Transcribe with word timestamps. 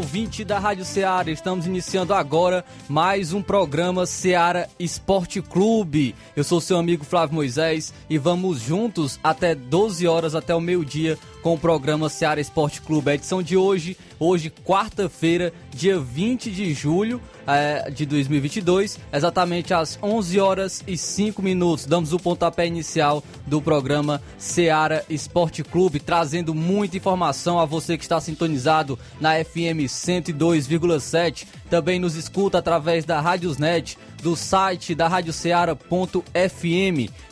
Ouvinte 0.00 0.46
da 0.46 0.58
Rádio 0.58 0.82
Ceará. 0.82 1.30
Estamos 1.30 1.66
iniciando 1.66 2.14
agora 2.14 2.64
mais 2.88 3.34
um 3.34 3.42
programa 3.42 4.06
Ceará 4.06 4.66
Esporte 4.78 5.42
Clube. 5.42 6.14
Eu 6.34 6.42
sou 6.42 6.58
seu 6.58 6.78
amigo 6.78 7.04
Flávio 7.04 7.34
Moisés 7.34 7.92
e 8.08 8.16
vamos 8.16 8.60
juntos 8.60 9.20
até 9.22 9.54
12 9.54 10.06
horas, 10.06 10.34
até 10.34 10.54
o 10.54 10.60
meio-dia, 10.60 11.18
com 11.42 11.52
o 11.52 11.58
programa 11.58 12.08
Ceará 12.08 12.40
Esporte 12.40 12.80
Clube. 12.80 13.10
A 13.10 13.14
edição 13.14 13.42
de 13.42 13.58
hoje, 13.58 13.94
hoje, 14.18 14.50
quarta-feira, 14.64 15.52
dia 15.70 15.98
20 15.98 16.50
de 16.50 16.72
julho 16.72 17.20
é, 17.46 17.90
de 17.90 18.06
2022, 18.06 18.98
exatamente 19.12 19.74
às 19.74 19.98
11 20.02 20.40
horas 20.40 20.84
e 20.86 20.96
5 20.96 21.42
minutos. 21.42 21.86
Damos 21.86 22.12
o 22.12 22.18
pontapé 22.18 22.66
inicial 22.66 23.22
do 23.46 23.60
programa 23.60 24.22
Ceará 24.38 25.02
Esporte 25.08 25.62
Clube, 25.62 26.00
trazendo 26.00 26.54
muita 26.54 26.96
informação 26.96 27.58
a 27.58 27.64
você 27.64 27.96
que 27.96 28.04
está 28.04 28.20
sintonizado 28.20 28.98
na 29.20 29.42
FM 29.44 29.86
102,7. 29.86 31.46
Também 31.68 31.98
nos 31.98 32.16
escuta 32.16 32.58
através 32.58 33.04
da 33.04 33.20
Rádiosnet, 33.20 33.96
do 34.22 34.36
site 34.36 34.94
da 34.94 35.08
radioceara.fm. 35.08 35.80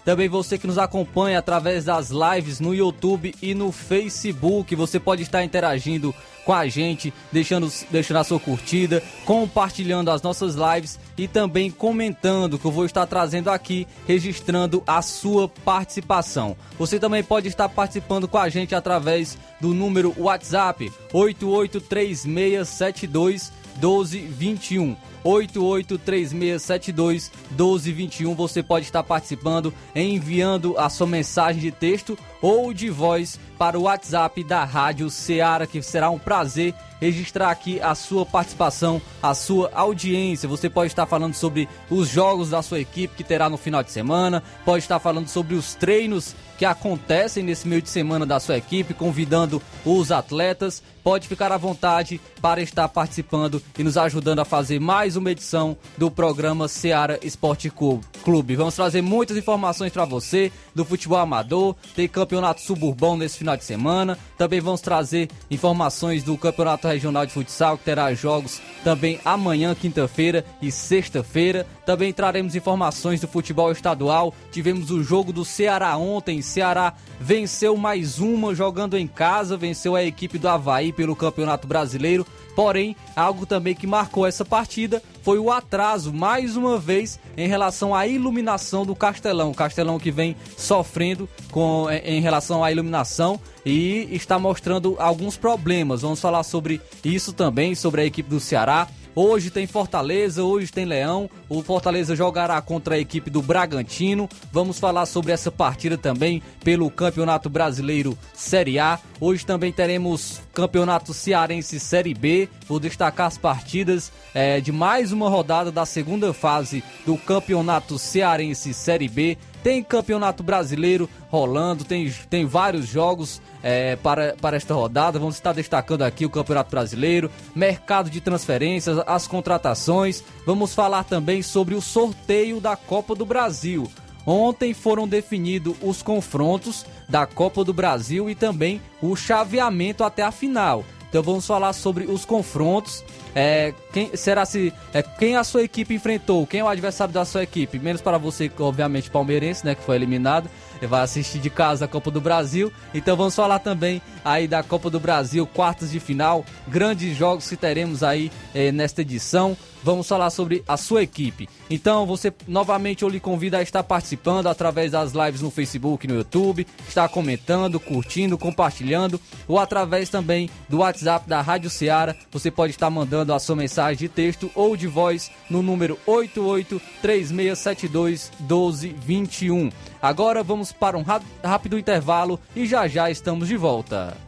Também 0.04 0.28
você 0.28 0.56
que 0.56 0.66
nos 0.66 0.78
acompanha 0.78 1.38
através 1.38 1.84
das 1.84 2.10
lives 2.10 2.60
no 2.60 2.74
YouTube 2.74 3.34
e 3.42 3.54
no 3.54 3.70
Facebook. 3.72 4.74
Você 4.74 4.98
pode 4.98 5.22
estar 5.22 5.44
interagindo 5.44 6.14
com 6.48 6.54
a 6.54 6.66
gente, 6.66 7.12
deixando, 7.30 7.70
deixando 7.90 8.16
a 8.16 8.24
sua 8.24 8.40
curtida, 8.40 9.02
compartilhando 9.26 10.10
as 10.10 10.22
nossas 10.22 10.54
lives 10.54 10.98
e 11.14 11.28
também 11.28 11.70
comentando 11.70 12.58
que 12.58 12.64
eu 12.64 12.70
vou 12.70 12.86
estar 12.86 13.06
trazendo 13.06 13.50
aqui, 13.50 13.86
registrando 14.06 14.82
a 14.86 15.02
sua 15.02 15.46
participação. 15.46 16.56
Você 16.78 16.98
também 16.98 17.22
pode 17.22 17.48
estar 17.48 17.68
participando 17.68 18.26
com 18.26 18.38
a 18.38 18.48
gente 18.48 18.74
através 18.74 19.36
do 19.60 19.74
número 19.74 20.14
WhatsApp 20.16 20.90
883672 21.12 23.52
1221. 23.76 24.96
883672 25.24 27.30
1221. 27.50 28.34
Você 28.34 28.62
pode 28.62 28.86
estar 28.86 29.02
participando, 29.02 29.72
enviando 29.94 30.78
a 30.78 30.88
sua 30.88 31.06
mensagem 31.06 31.60
de 31.60 31.70
texto 31.70 32.18
ou 32.40 32.72
de 32.72 32.88
voz 32.90 33.38
para 33.58 33.78
o 33.78 33.82
WhatsApp 33.82 34.42
da 34.44 34.64
Rádio 34.64 35.10
Ceará, 35.10 35.66
que 35.66 35.82
será 35.82 36.10
um 36.10 36.18
prazer 36.18 36.74
registrar 37.00 37.50
aqui 37.50 37.80
a 37.80 37.94
sua 37.94 38.26
participação, 38.26 39.00
a 39.22 39.34
sua 39.34 39.70
audiência. 39.74 40.48
Você 40.48 40.68
pode 40.68 40.92
estar 40.92 41.06
falando 41.06 41.34
sobre 41.34 41.68
os 41.90 42.08
jogos 42.08 42.50
da 42.50 42.62
sua 42.62 42.80
equipe 42.80 43.16
que 43.16 43.24
terá 43.24 43.48
no 43.48 43.56
final 43.56 43.82
de 43.82 43.90
semana, 43.90 44.42
pode 44.64 44.84
estar 44.84 44.98
falando 44.98 45.28
sobre 45.28 45.54
os 45.54 45.74
treinos 45.74 46.34
que 46.58 46.64
acontecem 46.64 47.44
nesse 47.44 47.68
meio 47.68 47.80
de 47.80 47.88
semana 47.88 48.26
da 48.26 48.40
sua 48.40 48.56
equipe, 48.56 48.92
convidando 48.92 49.62
os 49.84 50.10
atletas. 50.10 50.82
Pode 51.04 51.28
ficar 51.28 51.52
à 51.52 51.56
vontade 51.56 52.20
para 52.42 52.60
estar 52.60 52.88
participando 52.88 53.62
e 53.78 53.84
nos 53.84 53.96
ajudando 53.96 54.40
a 54.40 54.44
fazer 54.44 54.80
mais 54.80 55.07
uma 55.16 55.30
edição 55.30 55.76
do 55.96 56.10
programa 56.10 56.66
Seara 56.66 57.18
Esporte 57.22 57.70
Clube. 57.70 58.56
Vamos 58.56 58.74
trazer 58.74 59.02
muitas 59.02 59.36
informações 59.36 59.92
para 59.92 60.04
você 60.04 60.50
do 60.74 60.84
futebol 60.84 61.18
amador, 61.18 61.76
tem 61.94 62.08
campeonato 62.08 62.60
suburbão 62.60 63.16
nesse 63.16 63.38
final 63.38 63.56
de 63.56 63.64
semana. 63.64 64.18
Também 64.36 64.60
vamos 64.60 64.80
trazer 64.80 65.28
informações 65.50 66.22
do 66.22 66.36
campeonato 66.36 66.88
regional 66.88 67.24
de 67.24 67.32
futsal 67.32 67.78
que 67.78 67.84
terá 67.84 68.12
jogos 68.14 68.60
também 68.82 69.20
amanhã, 69.24 69.74
quinta-feira 69.74 70.44
e 70.60 70.70
sexta-feira. 70.70 71.66
Também 71.86 72.12
traremos 72.12 72.54
informações 72.54 73.20
do 73.20 73.28
futebol 73.28 73.72
estadual. 73.72 74.34
Tivemos 74.50 74.90
o 74.90 75.02
jogo 75.02 75.32
do 75.32 75.44
Ceará 75.44 75.96
ontem 75.96 76.42
Ceará 76.42 76.94
venceu 77.20 77.76
mais 77.76 78.18
uma 78.18 78.54
jogando 78.54 78.96
em 78.96 79.06
casa, 79.06 79.56
venceu 79.56 79.94
a 79.94 80.02
equipe 80.02 80.38
do 80.38 80.48
Havaí 80.48 80.92
pelo 80.92 81.16
Campeonato 81.16 81.66
Brasileiro. 81.66 82.26
Porém, 82.58 82.96
algo 83.14 83.46
também 83.46 83.72
que 83.72 83.86
marcou 83.86 84.26
essa 84.26 84.44
partida 84.44 85.00
foi 85.22 85.38
o 85.38 85.48
atraso, 85.48 86.12
mais 86.12 86.56
uma 86.56 86.76
vez, 86.76 87.16
em 87.36 87.46
relação 87.46 87.94
à 87.94 88.04
iluminação 88.04 88.84
do 88.84 88.96
Castelão. 88.96 89.52
O 89.52 89.54
Castelão 89.54 89.96
que 89.96 90.10
vem 90.10 90.34
sofrendo 90.56 91.28
com, 91.52 91.86
em 91.88 92.20
relação 92.20 92.64
à 92.64 92.72
iluminação 92.72 93.38
e 93.64 94.08
está 94.10 94.40
mostrando 94.40 94.96
alguns 94.98 95.36
problemas. 95.36 96.02
Vamos 96.02 96.20
falar 96.20 96.42
sobre 96.42 96.80
isso 97.04 97.32
também, 97.32 97.76
sobre 97.76 98.00
a 98.00 98.04
equipe 98.04 98.28
do 98.28 98.40
Ceará. 98.40 98.88
Hoje 99.14 99.50
tem 99.50 99.66
Fortaleza, 99.66 100.44
hoje 100.44 100.70
tem 100.70 100.84
Leão. 100.84 101.28
O 101.48 101.62
Fortaleza 101.62 102.14
jogará 102.14 102.60
contra 102.60 102.94
a 102.94 102.98
equipe 102.98 103.30
do 103.30 103.42
Bragantino. 103.42 104.28
Vamos 104.52 104.78
falar 104.78 105.06
sobre 105.06 105.32
essa 105.32 105.50
partida 105.50 105.98
também 105.98 106.42
pelo 106.62 106.90
Campeonato 106.90 107.48
Brasileiro 107.48 108.16
Série 108.32 108.78
A. 108.78 108.98
Hoje 109.20 109.44
também 109.44 109.72
teremos 109.72 110.40
Campeonato 110.52 111.12
Cearense 111.12 111.80
Série 111.80 112.14
B. 112.14 112.48
Vou 112.68 112.78
destacar 112.78 113.26
as 113.26 113.38
partidas 113.38 114.12
é, 114.32 114.60
de 114.60 114.70
mais 114.70 115.10
uma 115.10 115.28
rodada 115.28 115.72
da 115.72 115.84
segunda 115.84 116.32
fase 116.32 116.84
do 117.04 117.16
Campeonato 117.16 117.98
Cearense 117.98 118.72
Série 118.72 119.08
B. 119.08 119.36
Tem 119.62 119.82
Campeonato 119.82 120.42
Brasileiro 120.42 121.08
rolando, 121.30 121.84
tem, 121.84 122.10
tem 122.30 122.46
vários 122.46 122.86
jogos 122.86 123.40
é, 123.62 123.96
para, 123.96 124.34
para 124.40 124.56
esta 124.56 124.74
rodada. 124.74 125.18
Vamos 125.18 125.34
estar 125.34 125.52
destacando 125.52 126.02
aqui 126.02 126.24
o 126.24 126.30
Campeonato 126.30 126.70
Brasileiro, 126.70 127.30
mercado 127.54 128.08
de 128.08 128.20
transferências, 128.20 128.98
as 129.06 129.26
contratações. 129.26 130.22
Vamos 130.46 130.74
falar 130.74 131.04
também 131.04 131.42
sobre 131.42 131.74
o 131.74 131.80
sorteio 131.80 132.60
da 132.60 132.76
Copa 132.76 133.14
do 133.14 133.26
Brasil. 133.26 133.90
Ontem 134.26 134.74
foram 134.74 135.08
definidos 135.08 135.74
os 135.82 136.02
confrontos 136.02 136.84
da 137.08 137.26
Copa 137.26 137.64
do 137.64 137.72
Brasil 137.72 138.28
e 138.28 138.34
também 138.34 138.80
o 139.00 139.16
chaveamento 139.16 140.04
até 140.04 140.22
a 140.22 140.30
final. 140.30 140.84
Então 141.08 141.22
vamos 141.22 141.46
falar 141.46 141.72
sobre 141.72 142.04
os 142.04 142.24
confrontos. 142.24 143.04
É, 143.34 143.72
quem 143.92 144.14
será 144.16 144.44
se 144.44 144.72
é, 144.92 145.02
quem 145.02 145.36
a 145.36 145.44
sua 145.44 145.62
equipe 145.62 145.94
enfrentou? 145.94 146.46
Quem 146.46 146.60
é 146.60 146.64
o 146.64 146.68
adversário 146.68 147.12
da 147.12 147.24
sua 147.24 147.42
equipe? 147.42 147.78
Menos 147.78 148.00
para 148.00 148.18
você, 148.18 148.50
obviamente, 148.58 149.10
palmeirense, 149.10 149.64
né, 149.64 149.74
que 149.74 149.82
foi 149.82 149.96
eliminado 149.96 150.48
vai 150.86 151.02
assistir 151.02 151.38
de 151.38 151.50
casa 151.50 151.86
a 151.86 151.88
Copa 151.88 152.10
do 152.10 152.20
Brasil. 152.20 152.72
Então 152.94 153.16
vamos 153.16 153.34
falar 153.34 153.58
também 153.58 154.00
aí 154.24 154.46
da 154.46 154.62
Copa 154.62 154.90
do 154.90 155.00
Brasil, 155.00 155.46
quartas 155.46 155.90
de 155.90 155.98
final, 155.98 156.44
grandes 156.66 157.16
jogos 157.16 157.48
que 157.48 157.56
teremos 157.56 158.02
aí 158.02 158.30
eh, 158.54 158.70
nesta 158.70 159.02
edição. 159.02 159.56
Vamos 159.88 160.06
falar 160.06 160.28
sobre 160.28 160.62
a 160.68 160.76
sua 160.76 161.02
equipe. 161.02 161.48
Então, 161.70 162.04
você 162.04 162.30
novamente 162.46 163.04
eu 163.04 163.08
lhe 163.08 163.18
convido 163.18 163.56
a 163.56 163.62
estar 163.62 163.82
participando 163.82 164.46
através 164.46 164.92
das 164.92 165.12
lives 165.12 165.40
no 165.40 165.50
Facebook 165.50 166.06
no 166.06 166.16
YouTube, 166.16 166.66
estar 166.86 167.08
comentando, 167.08 167.80
curtindo, 167.80 168.36
compartilhando, 168.36 169.18
ou 169.48 169.58
através 169.58 170.10
também 170.10 170.50
do 170.68 170.80
WhatsApp 170.80 171.26
da 171.26 171.40
Rádio 171.40 171.70
Ceará. 171.70 172.14
Você 172.30 172.50
pode 172.50 172.72
estar 172.72 172.90
mandando 172.90 173.32
a 173.32 173.38
sua 173.38 173.56
mensagem 173.56 173.96
de 173.96 174.10
texto 174.10 174.50
ou 174.54 174.76
de 174.76 174.86
voz 174.86 175.30
no 175.48 175.62
número 175.62 175.98
883672 176.04 178.30
1221. 178.40 179.70
Agora 180.02 180.42
vamos 180.42 180.70
para 180.70 180.98
um 180.98 181.04
rápido 181.42 181.78
intervalo 181.78 182.38
e 182.54 182.66
já 182.66 182.86
já 182.86 183.10
estamos 183.10 183.48
de 183.48 183.56
volta. 183.56 184.27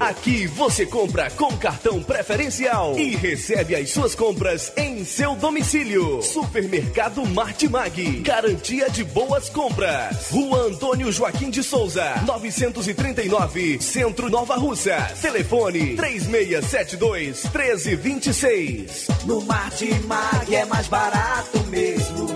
Aqui 0.00 0.48
você 0.48 0.84
compra 0.84 1.30
com 1.30 1.56
cartão 1.56 2.02
preferencial 2.02 2.98
e 2.98 3.14
recebe 3.14 3.76
as 3.76 3.90
suas 3.90 4.12
compras 4.12 4.72
em 4.76 5.04
seu 5.04 5.36
domicílio. 5.36 6.20
Supermercado 6.20 7.24
Martimag. 7.26 8.22
Garantia 8.22 8.90
de 8.90 9.04
boas 9.04 9.48
compras. 9.48 10.30
Rua 10.30 10.62
Antônio 10.62 11.12
Joaquim 11.12 11.48
de 11.48 11.62
Souza, 11.62 12.20
939, 12.26 13.80
Centro 13.80 14.28
Nova 14.28 14.56
Russa. 14.56 14.96
Telefone 15.20 15.94
3672 15.94 17.44
1326. 17.44 19.06
No 19.26 19.42
Martimag 19.42 20.56
é 20.56 20.64
mais 20.64 20.88
barato 20.88 21.62
mesmo. 21.68 22.26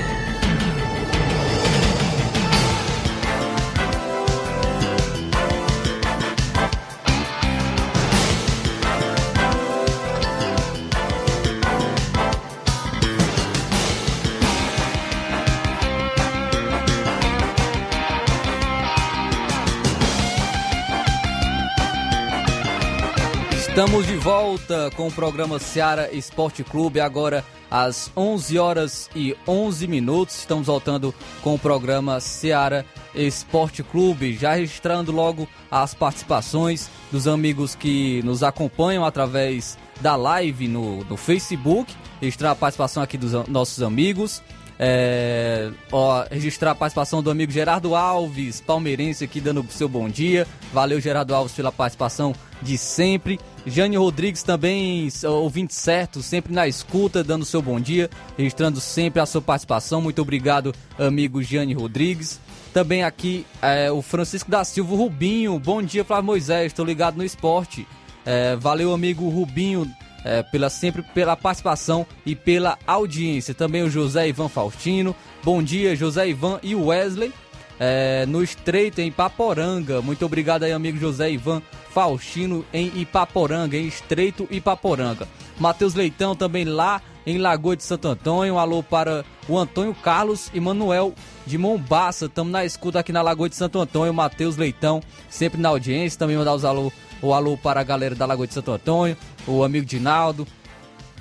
Estamos 23.71 24.05
de 24.05 24.17
volta 24.17 24.91
com 24.97 25.07
o 25.07 25.11
programa 25.11 25.57
Seara 25.57 26.13
Esporte 26.13 26.61
Clube, 26.61 26.99
agora 26.99 27.41
às 27.71 28.11
11 28.17 28.59
horas 28.59 29.09
e 29.15 29.33
11 29.47 29.87
minutos. 29.87 30.39
Estamos 30.39 30.67
voltando 30.67 31.15
com 31.41 31.55
o 31.55 31.57
programa 31.57 32.19
Seara 32.19 32.85
Esporte 33.15 33.81
Clube, 33.81 34.33
já 34.33 34.55
registrando 34.55 35.13
logo 35.13 35.47
as 35.71 35.93
participações 35.93 36.89
dos 37.13 37.29
amigos 37.29 37.73
que 37.73 38.21
nos 38.23 38.43
acompanham 38.43 39.05
através 39.05 39.77
da 40.01 40.17
live 40.17 40.67
no, 40.67 41.05
no 41.05 41.15
Facebook, 41.15 41.95
registrar 42.19 42.51
a 42.51 42.55
participação 42.55 43.01
aqui 43.01 43.17
dos 43.17 43.31
nossos 43.47 43.81
amigos. 43.81 44.43
É, 44.83 45.69
ó, 45.91 46.25
registrar 46.31 46.71
a 46.71 46.75
participação 46.75 47.21
do 47.21 47.29
amigo 47.29 47.51
Gerardo 47.51 47.95
Alves, 47.95 48.59
palmeirense 48.59 49.23
aqui 49.23 49.39
dando 49.39 49.63
seu 49.69 49.87
bom 49.87 50.09
dia. 50.09 50.47
Valeu, 50.73 50.99
Gerardo 50.99 51.35
Alves, 51.35 51.53
pela 51.53 51.71
participação 51.71 52.33
de 52.63 52.79
sempre. 52.79 53.39
Jane 53.63 53.95
Rodrigues 53.95 54.41
também, 54.41 55.07
ouvinte 55.23 55.75
certo, 55.75 56.23
sempre 56.23 56.51
na 56.51 56.67
escuta, 56.67 57.23
dando 57.23 57.45
seu 57.45 57.61
bom 57.61 57.79
dia, 57.79 58.09
registrando 58.35 58.81
sempre 58.81 59.21
a 59.21 59.25
sua 59.27 59.39
participação. 59.39 60.01
Muito 60.01 60.19
obrigado, 60.19 60.73
amigo 60.97 61.43
Jane 61.43 61.75
Rodrigues. 61.75 62.39
Também 62.73 63.03
aqui 63.03 63.45
é, 63.61 63.91
o 63.91 64.01
Francisco 64.01 64.49
da 64.49 64.63
Silva 64.63 64.95
Rubinho. 64.95 65.59
Bom 65.59 65.83
dia, 65.83 66.03
Flávio 66.03 66.25
Moisés, 66.25 66.67
estou 66.67 66.83
ligado 66.83 67.17
no 67.17 67.23
esporte. 67.23 67.87
É, 68.25 68.55
valeu, 68.55 68.91
amigo 68.93 69.29
Rubinho, 69.29 69.87
é, 70.23 70.43
pela 70.43 70.69
sempre 70.69 71.01
pela 71.01 71.35
participação 71.35 72.05
e 72.25 72.35
pela 72.35 72.77
audiência. 72.85 73.53
Também 73.53 73.83
o 73.83 73.89
José 73.89 74.27
Ivan 74.27 74.49
Faustino. 74.49 75.15
Bom 75.43 75.61
dia, 75.61 75.95
José 75.95 76.29
Ivan 76.29 76.59
e 76.61 76.75
Wesley. 76.75 77.33
É, 77.79 78.25
no 78.27 78.43
Estreito, 78.43 79.01
em 79.01 79.07
Ipaporanga. 79.07 80.01
Muito 80.01 80.23
obrigado 80.23 80.63
aí, 80.63 80.71
amigo 80.71 80.99
José 80.99 81.31
Ivan 81.31 81.63
Faustino, 81.89 82.63
em 82.71 82.91
Ipaporanga, 82.95 83.75
em 83.75 83.87
Estreito 83.87 84.47
Ipaporanga. 84.51 85.27
Matheus 85.59 85.95
Leitão 85.95 86.35
também 86.35 86.63
lá 86.63 87.01
em 87.25 87.37
Lagoa 87.37 87.75
de 87.75 87.83
Santo 87.83 88.07
Antônio. 88.07 88.55
Um 88.55 88.59
alô 88.59 88.81
para 88.81 89.25
o 89.47 89.57
Antônio 89.57 89.95
Carlos 89.95 90.49
e 90.53 90.59
Manuel 90.59 91.13
de 91.45 91.57
Mombaça. 91.57 92.25
Estamos 92.25 92.51
na 92.51 92.65
escuta 92.65 92.99
aqui 92.99 93.11
na 93.11 93.21
Lagoa 93.21 93.49
de 93.49 93.55
Santo 93.55 93.79
Antônio. 93.79 94.13
Matheus 94.13 94.57
Leitão, 94.57 95.01
sempre 95.29 95.59
na 95.59 95.69
audiência. 95.69 96.17
Também 96.17 96.37
mandar 96.37 96.53
os 96.53 96.65
alô, 96.65 96.91
o 97.21 97.33
alô 97.33 97.57
para 97.57 97.79
a 97.79 97.83
galera 97.83 98.15
da 98.15 98.25
Lagoa 98.25 98.47
de 98.47 98.53
Santo 98.53 98.71
Antônio, 98.71 99.17
o 99.47 99.63
amigo 99.63 99.85
Dinaldo, 99.85 100.47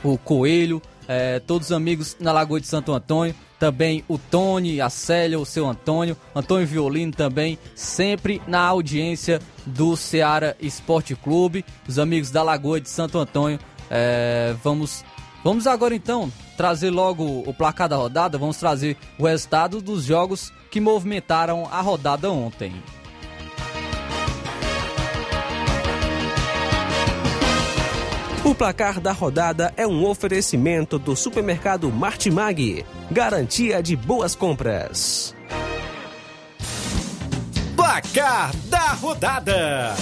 o 0.03 0.17
Coelho, 0.19 0.81
é, 1.09 1.41
todos 1.41 1.69
os 1.69 1.73
amigos 1.73 2.17
na 2.21 2.33
Lagoa 2.33 2.61
de 2.61 2.67
Santo 2.67 2.93
Antônio. 2.93 3.35
Também 3.59 4.03
o 4.09 4.17
Tony, 4.17 4.81
a 4.81 4.89
Célia, 4.89 5.39
o 5.39 5.45
seu 5.45 5.69
Antônio, 5.69 6.17
Antônio 6.35 6.67
Violino 6.67 7.13
também, 7.13 7.59
sempre 7.75 8.41
na 8.47 8.61
audiência 8.61 9.39
do 9.67 9.97
Ceará 9.97 10.55
Esporte 10.59 11.15
Clube, 11.15 11.63
os 11.87 11.99
amigos 11.99 12.31
da 12.31 12.43
Lagoa 12.43 12.81
de 12.81 12.89
Santo 12.89 13.19
Antônio. 13.19 13.59
É, 13.91 14.55
vamos, 14.65 15.05
vamos 15.45 15.67
agora 15.67 15.95
então 15.95 16.33
trazer 16.57 16.91
logo 16.91 17.25
o 17.47 17.53
placar 17.53 17.89
da 17.89 17.97
rodada, 17.97 18.39
vamos 18.39 18.57
trazer 18.57 18.97
o 19.19 19.27
resultado 19.27 19.83
dos 19.83 20.05
jogos 20.05 20.51
que 20.71 20.81
movimentaram 20.81 21.69
a 21.71 21.83
rodada 21.83 22.31
ontem. 22.31 22.73
O 28.51 28.55
placar 28.55 28.99
da 29.01 29.13
rodada 29.13 29.73
é 29.77 29.87
um 29.87 30.05
oferecimento 30.05 30.99
do 30.99 31.15
supermercado 31.15 31.89
Martimag, 31.89 32.85
garantia 33.09 33.81
de 33.81 33.95
boas 33.95 34.35
compras. 34.35 35.37
Placar 37.77 38.51
da 38.67 38.89
rodada: 38.95 39.95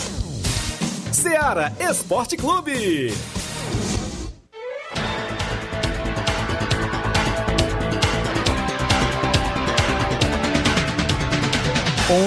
Seara 1.12 1.74
Esporte 1.78 2.38
Clube. 2.38 3.12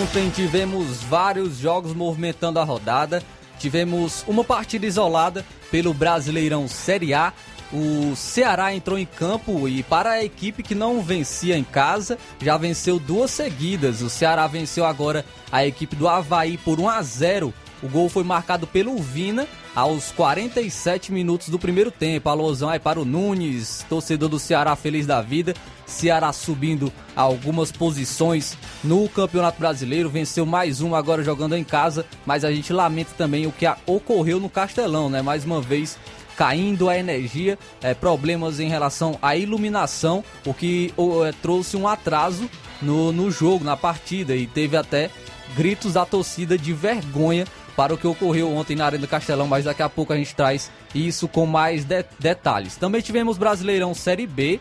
Ontem 0.03 0.29
tivemos 0.29 1.01
vários 1.01 1.57
jogos 1.57 1.95
movimentando 1.95 2.59
a 2.59 2.63
rodada. 2.63 3.23
Tivemos 3.61 4.25
uma 4.27 4.43
partida 4.43 4.87
isolada 4.87 5.45
pelo 5.69 5.93
Brasileirão 5.93 6.67
Série 6.67 7.13
A. 7.13 7.31
O 7.71 8.15
Ceará 8.15 8.73
entrou 8.73 8.97
em 8.97 9.05
campo 9.05 9.67
e 9.69 9.83
para 9.83 10.13
a 10.13 10.23
equipe 10.23 10.63
que 10.63 10.73
não 10.73 10.99
vencia 11.03 11.55
em 11.55 11.63
casa, 11.63 12.17
já 12.41 12.57
venceu 12.57 12.97
duas 12.97 13.29
seguidas. 13.29 14.01
O 14.01 14.09
Ceará 14.09 14.47
venceu 14.47 14.83
agora 14.83 15.23
a 15.51 15.63
equipe 15.63 15.95
do 15.95 16.07
Havaí 16.07 16.57
por 16.57 16.79
1 16.79 16.89
a 16.89 17.03
0. 17.03 17.53
O 17.83 17.87
gol 17.87 18.09
foi 18.09 18.23
marcado 18.23 18.65
pelo 18.65 18.97
Vina 18.97 19.47
aos 19.75 20.11
47 20.11 21.11
minutos 21.11 21.49
do 21.49 21.59
primeiro 21.59 21.91
tempo. 21.91 22.29
Alôzão 22.29 22.69
aí 22.69 22.79
para 22.79 22.99
o 22.99 23.05
Nunes, 23.05 23.85
torcedor 23.87 24.29
do 24.29 24.39
Ceará 24.39 24.75
feliz 24.75 25.05
da 25.05 25.21
vida. 25.21 25.53
Ceará 25.85 26.31
subindo 26.31 26.91
algumas 27.15 27.71
posições 27.71 28.57
no 28.83 29.07
Campeonato 29.09 29.59
Brasileiro, 29.59 30.09
venceu 30.09 30.45
mais 30.45 30.79
um 30.81 30.95
agora 30.95 31.23
jogando 31.23 31.55
em 31.55 31.63
casa, 31.63 32.05
mas 32.25 32.45
a 32.45 32.51
gente 32.51 32.71
lamenta 32.71 33.11
também 33.17 33.45
o 33.45 33.51
que 33.51 33.65
ocorreu 33.85 34.39
no 34.39 34.49
Castelão, 34.49 35.09
né? 35.09 35.21
Mais 35.21 35.43
uma 35.43 35.61
vez 35.61 35.97
caindo 36.37 36.89
a 36.89 36.97
energia, 36.97 37.59
é, 37.83 37.93
problemas 37.93 38.59
em 38.59 38.69
relação 38.69 39.19
à 39.21 39.35
iluminação, 39.35 40.23
o 40.45 40.53
que 40.53 40.93
é, 41.27 41.33
trouxe 41.41 41.75
um 41.75 41.87
atraso 41.87 42.49
no, 42.81 43.11
no 43.11 43.29
jogo, 43.29 43.65
na 43.65 43.75
partida, 43.75 44.35
e 44.35 44.47
teve 44.47 44.77
até 44.77 45.11
gritos 45.55 45.93
da 45.93 46.05
torcida 46.05 46.57
de 46.57 46.73
vergonha 46.73 47.45
para 47.75 47.93
o 47.93 47.97
que 47.97 48.07
ocorreu 48.07 48.53
ontem 48.53 48.75
na 48.75 48.85
Arena 48.85 49.07
Castelão, 49.07 49.47
mas 49.47 49.65
daqui 49.65 49.81
a 49.81 49.89
pouco 49.89 50.13
a 50.13 50.17
gente 50.17 50.35
traz 50.35 50.71
isso 50.93 51.27
com 51.27 51.45
mais 51.45 51.85
de 51.85 52.05
detalhes. 52.19 52.75
Também 52.75 53.01
tivemos 53.01 53.37
Brasileirão 53.37 53.93
Série 53.93 54.27
B, 54.27 54.59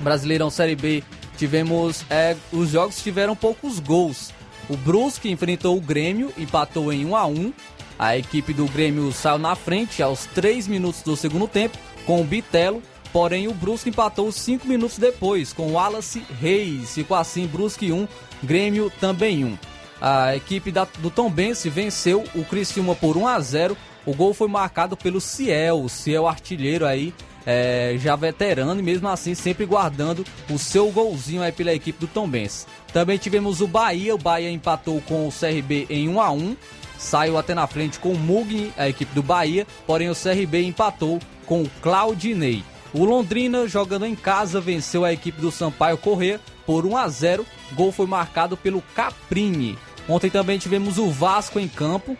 Brasileirão 0.00 0.50
Série 0.50 0.76
B 0.76 1.02
tivemos 1.36 2.04
é, 2.10 2.36
os 2.52 2.70
jogos 2.70 3.02
tiveram 3.02 3.34
poucos 3.34 3.78
gols. 3.78 4.32
O 4.68 4.76
Brusque 4.76 5.30
enfrentou 5.30 5.76
o 5.76 5.80
Grêmio, 5.80 6.32
empatou 6.38 6.92
em 6.92 7.04
1 7.04 7.16
a 7.16 7.26
1. 7.26 7.52
A 7.98 8.16
equipe 8.16 8.52
do 8.52 8.66
Grêmio 8.66 9.12
saiu 9.12 9.38
na 9.38 9.54
frente 9.54 10.02
aos 10.02 10.26
3 10.26 10.66
minutos 10.66 11.02
do 11.02 11.16
segundo 11.16 11.46
tempo 11.46 11.78
com 12.06 12.20
o 12.20 12.24
Bitelo, 12.24 12.82
porém 13.12 13.46
o 13.46 13.54
Brusque 13.54 13.90
empatou 13.90 14.30
5 14.32 14.66
minutos 14.66 14.98
depois 14.98 15.52
com 15.52 15.68
o 15.68 15.72
Wallace 15.72 16.24
Reis. 16.40 16.94
Ficou 16.94 17.16
assim 17.16 17.46
Brusque 17.46 17.92
1, 17.92 18.08
Grêmio 18.42 18.90
também 19.00 19.44
1. 19.44 19.73
A 20.06 20.36
equipe 20.36 20.70
da, 20.70 20.86
do 20.98 21.08
Tombense 21.08 21.70
venceu 21.70 22.24
o 22.34 22.44
Criciúma 22.44 22.94
por 22.94 23.16
1 23.16 23.26
a 23.26 23.40
0. 23.40 23.74
O 24.04 24.12
gol 24.14 24.34
foi 24.34 24.48
marcado 24.48 24.98
pelo 24.98 25.18
Ciel, 25.18 25.80
o 25.80 25.88
Ciel 25.88 26.28
artilheiro 26.28 26.84
aí, 26.84 27.14
é, 27.46 27.96
já 27.98 28.14
veterano 28.14 28.78
e 28.78 28.82
mesmo 28.82 29.08
assim 29.08 29.34
sempre 29.34 29.64
guardando 29.64 30.22
o 30.50 30.58
seu 30.58 30.92
golzinho 30.92 31.40
aí 31.40 31.52
pela 31.52 31.72
equipe 31.72 31.98
do 31.98 32.06
Tombense. 32.06 32.66
Também 32.92 33.16
tivemos 33.16 33.62
o 33.62 33.66
Bahia, 33.66 34.14
o 34.14 34.18
Bahia 34.18 34.50
empatou 34.50 35.00
com 35.08 35.26
o 35.26 35.32
CRB 35.32 35.86
em 35.88 36.06
1 36.06 36.20
a 36.20 36.30
1 36.30 36.56
saiu 36.98 37.38
até 37.38 37.54
na 37.54 37.66
frente 37.66 37.98
com 37.98 38.10
o 38.10 38.18
Mugni, 38.18 38.74
a 38.76 38.86
equipe 38.86 39.14
do 39.14 39.22
Bahia, 39.22 39.66
porém 39.86 40.10
o 40.10 40.14
CRB 40.14 40.64
empatou 40.64 41.18
com 41.46 41.62
o 41.62 41.70
Claudinei. 41.80 42.62
O 42.92 43.06
Londrina, 43.06 43.66
jogando 43.66 44.04
em 44.04 44.14
casa, 44.14 44.60
venceu 44.60 45.02
a 45.02 45.12
equipe 45.14 45.40
do 45.40 45.50
Sampaio 45.50 45.96
Corrêa 45.96 46.38
por 46.66 46.84
1 46.84 46.96
a 46.96 47.08
0. 47.08 47.46
Gol 47.72 47.90
foi 47.90 48.06
marcado 48.06 48.56
pelo 48.56 48.82
Caprini. 48.94 49.76
Ontem 50.08 50.30
também 50.30 50.58
tivemos 50.58 50.98
o 50.98 51.10
Vasco 51.10 51.58
em 51.58 51.68
campo. 51.68 52.16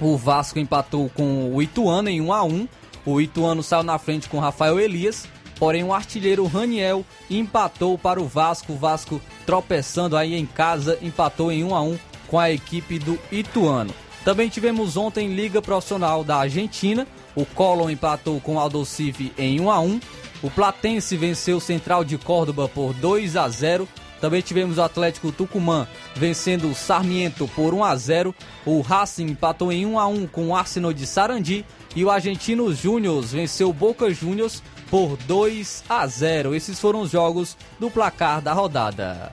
O 0.00 0.16
Vasco 0.16 0.58
empatou 0.58 1.08
com 1.08 1.54
o 1.54 1.62
Ituano 1.62 2.08
em 2.08 2.20
1 2.20 2.32
a 2.32 2.44
1. 2.44 2.68
O 3.06 3.20
Ituano 3.20 3.62
saiu 3.62 3.82
na 3.82 3.98
frente 3.98 4.28
com 4.28 4.40
Rafael 4.40 4.80
Elias. 4.80 5.26
Porém, 5.58 5.84
o 5.84 5.92
artilheiro 5.92 6.46
Raniel 6.46 7.04
empatou 7.30 7.96
para 7.96 8.20
o 8.20 8.26
Vasco. 8.26 8.72
O 8.72 8.76
Vasco 8.76 9.20
tropeçando 9.46 10.16
aí 10.16 10.34
em 10.34 10.46
casa, 10.46 10.98
empatou 11.00 11.52
em 11.52 11.62
1 11.62 11.74
a 11.74 11.82
1 11.82 11.98
com 12.26 12.38
a 12.38 12.50
equipe 12.50 12.98
do 12.98 13.18
Ituano. 13.30 13.94
Também 14.24 14.48
tivemos 14.48 14.96
ontem 14.96 15.34
Liga 15.34 15.62
Profissional 15.62 16.24
da 16.24 16.38
Argentina. 16.38 17.06
O 17.36 17.44
Colón 17.44 17.90
empatou 17.90 18.40
com 18.40 18.56
o 18.56 18.58
Aldocive 18.58 19.32
em 19.38 19.60
1 19.60 19.70
a 19.70 19.80
1. 19.80 20.00
O 20.42 20.50
Platense 20.50 21.16
venceu 21.16 21.58
o 21.58 21.60
Central 21.60 22.04
de 22.04 22.18
Córdoba 22.18 22.68
por 22.68 22.92
2 22.94 23.36
a 23.36 23.48
0. 23.48 23.88
Também 24.24 24.40
tivemos 24.40 24.78
o 24.78 24.82
Atlético 24.82 25.30
Tucumã 25.30 25.86
vencendo 26.16 26.70
o 26.70 26.74
Sarmiento 26.74 27.46
por 27.48 27.74
1 27.74 27.84
a 27.84 27.94
0. 27.94 28.34
O 28.64 28.80
Racing 28.80 29.26
empatou 29.26 29.70
em 29.70 29.84
1 29.84 29.98
a 29.98 30.06
1 30.06 30.26
com 30.28 30.48
o 30.48 30.56
Arsenal 30.56 30.94
de 30.94 31.06
Sarandi 31.06 31.62
e 31.94 32.02
o 32.02 32.10
Argentino 32.10 32.72
Júnior 32.72 33.22
venceu 33.22 33.68
o 33.68 33.72
Boca 33.74 34.08
Juniors 34.14 34.62
por 34.88 35.18
2 35.26 35.84
a 35.90 36.06
0. 36.06 36.54
Esses 36.54 36.80
foram 36.80 37.02
os 37.02 37.10
jogos 37.10 37.54
do 37.78 37.90
placar 37.90 38.40
da 38.40 38.54
rodada. 38.54 39.30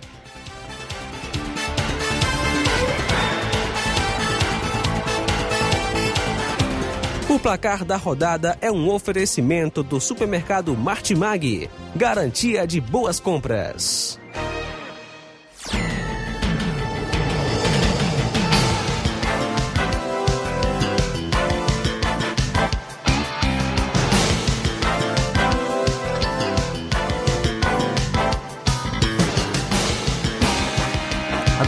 O 7.30 7.40
placar 7.40 7.86
da 7.86 7.96
rodada 7.96 8.58
é 8.60 8.70
um 8.70 8.90
oferecimento 8.90 9.84
do 9.84 10.02
supermercado 10.02 10.76
Martimag, 10.76 11.70
garantia 11.96 12.68
de 12.68 12.82
boas 12.82 13.22
compras. 13.22 14.20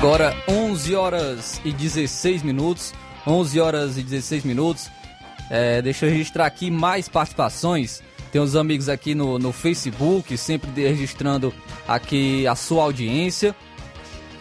Agora 0.03 0.35
11 0.49 0.95
horas 0.95 1.61
e 1.63 1.71
16 1.71 2.43
minutos. 2.43 2.93
11 3.25 3.59
horas 3.61 3.97
e 3.97 4.03
16 4.03 4.43
minutos. 4.43 4.91
É, 5.49 5.81
deixa 5.81 6.05
eu 6.05 6.11
registrar 6.11 6.45
aqui 6.45 6.69
mais 6.69 7.07
participações. 7.07 8.03
Tem 8.29 8.41
os 8.41 8.53
amigos 8.53 8.89
aqui 8.89 9.15
no, 9.15 9.39
no 9.39 9.53
Facebook, 9.53 10.37
sempre 10.37 10.69
registrando 10.75 11.53
aqui 11.87 12.45
a 12.45 12.53
sua 12.53 12.83
audiência. 12.83 13.55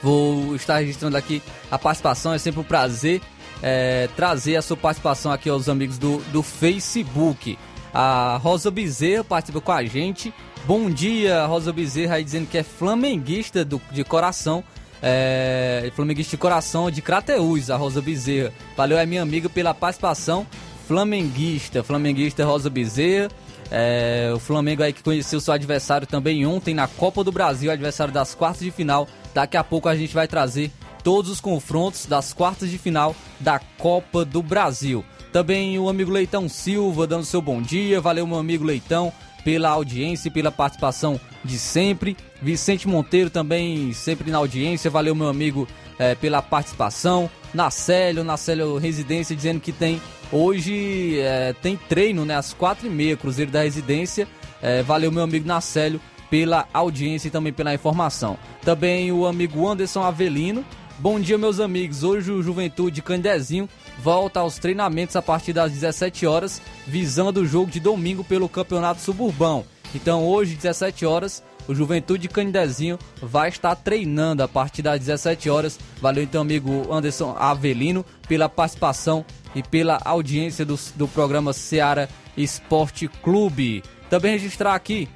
Vou 0.03 0.57
estar 0.57 0.79
registrando 0.79 1.17
aqui 1.17 1.41
a 1.71 1.79
participação, 1.79 2.35
é 2.35 2.39
sempre 2.39 2.61
um 2.61 2.65
prazer 2.65 3.21
é, 3.63 4.09
trazer 4.17 4.57
a 4.57 4.63
sua 4.63 4.77
participação 4.77 5.31
aqui 5.31 5.49
aos 5.49 5.69
amigos 5.69 5.97
do, 5.97 6.19
do 6.33 6.43
Facebook. 6.43 7.57
A 7.95 8.37
Rosa 8.43 8.69
Bezerra 8.69 9.23
participa 9.23 9.61
com 9.61 9.71
a 9.71 9.85
gente. 9.85 10.35
Bom 10.65 10.91
dia, 10.91 11.47
Rosa 11.47 11.73
Bezerra, 11.73 12.17
aí 12.17 12.25
dizendo 12.25 12.49
que 12.49 12.59
é 12.59 12.65
flamenguista 12.65 13.65
do, 13.65 13.81
de 13.93 14.03
coração. 14.03 14.65
É, 15.03 15.91
flamenguista 15.97 16.31
de 16.31 16.37
coração 16.37 16.91
de 16.91 17.03
Crateús, 17.03 17.71
a 17.71 17.77
Rosa 17.77 18.01
Bezerra. 18.01 18.53
Valeu, 18.77 18.97
é 18.97 19.05
minha 19.05 19.23
amiga, 19.23 19.49
pela 19.49 19.75
participação 19.75 20.47
flamenguista, 20.87 21.83
flamenguista 21.83 22.45
Rosa 22.45 22.71
Bezerra. 22.71 23.29
É, 23.71 24.31
o 24.35 24.39
Flamengo 24.39 24.83
aí 24.83 24.93
que 24.93 25.03
conheceu 25.03 25.41
seu 25.41 25.55
adversário 25.55 26.07
também 26.07 26.45
ontem 26.45 26.75
na 26.75 26.87
Copa 26.87 27.25
do 27.25 27.33
Brasil, 27.33 27.71
adversário 27.71 28.13
das 28.13 28.35
quartas 28.35 28.63
de 28.63 28.71
final. 28.71 29.09
Daqui 29.33 29.57
a 29.57 29.65
pouco 29.65 29.89
a 29.89 29.97
gente 29.97 30.15
vai 30.15 30.29
trazer 30.29 30.71
todos 31.03 31.31
os 31.31 31.41
confrontos 31.41 32.07
das 32.07 32.33
quartas 32.33 32.71
de 32.71 32.79
final 32.79 33.17
da 33.41 33.59
Copa 33.79 34.25
do 34.25 34.43
Brasil. 34.43 35.05
Também 35.33 35.79
o 35.79 35.89
amigo 35.89 36.11
Leitão 36.11 36.49
Silva 36.49 37.07
dando 37.07 37.25
seu 37.25 37.41
bom 37.41 37.63
dia. 37.63 38.01
Valeu, 38.01 38.27
meu 38.27 38.39
amigo 38.39 38.63
Leitão, 38.63 39.11
pela 39.43 39.71
audiência 39.71 40.29
e 40.29 40.31
pela 40.31 40.53
participação 40.53 41.19
de 41.43 41.59
sempre. 41.59 42.17
Vicente 42.43 42.89
Monteiro 42.89 43.31
também 43.31 43.93
sempre 43.93 44.31
na 44.31 44.39
audiência. 44.39 44.91
Valeu, 44.91 45.15
meu 45.15 45.29
amigo, 45.29 45.67
é, 45.99 46.15
pela 46.15 46.43
participação. 46.43 47.31
Nacélio, 47.55 48.25
Nacélio 48.25 48.77
Residência, 48.77 49.37
dizendo 49.37 49.61
que 49.61 49.73
tem 49.73 50.01
Hoje 50.33 51.21
é, 51.21 51.53
tem 51.61 51.77
treino, 51.77 52.25
né? 52.25 52.35
Às 52.35 52.55
quatro 52.55 52.87
e 52.87 52.91
meia, 52.91 53.19
Cruzeiro 53.19 53.51
da 53.51 53.63
Residência. 53.63 54.27
É, 54.63 54.83
valeu, 54.83 55.13
meu 55.13 55.23
amigo 55.23 55.47
Nacélio, 55.47 56.01
pela 56.31 56.67
audiência 56.73 57.29
e 57.29 57.31
também 57.31 57.53
pela 57.53 57.75
informação. 57.75 58.39
Também 58.63 59.13
o 59.13 59.27
amigo 59.27 59.69
Anderson 59.69 60.03
Avelino. 60.03 60.65
Bom 60.99 61.21
dia, 61.21 61.37
meus 61.37 61.61
amigos. 61.61 62.03
Hoje 62.03 62.31
o 62.31 62.43
Juventude 62.43 63.03
Candezinho 63.03 63.69
volta 63.99 64.41
aos 64.41 64.57
treinamentos 64.57 65.17
a 65.17 65.21
partir 65.21 65.53
das 65.53 65.71
17 65.71 66.27
horas, 66.27 66.63
visando 66.87 67.43
o 67.43 67.47
jogo 67.47 67.71
de 67.71 67.79
domingo 67.79 68.25
pelo 68.25 68.49
Campeonato 68.49 69.03
Suburbão. 69.03 69.67
Então, 69.95 70.27
hoje, 70.27 70.55
17 70.55 71.05
horas, 71.05 71.43
o 71.69 71.75
Juventude 71.75 72.29
Candezinho 72.29 72.99
vai 73.21 73.49
estar 73.49 73.75
treinando 73.77 74.43
a 74.43 74.49
partir 74.49 74.83
das 74.83 74.99
17 74.99 75.49
horas. 75.49 75.79
Valeu, 76.01 76.23
então, 76.23 76.43
amigo 76.43 76.93
Anderson 76.93 77.37
Avelino, 77.39 78.05
pela 78.29 78.49
participação 78.49 79.25
e 79.55 79.63
pela 79.63 80.01
audiência 80.05 80.65
do, 80.65 80.79
do 80.97 81.07
programa 81.09 81.53
Seara 81.53 82.09
Esporte 82.37 83.09
Clube. 83.09 83.83
Também 84.09 84.33
registrar 84.33 84.75
aqui 84.75 85.09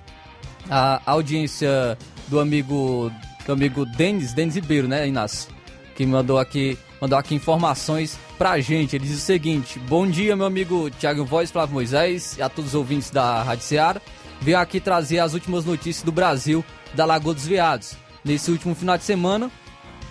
a 0.71 1.01
audiência 1.07 1.97
do 2.29 2.41
amigo 2.41 3.11
do 3.47 3.53
amigo 3.53 3.87
Denis, 3.87 4.33
Denis 4.33 4.57
Ribeiro, 4.57 4.89
né, 4.89 5.07
Inácio? 5.07 5.55
Que 5.95 6.05
mandou 6.05 6.39
aqui, 6.39 6.77
mandou 7.01 7.17
aqui 7.17 7.35
informações 7.35 8.19
pra 8.37 8.59
gente. 8.61 8.97
Ele 8.97 9.07
diz 9.07 9.17
o 9.17 9.21
seguinte: 9.21 9.79
Bom 9.79 10.07
dia, 10.07 10.37
meu 10.37 10.47
amigo 10.47 10.91
Thiago 10.91 11.25
Voz, 11.25 11.51
Flávio 11.51 11.75
Moisés 11.75 12.37
e 12.37 12.43
a 12.43 12.49
todos 12.49 12.71
os 12.71 12.75
ouvintes 12.75 13.11
da 13.11 13.43
Rádio 13.43 13.65
Seara. 13.65 14.03
Venho 14.41 14.59
aqui 14.59 14.81
trazer 14.81 15.19
as 15.19 15.35
últimas 15.35 15.65
notícias 15.65 16.05
do 16.05 16.13
Brasil, 16.13 16.65
da 16.95 17.05
Lagoa 17.05 17.35
dos 17.35 17.47
Veados. 17.47 17.95
Nesse 18.25 18.51
último 18.51 18.75
final 18.75 18.99
de 18.99 19.05
semana, 19.05 19.51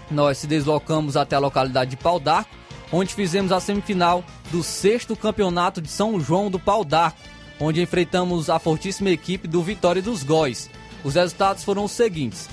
nós 0.09 0.37
se 0.37 0.47
deslocamos 0.47 1.17
até 1.17 1.35
a 1.35 1.39
localidade 1.39 1.91
de 1.91 1.97
Pau 1.97 2.19
d'Arco 2.19 2.65
onde 2.91 3.13
fizemos 3.13 3.51
a 3.51 3.59
semifinal 3.59 4.23
do 4.51 4.63
sexto 4.63 5.15
campeonato 5.15 5.81
de 5.81 5.89
São 5.89 6.19
João 6.19 6.49
do 6.49 6.59
Pau 6.59 6.83
d'Arco, 6.83 7.19
onde 7.59 7.81
enfrentamos 7.81 8.49
a 8.49 8.59
fortíssima 8.59 9.09
equipe 9.09 9.47
do 9.47 9.61
Vitória 9.61 10.01
dos 10.01 10.23
Góis. 10.23 10.69
Os 11.03 11.15
resultados 11.15 11.63
foram 11.63 11.85
os 11.85 11.91
seguintes: 11.91 12.49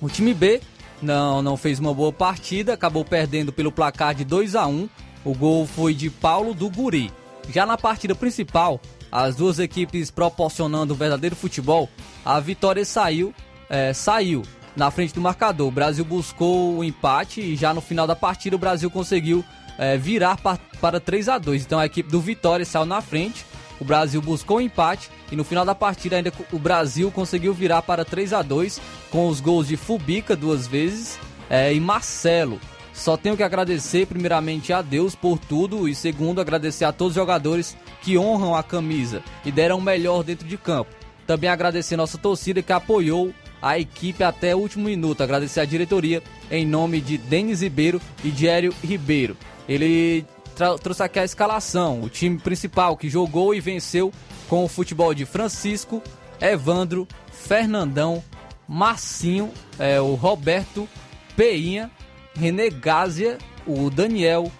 o 0.00 0.08
time 0.08 0.34
B 0.34 0.60
não, 1.00 1.42
não 1.42 1.56
fez 1.56 1.78
uma 1.78 1.94
boa 1.94 2.12
partida, 2.12 2.74
acabou 2.74 3.04
perdendo 3.04 3.52
pelo 3.52 3.72
placar 3.72 4.14
de 4.14 4.24
2 4.24 4.54
a 4.54 4.66
1 4.66 4.88
O 5.24 5.34
gol 5.34 5.66
foi 5.66 5.94
de 5.94 6.10
Paulo 6.10 6.52
do 6.54 6.68
Guri. 6.68 7.10
Já 7.48 7.64
na 7.64 7.76
partida 7.76 8.14
principal, 8.14 8.80
as 9.10 9.36
duas 9.36 9.58
equipes 9.58 10.10
proporcionando 10.10 10.94
um 10.94 10.96
verdadeiro 10.96 11.34
futebol, 11.34 11.88
a 12.24 12.38
vitória 12.40 12.84
saiu, 12.84 13.34
é, 13.68 13.92
saiu 13.92 14.42
na 14.76 14.90
frente 14.90 15.14
do 15.14 15.20
marcador. 15.20 15.68
O 15.68 15.72
Brasil 15.72 16.04
buscou 16.04 16.78
o 16.78 16.84
empate 16.84 17.40
e 17.40 17.56
já 17.56 17.74
no 17.74 17.80
final 17.80 18.06
da 18.06 18.16
partida 18.16 18.56
o 18.56 18.58
Brasil 18.58 18.90
conseguiu 18.90 19.44
é, 19.78 19.96
virar 19.96 20.36
pa, 20.36 20.58
para 20.80 21.00
3 21.00 21.28
a 21.28 21.38
2 21.38 21.64
Então 21.64 21.78
a 21.78 21.86
equipe 21.86 22.10
do 22.10 22.20
Vitória 22.20 22.64
saiu 22.64 22.84
na 22.84 23.00
frente. 23.00 23.44
O 23.80 23.84
Brasil 23.84 24.20
buscou 24.20 24.58
o 24.58 24.60
empate 24.60 25.10
e 25.32 25.36
no 25.36 25.42
final 25.42 25.64
da 25.64 25.74
partida 25.74 26.16
ainda 26.16 26.32
o 26.52 26.58
Brasil 26.58 27.10
conseguiu 27.10 27.54
virar 27.54 27.80
para 27.82 28.04
3 28.04 28.34
a 28.34 28.42
2 28.42 28.80
com 29.10 29.26
os 29.26 29.40
gols 29.40 29.66
de 29.66 29.76
Fubica 29.76 30.36
duas 30.36 30.66
vezes 30.66 31.18
é, 31.48 31.72
e 31.72 31.80
Marcelo. 31.80 32.60
Só 32.92 33.16
tenho 33.16 33.36
que 33.36 33.42
agradecer 33.42 34.06
primeiramente 34.06 34.72
a 34.72 34.82
Deus 34.82 35.14
por 35.14 35.38
tudo 35.38 35.88
e 35.88 35.94
segundo 35.94 36.40
agradecer 36.40 36.84
a 36.84 36.92
todos 36.92 37.12
os 37.12 37.20
jogadores 37.20 37.76
que 38.02 38.18
honram 38.18 38.54
a 38.54 38.62
camisa 38.62 39.22
e 39.44 39.52
deram 39.52 39.78
o 39.78 39.82
melhor 39.82 40.22
dentro 40.22 40.46
de 40.46 40.56
campo. 40.56 40.90
Também 41.26 41.48
agradecer 41.48 41.96
nossa 41.96 42.18
torcida 42.18 42.62
que 42.62 42.72
apoiou 42.72 43.32
a 43.62 43.78
equipe 43.78 44.24
até 44.24 44.54
o 44.54 44.58
último 44.58 44.84
minuto. 44.84 45.22
Agradecer 45.22 45.60
a 45.60 45.64
diretoria 45.64 46.22
em 46.50 46.66
nome 46.66 47.00
de 47.00 47.16
Denis 47.18 47.62
Ribeiro 47.62 48.00
e 48.24 48.30
Diério 48.30 48.74
Ribeiro. 48.82 49.36
Ele 49.68 50.24
trouxe 50.82 51.02
aqui 51.02 51.18
a 51.18 51.24
escalação, 51.24 52.02
o 52.02 52.08
time 52.08 52.38
principal 52.38 52.96
que 52.96 53.08
jogou 53.08 53.54
e 53.54 53.60
venceu 53.60 54.12
com 54.48 54.64
o 54.64 54.68
futebol 54.68 55.14
de 55.14 55.24
Francisco, 55.24 56.02
Evandro, 56.40 57.06
Fernandão, 57.30 58.22
Marcinho, 58.68 59.50
é, 59.78 60.00
o 60.00 60.14
Roberto, 60.14 60.88
Peinha, 61.36 61.90
René 62.40 62.70
Gásia, 62.70 63.36
o 63.66 63.90
Daniel, 63.90 64.50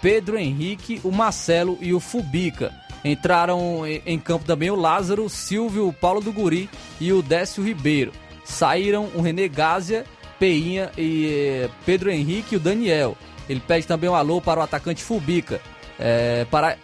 Pedro 0.00 0.38
Henrique, 0.38 1.00
o 1.02 1.10
Marcelo 1.10 1.76
e 1.80 1.92
o 1.92 1.98
Fubica. 1.98 2.72
Entraram 3.04 3.82
em 3.86 4.18
campo 4.18 4.46
também 4.46 4.70
o 4.70 4.76
Lázaro, 4.76 5.28
Silvio, 5.28 5.88
o 5.88 5.92
Paulo 5.92 6.20
do 6.20 6.32
Guri 6.32 6.70
e 7.00 7.12
o 7.12 7.20
Décio 7.20 7.62
Ribeiro. 7.62 8.12
Saíram 8.44 9.10
o 9.14 9.20
René 9.20 9.48
Gásia, 9.48 10.04
Peinha 10.38 10.90
e 10.96 11.26
eh, 11.26 11.70
Pedro 11.84 12.10
Henrique 12.10 12.54
e 12.54 12.56
o 12.56 12.60
Daniel. 12.60 13.16
Ele 13.48 13.60
pede 13.60 13.86
também 13.86 14.08
um 14.08 14.14
alô 14.14 14.40
para 14.40 14.60
o 14.60 14.62
atacante 14.62 15.02
Fubica. 15.02 15.60
É, 15.98 16.46
para, 16.50 16.78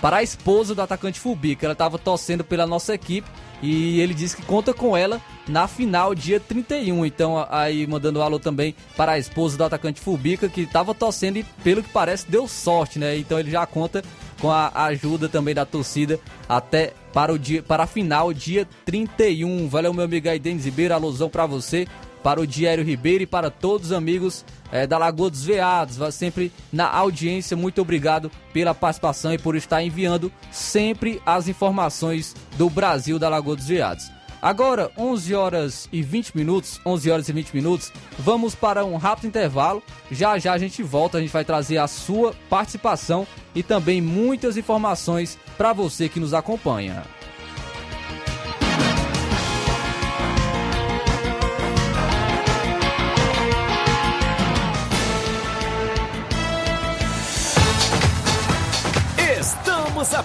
para 0.00 0.18
a 0.18 0.22
esposa 0.22 0.74
do 0.74 0.80
atacante 0.80 1.20
Fubica. 1.20 1.66
Ela 1.66 1.72
estava 1.72 1.98
torcendo 1.98 2.44
pela 2.44 2.66
nossa 2.66 2.94
equipe 2.94 3.28
e 3.62 4.00
ele 4.00 4.14
disse 4.14 4.36
que 4.36 4.42
conta 4.42 4.72
com 4.72 4.96
ela 4.96 5.20
na 5.48 5.66
final, 5.66 6.14
dia 6.14 6.38
31. 6.38 7.04
Então, 7.04 7.46
aí 7.50 7.86
mandando 7.86 8.20
um 8.20 8.22
alô 8.22 8.38
também 8.38 8.74
para 8.96 9.12
a 9.12 9.18
esposa 9.18 9.56
do 9.56 9.64
atacante 9.64 10.00
Fubica, 10.00 10.48
que 10.48 10.62
estava 10.62 10.94
torcendo 10.94 11.38
e, 11.38 11.44
pelo 11.64 11.82
que 11.82 11.88
parece, 11.88 12.30
deu 12.30 12.46
sorte, 12.46 12.98
né? 12.98 13.16
Então 13.16 13.38
ele 13.38 13.50
já 13.50 13.66
conta 13.66 14.02
com 14.40 14.50
a 14.50 14.70
ajuda 14.84 15.28
também 15.28 15.54
da 15.54 15.64
torcida 15.64 16.20
até 16.48 16.92
para 17.12 17.32
o 17.32 17.38
dia 17.38 17.62
para 17.62 17.82
a 17.82 17.86
final, 17.86 18.32
dia 18.32 18.68
31. 18.84 19.68
Valeu, 19.68 19.92
meu 19.92 20.04
amigo 20.04 20.28
aí, 20.28 20.38
Denis 20.38 20.64
Ribeiro, 20.64 20.94
alusão 20.94 21.28
para 21.28 21.46
você, 21.46 21.86
para 22.22 22.40
o 22.40 22.46
Diário 22.46 22.84
Ribeiro 22.84 23.22
e 23.22 23.26
para 23.26 23.50
todos 23.50 23.88
os 23.88 23.92
amigos 23.92 24.44
é, 24.70 24.86
da 24.86 24.98
Lagoa 24.98 25.30
dos 25.30 25.44
Veados, 25.44 25.98
sempre 26.14 26.52
na 26.72 26.88
audiência. 26.88 27.56
Muito 27.56 27.80
obrigado 27.80 28.30
pela 28.52 28.74
participação 28.74 29.32
e 29.32 29.38
por 29.38 29.56
estar 29.56 29.82
enviando 29.82 30.32
sempre 30.50 31.22
as 31.24 31.48
informações 31.48 32.34
do 32.56 32.68
Brasil 32.68 33.18
da 33.18 33.28
Lagoa 33.28 33.56
dos 33.56 33.66
Veados. 33.66 34.18
Agora, 34.40 34.90
11 34.96 35.34
horas 35.34 35.88
e 35.92 36.00
20 36.00 36.36
minutos, 36.36 36.80
11 36.86 37.10
horas 37.10 37.28
e 37.28 37.32
20 37.32 37.54
minutos, 37.54 37.92
vamos 38.18 38.54
para 38.54 38.84
um 38.84 38.96
rápido 38.96 39.26
intervalo. 39.26 39.82
Já 40.12 40.38
já 40.38 40.52
a 40.52 40.58
gente 40.58 40.82
volta, 40.82 41.18
a 41.18 41.20
gente 41.20 41.32
vai 41.32 41.44
trazer 41.44 41.78
a 41.78 41.88
sua 41.88 42.32
participação 42.48 43.26
e 43.52 43.64
também 43.64 44.00
muitas 44.00 44.56
informações 44.56 45.36
para 45.56 45.72
você 45.72 46.08
que 46.08 46.20
nos 46.20 46.34
acompanha. 46.34 47.02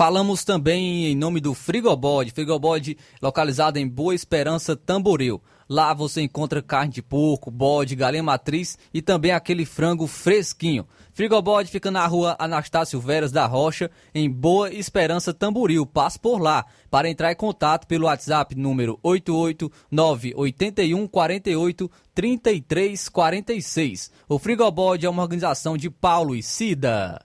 Falamos 0.00 0.44
também 0.44 1.08
em 1.08 1.14
nome 1.14 1.42
do 1.42 1.52
Frigobode, 1.52 2.30
Frigobode 2.30 2.96
localizado 3.20 3.78
em 3.78 3.86
Boa 3.86 4.14
Esperança, 4.14 4.74
Tamboril. 4.74 5.42
Lá 5.68 5.92
você 5.92 6.22
encontra 6.22 6.62
carne 6.62 6.94
de 6.94 7.02
porco, 7.02 7.50
bode, 7.50 7.94
galinha 7.94 8.22
matriz 8.22 8.78
e 8.94 9.02
também 9.02 9.32
aquele 9.32 9.66
frango 9.66 10.06
fresquinho. 10.06 10.88
Frigobode 11.20 11.70
fica 11.70 11.90
na 11.90 12.06
rua 12.06 12.34
Anastácio 12.38 12.98
Veras 12.98 13.30
da 13.30 13.44
Rocha, 13.44 13.90
em 14.14 14.30
Boa 14.30 14.72
Esperança, 14.72 15.34
Tamboril. 15.34 15.84
Passe 15.84 16.18
por 16.18 16.40
lá. 16.40 16.64
Para 16.90 17.10
entrar 17.10 17.30
em 17.30 17.36
contato 17.36 17.86
pelo 17.86 18.06
WhatsApp 18.06 18.54
número 18.54 18.98
889 19.02 20.32
81 20.34 21.06
48 21.06 21.90
33 22.14 23.08
46. 23.10 24.10
O 24.26 24.38
Frigobode 24.38 25.04
é 25.04 25.10
uma 25.10 25.20
organização 25.20 25.76
de 25.76 25.90
Paulo 25.90 26.34
e 26.34 26.42
Cida. 26.42 27.20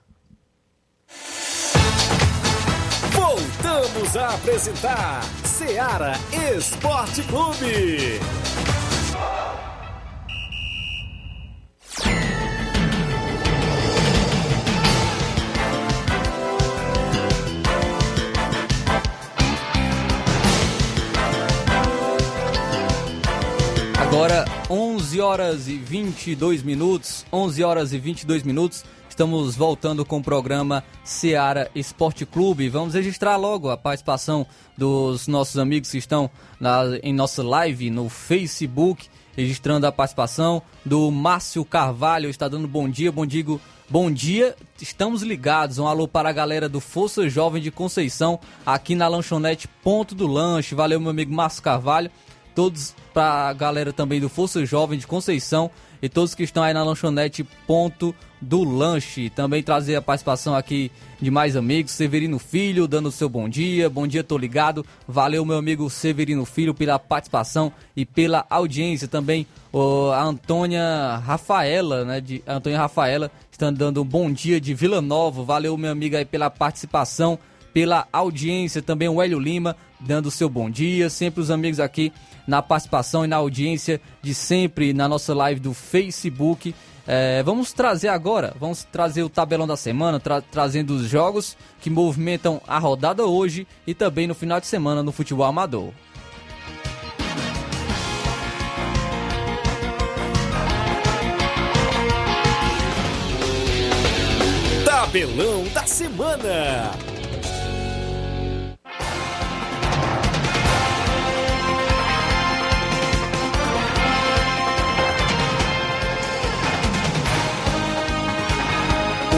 Voltamos 3.12 4.14
a 4.14 4.34
apresentar 4.34 5.22
Seara 5.42 6.12
Esporte 6.54 7.22
Clube. 7.22 8.20
11 24.68 25.20
horas 25.20 25.68
e 25.68 25.76
22 25.76 26.64
minutos, 26.64 27.24
11 27.32 27.62
horas 27.62 27.92
e 27.92 27.98
22 27.98 28.42
minutos. 28.42 28.84
Estamos 29.08 29.54
voltando 29.54 30.04
com 30.04 30.18
o 30.18 30.22
programa 30.22 30.82
Seara 31.04 31.70
Esporte 31.72 32.26
Clube. 32.26 32.68
Vamos 32.68 32.94
registrar 32.94 33.36
logo 33.36 33.70
a 33.70 33.76
participação 33.76 34.44
dos 34.76 35.28
nossos 35.28 35.56
amigos 35.56 35.92
que 35.92 35.98
estão 35.98 36.28
na, 36.58 36.82
em 37.00 37.14
nossa 37.14 37.44
live 37.44 37.90
no 37.90 38.08
Facebook, 38.08 39.06
registrando 39.36 39.86
a 39.86 39.92
participação 39.92 40.60
do 40.84 41.12
Márcio 41.12 41.64
Carvalho. 41.64 42.28
Está 42.28 42.48
dando 42.48 42.66
bom 42.66 42.88
dia, 42.88 43.12
bom 43.12 43.24
dia, 43.24 43.44
bom 43.88 44.10
dia. 44.10 44.56
Estamos 44.82 45.22
ligados. 45.22 45.78
Um 45.78 45.86
alô 45.86 46.08
para 46.08 46.28
a 46.28 46.32
galera 46.32 46.68
do 46.68 46.80
Força 46.80 47.28
Jovem 47.28 47.62
de 47.62 47.70
Conceição, 47.70 48.40
aqui 48.66 48.96
na 48.96 49.06
lanchonete 49.06 49.68
Ponto 49.68 50.12
do 50.12 50.26
Lanche. 50.26 50.74
Valeu, 50.74 50.98
meu 50.98 51.10
amigo 51.10 51.32
Márcio 51.32 51.62
Carvalho 51.62 52.10
todos 52.56 52.94
para 53.12 53.50
a 53.50 53.52
galera 53.52 53.92
também 53.92 54.18
do 54.18 54.30
Força 54.30 54.64
Jovem 54.64 54.98
de 54.98 55.06
Conceição 55.06 55.70
e 56.00 56.08
todos 56.08 56.34
que 56.34 56.42
estão 56.42 56.62
aí 56.62 56.72
na 56.72 56.82
lanchonete 56.82 57.44
Ponto 57.66 58.14
do 58.40 58.64
Lanche. 58.64 59.28
Também 59.28 59.62
trazer 59.62 59.94
a 59.94 60.02
participação 60.02 60.54
aqui 60.54 60.90
de 61.20 61.30
mais 61.30 61.54
amigos, 61.54 61.92
Severino 61.92 62.38
Filho, 62.38 62.88
dando 62.88 63.06
o 63.06 63.12
seu 63.12 63.28
bom 63.28 63.46
dia. 63.46 63.90
Bom 63.90 64.06
dia, 64.06 64.24
tô 64.24 64.38
ligado. 64.38 64.84
Valeu, 65.06 65.44
meu 65.44 65.58
amigo 65.58 65.88
Severino 65.90 66.46
Filho, 66.46 66.72
pela 66.72 66.98
participação 66.98 67.70
e 67.94 68.06
pela 68.06 68.46
audiência. 68.48 69.06
Também 69.06 69.46
oh, 69.70 70.10
a 70.12 70.22
Antônia 70.22 71.16
Rafaela, 71.24 72.04
né? 72.06 72.20
De 72.22 72.42
Antônia 72.46 72.78
Rafaela, 72.78 73.30
estão 73.50 73.70
dando 73.70 74.00
um 74.00 74.04
bom 74.04 74.32
dia 74.32 74.58
de 74.58 74.72
Vila 74.72 75.02
Nova. 75.02 75.42
Valeu, 75.42 75.76
meu 75.76 75.90
amigo, 75.90 76.16
aí 76.16 76.24
pela 76.24 76.48
participação, 76.48 77.38
pela 77.74 78.08
audiência. 78.10 78.80
Também 78.80 79.08
o 79.08 79.20
Hélio 79.20 79.38
Lima, 79.38 79.76
dando 80.00 80.26
o 80.26 80.30
seu 80.30 80.48
bom 80.48 80.70
dia. 80.70 81.10
Sempre 81.10 81.40
os 81.40 81.50
amigos 81.50 81.80
aqui 81.80 82.12
na 82.46 82.62
participação 82.62 83.24
e 83.24 83.28
na 83.28 83.36
audiência 83.36 84.00
de 84.22 84.34
sempre 84.34 84.92
na 84.92 85.08
nossa 85.08 85.34
live 85.34 85.60
do 85.60 85.74
Facebook. 85.74 86.74
É, 87.06 87.42
vamos 87.42 87.72
trazer 87.72 88.08
agora, 88.08 88.54
vamos 88.58 88.82
trazer 88.84 89.22
o 89.22 89.28
tabelão 89.28 89.66
da 89.66 89.76
semana, 89.76 90.18
tra 90.18 90.40
trazendo 90.40 90.94
os 90.94 91.08
jogos 91.08 91.56
que 91.80 91.88
movimentam 91.88 92.60
a 92.66 92.78
rodada 92.78 93.24
hoje 93.24 93.66
e 93.86 93.94
também 93.94 94.26
no 94.26 94.34
final 94.34 94.60
de 94.60 94.66
semana 94.66 95.02
no 95.02 95.12
futebol 95.12 95.46
amador. 95.46 95.92
Tabelão 104.84 105.64
da 105.72 105.86
semana. 105.86 106.90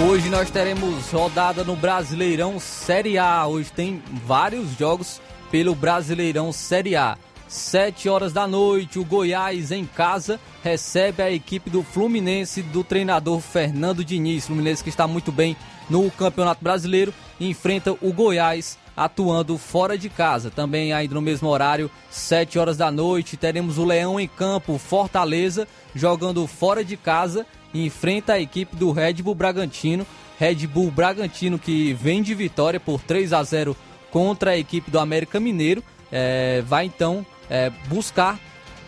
Hoje 0.09 0.31
nós 0.31 0.51
teremos 0.51 1.11
rodada 1.11 1.63
no 1.63 1.77
Brasileirão 1.77 2.59
Série 2.59 3.19
A. 3.19 3.47
Hoje 3.47 3.71
tem 3.71 4.03
vários 4.25 4.71
jogos 4.79 5.21
pelo 5.51 5.75
Brasileirão 5.75 6.51
Série 6.51 6.97
A. 6.97 7.19
7 7.47 8.09
horas 8.09 8.33
da 8.33 8.47
noite, 8.47 8.99
o 8.99 9.05
Goiás 9.05 9.71
em 9.71 9.85
casa 9.85 10.41
recebe 10.63 11.23
a 11.23 11.31
equipe 11.31 11.69
do 11.69 11.83
Fluminense 11.83 12.63
do 12.63 12.83
treinador 12.83 13.39
Fernando 13.41 14.03
Diniz. 14.03 14.47
Fluminense 14.47 14.83
que 14.83 14.89
está 14.89 15.07
muito 15.07 15.31
bem 15.31 15.55
no 15.91 16.11
Campeonato 16.11 16.65
Brasileiro, 16.65 17.13
enfrenta 17.39 17.93
o 17.93 18.11
Goiás 18.11 18.79
atuando 18.97 19.59
fora 19.59 19.97
de 19.97 20.09
casa. 20.09 20.51
Também 20.51 20.91
ainda 20.91 21.15
no 21.15 21.21
mesmo 21.21 21.49
horário, 21.49 21.91
7 22.11 22.59
horas 22.59 22.79
da 22.79 22.91
noite, 22.91 23.37
teremos 23.37 23.77
o 23.77 23.85
Leão 23.85 24.19
em 24.19 24.27
campo, 24.27 24.79
Fortaleza, 24.79 25.69
jogando 25.95 26.47
fora 26.47 26.83
de 26.83 26.97
casa, 26.97 27.47
enfrenta 27.73 28.35
a 28.35 28.41
equipe 28.41 28.77
do 28.77 28.93
Red 28.93 29.15
Bull 29.15 29.35
Bragantino. 29.35 30.07
Red 30.39 30.67
Bull 30.67 30.91
Bragantino 30.91 31.59
que 31.59 31.93
vem 31.95 32.23
de 32.23 32.35
vitória 32.35 32.79
por 32.79 33.01
3 33.03 33.33
a 33.33 33.43
0 33.43 33.77
contra 34.11 34.53
a 34.53 34.59
equipe 34.59 34.91
do 34.91 34.99
América 34.99 35.41
Mineiro. 35.41 35.83
É, 36.11 36.63
vai 36.63 36.87
então 36.87 37.25
é, 37.51 37.71
buscar 37.89 38.39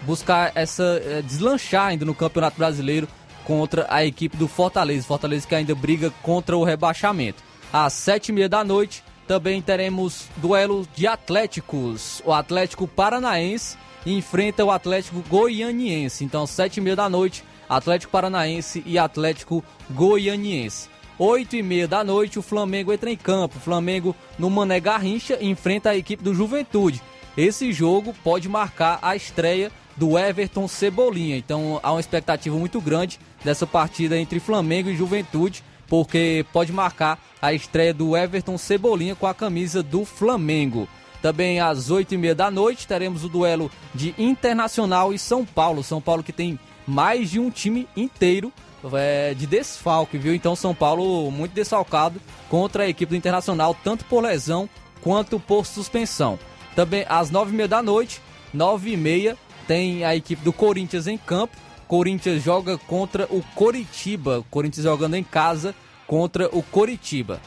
buscar 0.03 0.53
essa 0.55 1.03
é, 1.05 1.21
deslanchar 1.23 1.89
ainda 1.89 2.05
no 2.05 2.15
Campeonato 2.15 2.57
Brasileiro 2.57 3.07
contra 3.45 3.87
a 3.91 4.05
equipe 4.05 4.37
do 4.37 4.49
Fortaleza. 4.49 5.07
Fortaleza 5.07 5.47
que 5.47 5.55
ainda 5.55 5.75
briga 5.75 6.11
contra 6.23 6.57
o 6.57 6.65
rebaixamento. 6.65 7.43
Às 7.73 7.93
sete 7.93 8.31
e 8.31 8.33
meia 8.33 8.49
da 8.49 8.65
noite 8.65 9.05
também 9.27 9.63
teremos 9.63 10.27
duelo 10.37 10.87
de 10.95 11.07
Atléticos. 11.07 12.21
O 12.25 12.33
Atlético 12.33 12.89
Paranaense 12.89 13.77
enfrenta 14.05 14.65
o 14.65 14.71
Atlético 14.71 15.23
Goianiense. 15.29 16.25
Então, 16.25 16.47
sete 16.47 16.79
e 16.79 16.81
meia 16.81 16.97
da 16.97 17.09
noite, 17.09 17.45
Atlético 17.71 18.11
Paranaense 18.11 18.83
e 18.85 18.99
Atlético 18.99 19.65
Goianiense. 19.91 20.89
Oito 21.17 21.55
e 21.55 21.63
meia 21.63 21.87
da 21.87 22.03
noite, 22.03 22.37
o 22.37 22.43
Flamengo 22.43 22.93
entra 22.93 23.09
em 23.09 23.17
campo. 23.17 23.59
O 23.59 23.61
Flamengo, 23.61 24.17
no 24.37 24.51
Mané 24.51 24.81
Garrincha, 24.81 25.39
enfrenta 25.41 25.91
a 25.91 25.97
equipe 25.97 26.25
do 26.25 26.35
Juventude. 26.35 27.01
Esse 27.37 27.73
jogo 27.73 28.13
pode 28.25 28.49
marcar 28.49 28.99
a 29.01 29.15
estreia 29.15 29.71
do 29.97 30.19
Everton 30.19 30.67
Cebolinha. 30.67 31.37
Então 31.37 31.79
há 31.81 31.93
uma 31.93 32.01
expectativa 32.01 32.57
muito 32.57 32.81
grande 32.81 33.21
dessa 33.45 33.69
partida 33.69 34.19
entre 34.19 34.41
Flamengo 34.41 34.91
e 34.91 34.97
Juventude, 34.97 35.63
porque 35.87 36.45
pode 36.53 36.73
marcar 36.73 37.23
a 37.41 37.53
estreia 37.53 37.95
do 37.95 38.17
Everton 38.17 38.59
Cebolinha 38.59 39.15
com 39.15 39.29
a 39.29 39.35
camisa 39.35 39.81
do 39.81 40.05
Flamengo. 40.05 40.89
Também 41.23 41.61
às 41.61 41.91
oito 41.91 42.15
e 42.15 42.19
meia 42.19 42.35
da 42.35 42.51
noite 42.51 42.89
teremos 42.89 43.25
o 43.25 43.29
duelo 43.29 43.71
de 43.95 44.13
Internacional 44.19 45.13
e 45.13 45.19
São 45.19 45.45
Paulo. 45.45 45.85
São 45.85 46.01
Paulo 46.01 46.23
que 46.23 46.33
tem 46.33 46.59
mais 46.87 47.31
de 47.31 47.39
um 47.39 47.51
time 47.51 47.89
inteiro 47.97 48.53
é, 48.93 49.35
de 49.35 49.47
desfalque, 49.47 50.19
viu? 50.19 50.35
Então 50.35 50.57
São 50.57 50.75
Paulo 50.75 51.31
muito 51.31 51.53
desfalcado 51.53 52.21
contra 52.49 52.85
a 52.85 52.89
equipe 52.89 53.11
do 53.11 53.17
Internacional, 53.17 53.77
tanto 53.85 54.05
por 54.05 54.23
lesão 54.23 54.69
quanto 55.03 55.39
por 55.39 55.67
suspensão. 55.67 56.39
Também 56.75 57.05
às 57.09 57.31
nove 57.31 57.53
e 57.53 57.55
meia 57.55 57.69
da 57.69 57.83
noite, 57.83 58.21
nove 58.53 58.93
e 58.93 58.97
meia, 58.97 59.37
tem 59.67 60.05
a 60.05 60.17
equipe 60.17 60.43
do 60.43 60.53
Corinthians 60.53 61.07
em 61.07 61.17
campo. 61.17 61.57
Corinthians 61.87 62.43
joga 62.43 62.79
contra 62.79 63.27
o 63.31 63.43
Coritiba. 63.55 64.45
Corinthians 64.51 64.85
jogando 64.85 65.15
em 65.15 65.25
casa 65.25 65.75
contra 66.07 66.49
o 66.53 66.63
Coritiba. 66.63 67.41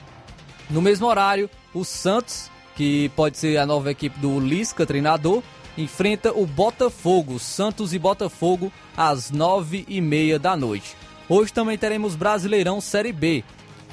No 0.70 0.82
mesmo 0.82 1.08
horário, 1.08 1.50
o 1.74 1.84
Santos, 1.84 2.50
que 2.76 3.10
pode 3.16 3.38
ser 3.38 3.58
a 3.58 3.66
nova 3.66 3.92
equipe 3.92 4.18
do 4.20 4.40
Lisca, 4.40 4.86
treinador, 4.86 5.44
enfrenta 5.78 6.32
o 6.34 6.46
Botafogo. 6.46 7.40
Santos 7.40 7.94
e 7.94 8.00
Botafogo 8.00 8.72
às 8.96 9.32
nove 9.32 9.86
e 9.88 10.00
meia 10.02 10.38
da 10.38 10.56
noite. 10.56 10.96
Hoje 11.28 11.54
também 11.54 11.78
teremos 11.78 12.16
Brasileirão 12.16 12.82
Série 12.82 13.14
B. 13.14 13.44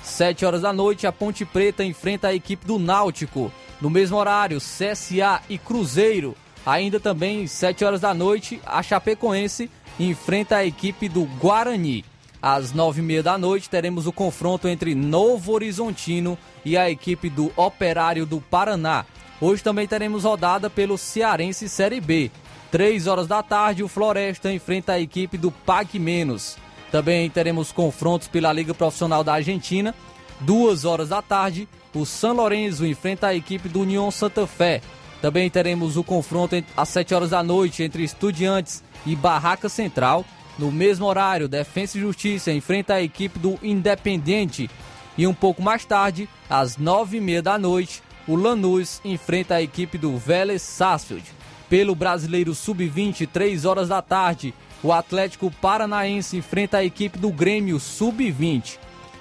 Sete 0.03 0.45
horas 0.45 0.63
da 0.63 0.73
noite, 0.73 1.07
a 1.07 1.13
Ponte 1.13 1.45
Preta 1.45 1.85
enfrenta 1.85 2.29
a 2.29 2.35
equipe 2.35 2.67
do 2.67 2.79
Náutico. 2.79 3.53
No 3.81 3.91
mesmo 3.91 4.17
horário, 4.17 4.59
CSA 4.59 5.43
e 5.49 5.59
Cruzeiro. 5.59 6.37
Ainda 6.65 7.01
também, 7.01 7.47
sete 7.47 7.85
horas 7.85 8.01
da 8.01 8.13
noite, 8.13 8.61
a 8.67 8.83
Chapecoense 8.83 9.71
enfrenta 9.99 10.57
a 10.57 10.65
equipe 10.65 11.09
do 11.09 11.25
Guarani. 11.25 12.05
Às 12.43 12.73
nove 12.73 13.01
e 13.01 13.05
meia 13.05 13.23
da 13.23 13.37
noite 13.37 13.69
teremos 13.69 14.07
o 14.07 14.13
confronto 14.13 14.67
entre 14.67 14.95
Novo 14.95 15.53
Horizontino 15.53 16.39
e 16.65 16.77
a 16.77 16.91
equipe 16.91 17.29
do 17.29 17.53
Operário 17.57 18.25
do 18.25 18.41
Paraná. 18.41 19.05
Hoje 19.41 19.63
também 19.63 19.87
teremos 19.87 20.25
rodada 20.25 20.69
pelo 20.69 20.99
Cearense 20.99 21.67
Série 21.67 22.01
B. 22.01 22.31
Três 22.71 23.07
horas 23.07 23.27
da 23.27 23.43
tarde, 23.43 23.83
o 23.83 23.89
Floresta 23.89 24.53
enfrenta 24.53 24.93
a 24.93 25.01
equipe 25.01 25.39
do 25.39 25.51
Pague 25.51 25.99
Menos. 25.99 26.59
Também 26.93 27.31
teremos 27.31 27.73
confrontos 27.73 28.29
pela 28.29 28.53
Liga 28.53 28.75
Profissional 28.75 29.25
da 29.25 29.33
Argentina. 29.33 29.95
Duas 30.41 30.85
horas 30.85 31.09
da 31.09 31.23
tarde, 31.23 31.67
o 31.95 32.05
São 32.05 32.35
Lourenço 32.35 32.85
enfrenta 32.85 33.29
a 33.29 33.35
equipe 33.35 33.69
do 33.69 33.81
União 33.81 34.11
Santa 34.11 34.47
Fé. 34.47 34.83
Também 35.23 35.49
teremos 35.49 35.97
o 35.97 36.05
confronto 36.05 36.63
às 36.77 36.89
7 36.91 37.15
horas 37.15 37.31
da 37.31 37.43
noite 37.43 37.83
entre 37.83 38.03
Estudiantes 38.03 38.83
e 39.07 39.17
Barraca 39.17 39.71
Central. 39.71 40.25
No 40.59 40.71
mesmo 40.71 41.07
horário, 41.07 41.49
Defensa 41.49 41.97
e 41.97 42.01
Justiça 42.03 42.53
enfrenta 42.53 42.95
a 42.95 43.03
equipe 43.03 43.39
do 43.39 43.59
Independente. 43.63 44.69
E 45.17 45.27
um 45.27 45.35
pouco 45.35 45.63
mais 45.63 45.85
tarde, 45.85 46.29
às 46.49 46.77
9h30 46.77 47.41
da 47.43 47.59
noite, 47.59 48.03
o 48.31 48.37
Lanús 48.37 49.01
enfrenta 49.05 49.57
a 49.57 49.63
equipe 49.63 49.99
do 49.99 50.17
Vélez 50.17 50.63
Sarsfield. 50.63 51.25
Pelo 51.69 51.97
Brasileiro 51.97 52.55
Sub-20, 52.55 53.27
3 53.27 53.65
horas 53.65 53.89
da 53.89 54.01
tarde, 54.01 54.55
o 54.85 54.93
Atlético 54.93 55.51
Paranaense 55.51 56.37
enfrenta 56.37 56.79
a 56.79 56.85
equipe 56.85 57.19
do 57.19 57.31
Grêmio 57.31 57.81
Sub-20. 57.81 58.79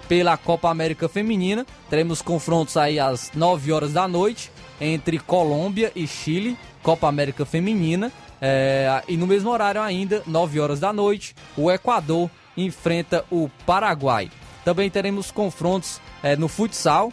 Pela 0.08 0.38
Copa 0.38 0.70
América 0.70 1.10
Feminina, 1.10 1.66
teremos 1.90 2.22
confrontos 2.22 2.78
aí 2.78 3.00
às 3.00 3.32
9 3.34 3.72
horas 3.72 3.94
da 3.94 4.08
noite 4.08 4.52
entre 4.80 5.18
Colômbia 5.18 5.92
e 5.96 6.06
Chile, 6.06 6.56
Copa 6.84 7.08
América 7.08 7.48
Feminina. 7.48 8.12
É, 8.40 9.04
e 9.08 9.18
no 9.18 9.26
mesmo 9.26 9.50
horário 9.50 9.82
ainda, 9.82 10.22
9 10.28 10.60
horas 10.60 10.80
da 10.80 10.94
noite, 10.94 11.36
o 11.58 11.72
Equador 11.72 12.30
enfrenta 12.56 13.26
o 13.32 13.50
Paraguai. 13.66 14.30
Também 14.64 14.88
teremos 14.88 15.32
confrontos 15.32 16.00
é, 16.22 16.36
no 16.36 16.48
futsal. 16.48 17.12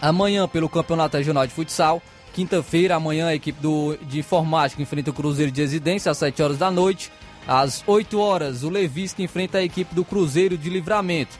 Amanhã 0.00 0.46
pelo 0.46 0.68
Campeonato 0.68 1.16
Regional 1.16 1.46
de 1.46 1.52
Futsal. 1.52 2.02
Quinta-feira, 2.32 2.96
amanhã, 2.96 3.28
a 3.28 3.34
equipe 3.34 3.60
do, 3.60 3.96
de 4.02 4.18
informática 4.18 4.82
enfrenta 4.82 5.10
o 5.10 5.14
Cruzeiro 5.14 5.50
de 5.50 5.62
Residência 5.62 6.10
às 6.10 6.18
7 6.18 6.42
horas 6.42 6.58
da 6.58 6.70
noite. 6.70 7.10
Às 7.48 7.82
8 7.86 8.18
horas, 8.18 8.62
o 8.62 8.68
Levisque 8.68 9.22
enfrenta 9.22 9.58
a 9.58 9.62
equipe 9.62 9.94
do 9.94 10.04
Cruzeiro 10.04 10.58
de 10.58 10.68
Livramento. 10.68 11.38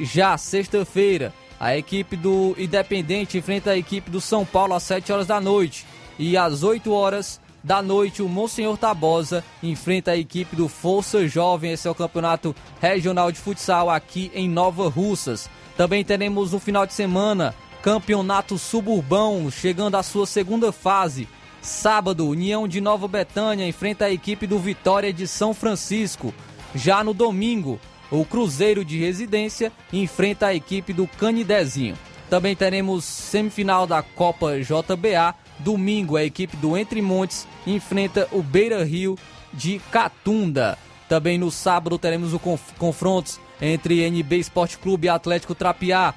Já 0.00 0.36
sexta-feira, 0.36 1.32
a 1.58 1.76
equipe 1.76 2.16
do 2.16 2.54
Independente 2.58 3.38
enfrenta 3.38 3.70
a 3.70 3.78
equipe 3.78 4.10
do 4.10 4.20
São 4.20 4.44
Paulo 4.44 4.74
às 4.74 4.82
7 4.84 5.12
horas 5.12 5.26
da 5.26 5.40
noite. 5.40 5.84
E 6.18 6.36
às 6.36 6.62
8 6.62 6.92
horas, 6.92 7.40
da 7.66 7.82
noite, 7.82 8.22
o 8.22 8.28
Monsenhor 8.28 8.78
Tabosa 8.78 9.42
enfrenta 9.60 10.12
a 10.12 10.16
equipe 10.16 10.54
do 10.54 10.68
Força 10.68 11.26
Jovem. 11.26 11.72
Esse 11.72 11.88
é 11.88 11.90
o 11.90 11.96
campeonato 11.96 12.54
regional 12.80 13.32
de 13.32 13.40
futsal 13.40 13.90
aqui 13.90 14.30
em 14.32 14.48
Nova 14.48 14.88
Russas. 14.88 15.50
Também 15.76 16.04
teremos 16.04 16.52
no 16.52 16.60
final 16.60 16.86
de 16.86 16.94
semana 16.94 17.52
campeonato 17.86 18.58
suburbão 18.58 19.48
chegando 19.48 19.94
à 19.94 20.02
sua 20.02 20.26
segunda 20.26 20.72
fase. 20.72 21.28
Sábado, 21.62 22.26
União 22.26 22.66
de 22.66 22.80
Nova 22.80 23.06
Betânia 23.06 23.64
enfrenta 23.64 24.06
a 24.06 24.10
equipe 24.10 24.44
do 24.44 24.58
Vitória 24.58 25.12
de 25.12 25.24
São 25.28 25.54
Francisco. 25.54 26.34
Já 26.74 27.04
no 27.04 27.14
domingo, 27.14 27.78
o 28.10 28.24
Cruzeiro 28.24 28.84
de 28.84 28.98
Residência 28.98 29.70
enfrenta 29.92 30.48
a 30.48 30.54
equipe 30.54 30.92
do 30.92 31.06
Canidezinho. 31.06 31.96
Também 32.28 32.56
teremos 32.56 33.04
semifinal 33.04 33.86
da 33.86 34.02
Copa 34.02 34.58
JBA 34.58 35.32
Domingo, 35.60 36.16
a 36.16 36.24
equipe 36.24 36.56
do 36.56 36.76
Entre 36.76 37.00
Montes 37.00 37.46
enfrenta 37.64 38.26
o 38.32 38.42
Beira 38.42 38.82
Rio 38.82 39.16
de 39.54 39.78
Catunda. 39.92 40.76
Também 41.08 41.38
no 41.38 41.52
sábado 41.52 41.96
teremos 42.00 42.34
o 42.34 42.40
conf 42.40 42.72
confrontos 42.78 43.38
entre 43.62 44.02
NB 44.10 44.38
Esporte 44.38 44.76
Clube 44.76 45.06
e 45.06 45.08
Atlético 45.08 45.54
Trapiá. 45.54 46.14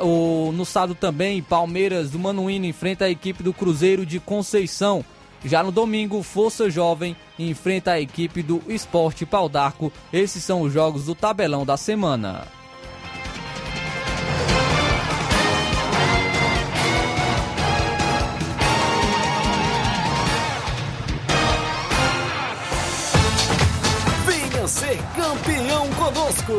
O, 0.00 0.52
no 0.52 0.64
sábado 0.64 0.94
também, 0.94 1.42
Palmeiras 1.42 2.10
do 2.10 2.18
Manuíno 2.18 2.66
enfrenta 2.66 3.06
a 3.06 3.10
equipe 3.10 3.42
do 3.42 3.52
Cruzeiro 3.52 4.04
de 4.04 4.20
Conceição. 4.20 5.04
Já 5.44 5.62
no 5.62 5.72
domingo, 5.72 6.22
Força 6.22 6.70
Jovem 6.70 7.16
enfrenta 7.38 7.92
a 7.92 8.00
equipe 8.00 8.42
do 8.42 8.62
Esporte 8.68 9.26
Pau 9.26 9.48
d'Arco. 9.48 9.92
Esses 10.12 10.44
são 10.44 10.60
os 10.60 10.72
jogos 10.72 11.06
do 11.06 11.14
tabelão 11.14 11.64
da 11.66 11.76
semana. 11.76 12.46
Conosco. 26.12 26.52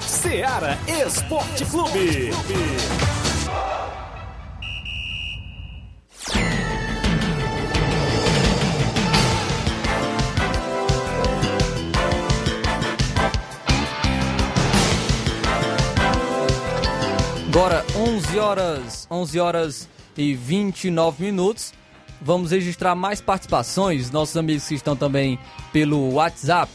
Seara 0.00 0.78
Esporte 0.86 1.64
Clube. 1.66 2.30
Agora 17.48 17.84
11 17.96 18.38
horas, 18.38 19.08
11 19.10 19.40
horas 19.40 19.88
e 20.16 20.34
29 20.34 21.24
minutos. 21.24 21.72
vamos 22.20 22.50
registrar 22.50 22.94
mais 22.94 23.20
participações. 23.20 24.10
Nossos 24.10 24.36
amigos 24.36 24.66
que 24.66 24.74
estão 24.74 24.96
também 24.96 25.38
pelo 25.72 26.14
WhatsApp, 26.14 26.70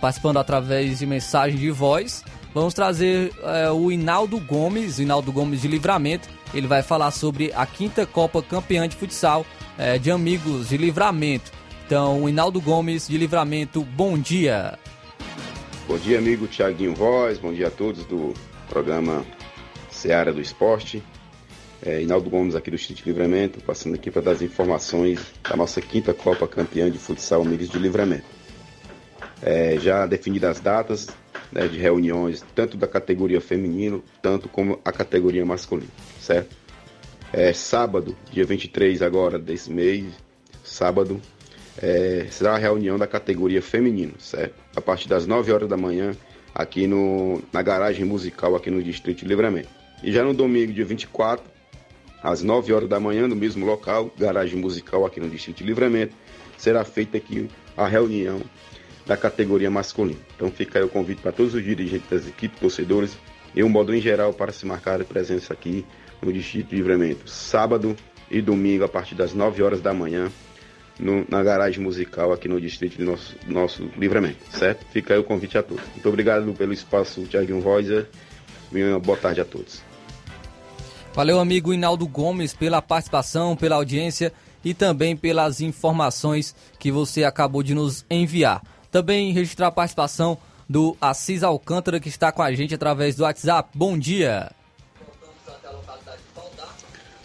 participando 0.00 0.38
através 0.38 0.98
de 0.98 1.06
mensagem 1.06 1.58
de 1.58 1.70
voz. 1.70 2.24
Vamos 2.54 2.72
trazer 2.72 3.32
é, 3.42 3.70
o 3.70 3.90
Inaldo 3.90 4.38
Gomes, 4.38 4.98
Inaldo 4.98 5.32
Gomes 5.32 5.62
de 5.62 5.68
Livramento. 5.68 6.28
Ele 6.52 6.68
vai 6.68 6.82
falar 6.82 7.10
sobre 7.10 7.52
a 7.52 7.66
quinta 7.66 8.06
Copa 8.06 8.40
Campeã 8.42 8.88
de 8.88 8.94
Futsal 8.94 9.44
é, 9.76 9.98
de 9.98 10.10
Amigos 10.10 10.68
de 10.68 10.76
Livramento. 10.76 11.50
Então, 11.84 12.28
Inaldo 12.28 12.60
Gomes 12.60 13.08
de 13.08 13.18
Livramento, 13.18 13.82
bom 13.82 14.16
dia. 14.16 14.78
Bom 15.86 15.98
dia, 15.98 16.18
amigo 16.18 16.46
Tiaguinho 16.46 16.94
Voz, 16.94 17.38
bom 17.38 17.52
dia 17.52 17.66
a 17.66 17.70
todos 17.70 18.04
do 18.06 18.32
programa 18.68 19.24
Seara 19.90 20.32
do 20.32 20.40
Esporte. 20.40 21.02
É, 21.84 22.00
Inaldo 22.00 22.30
Gomes 22.30 22.54
aqui 22.54 22.70
do 22.70 22.76
Distrito 22.76 23.02
de 23.02 23.10
Livramento, 23.10 23.60
passando 23.60 23.96
aqui 23.96 24.10
para 24.10 24.22
dar 24.22 24.30
as 24.30 24.40
informações 24.40 25.20
da 25.46 25.56
nossa 25.56 25.82
quinta 25.82 26.14
Copa 26.14 26.48
Campeã 26.48 26.90
de 26.90 26.98
Futsal 26.98 27.42
Amigos 27.42 27.68
de 27.68 27.78
Livramento. 27.78 28.24
É, 29.42 29.78
já 29.78 30.06
definidas 30.06 30.52
as 30.52 30.60
datas, 30.60 31.08
né, 31.52 31.68
de 31.68 31.78
reuniões, 31.78 32.44
tanto 32.54 32.76
da 32.76 32.86
categoria 32.86 33.40
feminino, 33.40 34.02
tanto 34.22 34.48
como 34.48 34.80
a 34.84 34.92
categoria 34.92 35.44
masculina, 35.44 35.90
certo? 36.20 36.56
É, 37.32 37.52
sábado, 37.52 38.16
dia 38.30 38.44
23 38.44 39.02
agora 39.02 39.38
desse 39.38 39.70
mês, 39.70 40.04
sábado, 40.62 41.20
é, 41.80 42.26
será 42.30 42.54
a 42.54 42.58
reunião 42.58 42.96
da 42.96 43.06
categoria 43.06 43.60
feminino, 43.60 44.14
certo? 44.18 44.54
A 44.76 44.80
partir 44.80 45.08
das 45.08 45.26
9 45.26 45.52
horas 45.52 45.68
da 45.68 45.76
manhã, 45.76 46.12
aqui 46.54 46.86
no, 46.86 47.42
na 47.52 47.62
garagem 47.62 48.04
musical 48.04 48.54
aqui 48.54 48.70
no 48.70 48.82
Distrito 48.82 49.20
de 49.20 49.26
Livramento. 49.26 49.68
E 50.02 50.12
já 50.12 50.22
no 50.22 50.32
domingo, 50.32 50.72
dia 50.72 50.84
24, 50.84 51.44
às 52.22 52.42
9 52.42 52.72
horas 52.72 52.88
da 52.88 53.00
manhã, 53.00 53.26
no 53.26 53.34
mesmo 53.34 53.66
local, 53.66 54.10
garagem 54.16 54.58
musical 54.58 55.04
aqui 55.04 55.18
no 55.18 55.28
Distrito 55.28 55.58
de 55.58 55.64
Livramento, 55.64 56.14
será 56.56 56.84
feita 56.84 57.16
aqui 57.16 57.48
a 57.76 57.88
reunião 57.88 58.40
da 59.06 59.16
categoria 59.16 59.70
masculina. 59.70 60.20
Então 60.34 60.50
fica 60.50 60.78
aí 60.78 60.84
o 60.84 60.88
convite 60.88 61.20
para 61.20 61.32
todos 61.32 61.54
os 61.54 61.62
dirigentes 61.62 62.08
das 62.08 62.26
equipes, 62.26 62.58
torcedores 62.58 63.16
e 63.54 63.62
um 63.62 63.68
modo 63.68 63.94
em 63.94 64.00
geral 64.00 64.32
para 64.32 64.52
se 64.52 64.66
marcar 64.66 65.00
a 65.00 65.04
presença 65.04 65.52
aqui 65.52 65.84
no 66.22 66.32
Distrito 66.32 66.70
de 66.70 66.76
Livramento, 66.76 67.28
sábado 67.28 67.96
e 68.30 68.40
domingo 68.40 68.84
a 68.84 68.88
partir 68.88 69.14
das 69.14 69.34
9 69.34 69.62
horas 69.62 69.80
da 69.80 69.92
manhã, 69.92 70.30
no, 70.98 71.24
na 71.28 71.42
garagem 71.42 71.82
musical 71.82 72.32
aqui 72.32 72.48
no 72.48 72.60
Distrito 72.60 72.96
de 72.96 73.04
nosso, 73.04 73.36
nosso 73.46 73.90
Livramento, 73.96 74.38
certo? 74.50 74.86
Fica 74.90 75.14
aí 75.14 75.20
o 75.20 75.24
convite 75.24 75.58
a 75.58 75.62
todos. 75.62 75.84
Muito 75.92 76.08
obrigado 76.08 76.52
pelo 76.54 76.72
espaço, 76.72 77.22
Thiago 77.22 77.60
Voiser. 77.60 78.08
Uma 78.72 78.98
boa 78.98 79.16
tarde 79.16 79.40
a 79.40 79.44
todos. 79.44 79.82
Valeu, 81.12 81.38
amigo 81.38 81.72
Inaldo 81.72 82.08
Gomes, 82.08 82.54
pela 82.54 82.82
participação, 82.82 83.54
pela 83.54 83.76
audiência 83.76 84.32
e 84.64 84.74
também 84.74 85.16
pelas 85.16 85.60
informações 85.60 86.56
que 86.78 86.90
você 86.90 87.22
acabou 87.22 87.62
de 87.62 87.74
nos 87.74 88.04
enviar. 88.10 88.62
Também 88.94 89.32
registrar 89.32 89.66
a 89.66 89.72
participação 89.72 90.38
do 90.70 90.96
Assis 91.00 91.42
Alcântara, 91.42 91.98
que 91.98 92.08
está 92.08 92.30
com 92.30 92.40
a 92.40 92.54
gente 92.54 92.76
através 92.76 93.16
do 93.16 93.24
WhatsApp. 93.24 93.68
Bom 93.74 93.98
dia. 93.98 94.52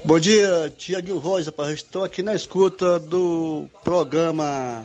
Bom 0.03 0.19
dia, 0.19 0.73
Voz, 1.21 1.45
rapaz. 1.45 1.73
Estou 1.73 2.03
aqui 2.03 2.23
na 2.23 2.33
escuta 2.33 2.97
do 2.97 3.67
programa 3.83 4.83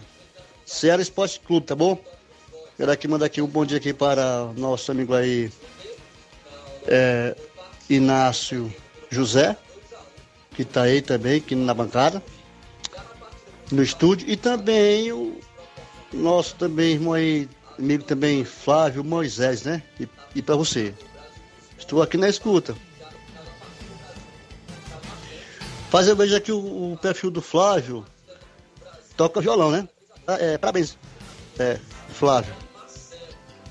Ceará 0.66 1.00
Esporte 1.00 1.40
Clube, 1.40 1.66
tá 1.66 1.74
bom? 1.74 1.98
Quero 2.76 2.92
aqui 2.92 3.08
mandar 3.08 3.24
aqui 3.24 3.40
um 3.40 3.46
bom 3.46 3.64
dia 3.64 3.78
aqui 3.78 3.94
para 3.94 4.52
nosso 4.54 4.92
amigo 4.92 5.14
aí, 5.14 5.50
é, 6.86 7.34
Inácio 7.88 8.70
José, 9.08 9.56
que 10.54 10.60
está 10.60 10.82
aí 10.82 11.00
também, 11.00 11.38
aqui 11.38 11.54
na 11.54 11.72
bancada, 11.72 12.22
no 13.72 13.82
estúdio, 13.82 14.28
e 14.28 14.36
também 14.36 15.10
o 15.12 15.40
nosso 16.14 16.54
também 16.56 16.92
irmão 16.92 17.12
aí, 17.12 17.48
amigo 17.78 18.04
também 18.04 18.44
Flávio 18.44 19.04
Moisés, 19.04 19.64
né? 19.64 19.82
E, 19.98 20.08
e 20.34 20.42
para 20.42 20.56
você. 20.56 20.94
Estou 21.78 22.02
aqui 22.02 22.16
na 22.16 22.28
escuta. 22.28 22.74
Fazer 25.90 26.10
eu 26.10 26.36
aqui 26.36 26.50
o, 26.50 26.92
o, 26.92 26.98
perfil 27.00 27.30
do 27.30 27.40
Flávio. 27.40 28.04
Toca 29.16 29.40
violão, 29.40 29.70
né? 29.70 29.88
Ah, 30.26 30.36
é, 30.40 30.58
parabéns. 30.58 30.98
É, 31.58 31.78
Flávio. 32.08 32.52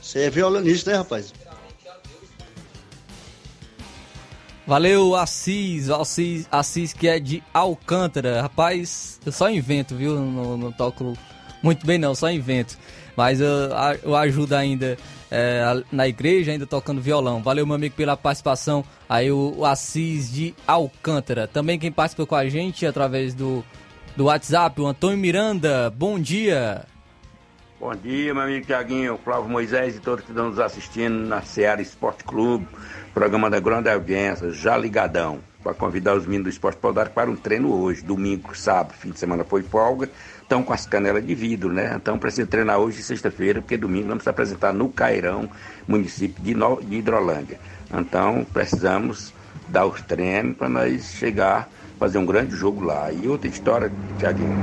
Você 0.02 0.22
é 0.22 0.30
violonista, 0.30 0.92
né, 0.92 0.98
rapaz? 0.98 1.34
Valeu, 4.66 5.16
Assis, 5.16 5.90
Assis, 5.90 6.48
Assis 6.50 6.94
que 6.94 7.08
é 7.08 7.20
de 7.20 7.44
Alcântara. 7.54 8.42
Rapaz, 8.42 9.20
eu 9.26 9.32
só 9.32 9.50
invento, 9.50 9.96
viu? 9.96 10.16
Não, 10.16 10.58
não 10.58 10.72
toco 10.72 11.18
muito 11.64 11.88
bem 11.88 11.98
não, 11.98 12.14
só 12.14 12.30
invento. 12.30 12.78
Mas 13.16 13.40
eu, 13.40 13.48
eu 14.04 14.16
ajudo 14.16 14.54
ainda 14.54 14.98
é, 15.32 15.84
na 15.92 16.08
igreja, 16.08 16.52
ainda 16.52 16.68
tocando 16.68 17.02
violão. 17.02 17.42
Valeu, 17.42 17.66
meu 17.66 17.76
amigo, 17.76 17.96
pela 17.96 18.18
participação. 18.18 18.84
Aí 19.08 19.32
o, 19.32 19.56
o 19.58 19.66
Assis 19.66 20.32
de 20.32 20.54
Alcântara. 20.68 21.48
Também 21.48 21.80
quem 21.80 21.92
participa 21.92 22.26
com 22.26 22.36
a 22.36 22.48
gente 22.48 22.86
através 22.86 23.34
do, 23.34 23.64
do 24.16 24.26
WhatsApp, 24.26 24.80
o 24.82 24.86
Antônio 24.86 25.18
Miranda. 25.18 25.90
Bom 25.90 26.20
dia. 26.20 26.86
Bom 27.80 27.94
dia, 27.96 28.34
meu 28.34 28.44
amigo 28.44 28.66
Tiaguinho, 28.66 29.20
Flávio 29.24 29.50
Moisés 29.50 29.98
e 29.98 30.00
todos 30.00 30.24
que 30.24 30.32
estão 30.32 30.50
nos 30.50 30.58
assistindo 30.58 31.28
na 31.28 31.42
Seara 31.42 31.82
Esporte 31.82 32.24
Clube, 32.24 32.66
programa 33.14 33.50
da 33.50 33.60
grande 33.60 33.90
audiência, 33.90 34.52
já 34.52 34.78
ligadão, 34.78 35.40
para 35.62 35.74
convidar 35.74 36.16
os 36.16 36.24
meninos 36.26 36.46
do 36.46 36.50
Esporte 36.50 36.78
Podar 36.78 37.10
para 37.10 37.30
um 37.30 37.36
treino 37.36 37.74
hoje, 37.74 38.02
domingo, 38.02 38.56
sábado, 38.56 38.94
fim 38.94 39.12
de 39.12 39.20
semana 39.20 39.44
foi 39.44 39.64
folga, 39.64 40.10
estão 40.54 40.62
com 40.62 40.72
as 40.74 40.86
canelas 40.86 41.26
de 41.26 41.34
vidro, 41.34 41.74
né? 41.74 41.94
Então 41.96 42.20
precisa 42.20 42.46
treinar 42.46 42.78
hoje 42.78 43.02
sexta-feira, 43.02 43.60
porque 43.60 43.76
domingo 43.76 44.10
vamos 44.10 44.24
se 44.24 44.30
apresentar 44.30 44.72
no 44.72 44.88
Cairão, 44.88 45.50
município 45.88 46.44
de, 46.44 46.54
no... 46.54 46.80
de 46.80 46.98
Hidrolândia. 46.98 47.60
Então 47.92 48.46
precisamos 48.54 49.34
dar 49.68 49.88
os 49.88 50.00
treinos 50.02 50.56
para 50.56 50.70
nós 50.70 51.16
chegar, 51.16 51.68
fazer 51.98 52.20
um 52.20 52.26
grande 52.26 52.56
jogo 52.56 52.86
lá. 52.86 53.12
E 53.12 53.28
outra 53.28 53.48
história, 53.48 53.92
Tiaguinho, 54.20 54.56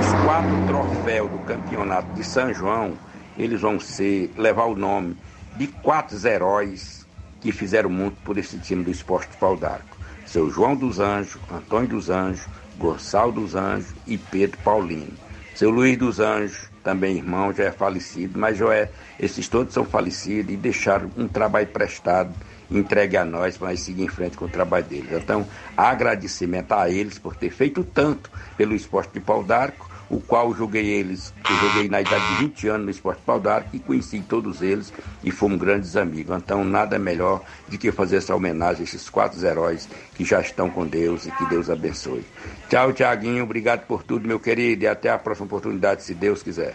os 0.00 0.24
quatro 0.24 0.66
troféus 0.66 1.30
do 1.30 1.38
campeonato 1.40 2.10
de 2.14 2.24
São 2.24 2.54
João, 2.54 2.94
eles 3.36 3.60
vão 3.60 3.78
ser, 3.78 4.32
levar 4.38 4.64
o 4.64 4.74
nome 4.74 5.14
de 5.58 5.66
quatro 5.66 6.16
heróis 6.26 7.06
que 7.42 7.52
fizeram 7.52 7.90
muito 7.90 8.16
por 8.22 8.38
esse 8.38 8.56
time 8.58 8.82
do 8.82 8.90
esporte 8.90 9.30
de 9.32 9.36
pau 9.36 9.58
d'arco. 9.58 9.94
Seu 10.24 10.48
João 10.48 10.74
dos 10.74 11.00
Anjos, 11.00 11.38
Antônio 11.52 11.88
dos 11.90 12.08
Anjos, 12.08 12.46
Gonçalo 12.78 13.32
dos 13.32 13.54
Anjos 13.54 13.92
e 14.06 14.16
Pedro 14.16 14.58
Paulino. 14.64 15.23
Seu 15.54 15.70
Luiz 15.70 15.96
dos 15.96 16.18
Anjos, 16.18 16.68
também 16.82 17.16
irmão, 17.16 17.52
já 17.52 17.64
é 17.64 17.70
falecido, 17.70 18.36
mas 18.36 18.58
já 18.58 18.74
é, 18.74 18.90
esses 19.20 19.46
todos 19.46 19.72
são 19.72 19.84
falecidos 19.84 20.52
e 20.52 20.56
deixaram 20.56 21.08
um 21.16 21.28
trabalho 21.28 21.68
prestado, 21.68 22.34
entregue 22.68 23.16
a 23.16 23.24
nós 23.24 23.56
para 23.56 23.76
seguir 23.76 24.02
em 24.02 24.08
frente 24.08 24.36
com 24.36 24.46
o 24.46 24.48
trabalho 24.48 24.84
deles. 24.84 25.12
Então, 25.12 25.46
agradecimento 25.76 26.72
a 26.72 26.90
eles 26.90 27.20
por 27.20 27.36
ter 27.36 27.50
feito 27.50 27.84
tanto 27.84 28.28
pelo 28.56 28.74
esporte 28.74 29.12
de 29.12 29.20
pau 29.20 29.44
d'arco, 29.44 29.88
o 30.10 30.20
qual 30.20 30.54
joguei 30.54 30.86
eles, 30.86 31.32
eu 31.48 31.56
joguei 31.56 31.88
na 31.88 32.00
idade 32.00 32.26
de 32.28 32.44
20 32.44 32.68
anos 32.68 32.84
no 32.84 32.90
esporte 32.90 33.22
pau 33.24 33.40
d'arco 33.40 33.70
e 33.72 33.78
conheci 33.78 34.20
todos 34.20 34.62
eles 34.62 34.92
e 35.22 35.30
fomos 35.30 35.58
grandes 35.58 35.96
amigos. 35.96 36.36
Então, 36.36 36.64
nada 36.64 36.98
melhor 36.98 37.42
do 37.68 37.78
que 37.78 37.90
fazer 37.90 38.16
essa 38.16 38.34
homenagem 38.34 38.82
a 38.82 38.84
esses 38.84 39.08
quatro 39.08 39.44
heróis 39.44 39.88
que 40.14 40.24
já 40.24 40.40
estão 40.40 40.68
com 40.70 40.86
Deus 40.86 41.26
e 41.26 41.30
que 41.30 41.46
Deus 41.46 41.70
abençoe. 41.70 42.24
Tchau, 42.68 42.92
Tiaguinho, 42.92 43.44
obrigado 43.44 43.86
por 43.86 44.02
tudo, 44.02 44.28
meu 44.28 44.38
querido, 44.38 44.84
e 44.84 44.86
até 44.86 45.10
a 45.10 45.18
próxima 45.18 45.46
oportunidade, 45.46 46.02
se 46.02 46.14
Deus 46.14 46.42
quiser. 46.42 46.74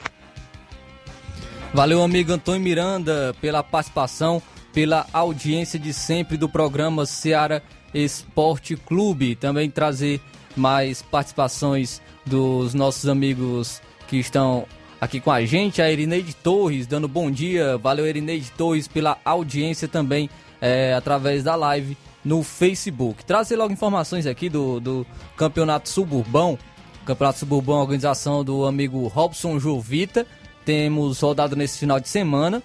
Valeu, 1.73 2.01
amigo 2.01 2.33
Antônio 2.33 2.61
Miranda, 2.61 3.35
pela 3.39 3.61
participação, 3.61 4.41
pela 4.73 5.05
audiência 5.13 5.77
de 5.77 5.93
sempre 5.93 6.35
do 6.35 6.49
programa 6.49 7.05
Seara 7.05 7.61
Esporte 7.93 8.75
Clube. 8.75 9.35
Também 9.35 9.69
trazer 9.69 10.19
mais 10.59 11.01
participações 11.01 12.01
dos 12.25 12.73
nossos 12.73 13.07
amigos 13.07 13.81
que 14.07 14.17
estão 14.17 14.65
aqui 14.99 15.19
com 15.19 15.31
a 15.31 15.43
gente, 15.45 15.81
a 15.81 15.91
Erineide 15.91 16.35
Torres, 16.35 16.85
dando 16.85 17.07
bom 17.07 17.31
dia. 17.31 17.77
Valeu, 17.77 18.05
Erineide 18.05 18.51
Torres, 18.51 18.87
pela 18.87 19.17
audiência 19.23 19.87
também 19.87 20.29
é, 20.61 20.93
através 20.93 21.43
da 21.43 21.55
live 21.55 21.97
no 22.23 22.43
Facebook. 22.43 23.23
Trazer 23.23 23.55
logo 23.55 23.73
informações 23.73 24.27
aqui 24.27 24.49
do, 24.49 24.79
do 24.79 25.07
Campeonato 25.35 25.89
Suburbão. 25.89 26.59
Campeonato 27.05 27.39
Suburbão, 27.39 27.79
organização 27.79 28.43
do 28.43 28.65
amigo 28.65 29.07
Robson 29.07 29.59
Jovita. 29.59 30.27
Temos 30.65 31.21
rodada 31.21 31.55
nesse 31.55 31.79
final 31.79 31.99
de 31.99 32.09
semana 32.09 32.61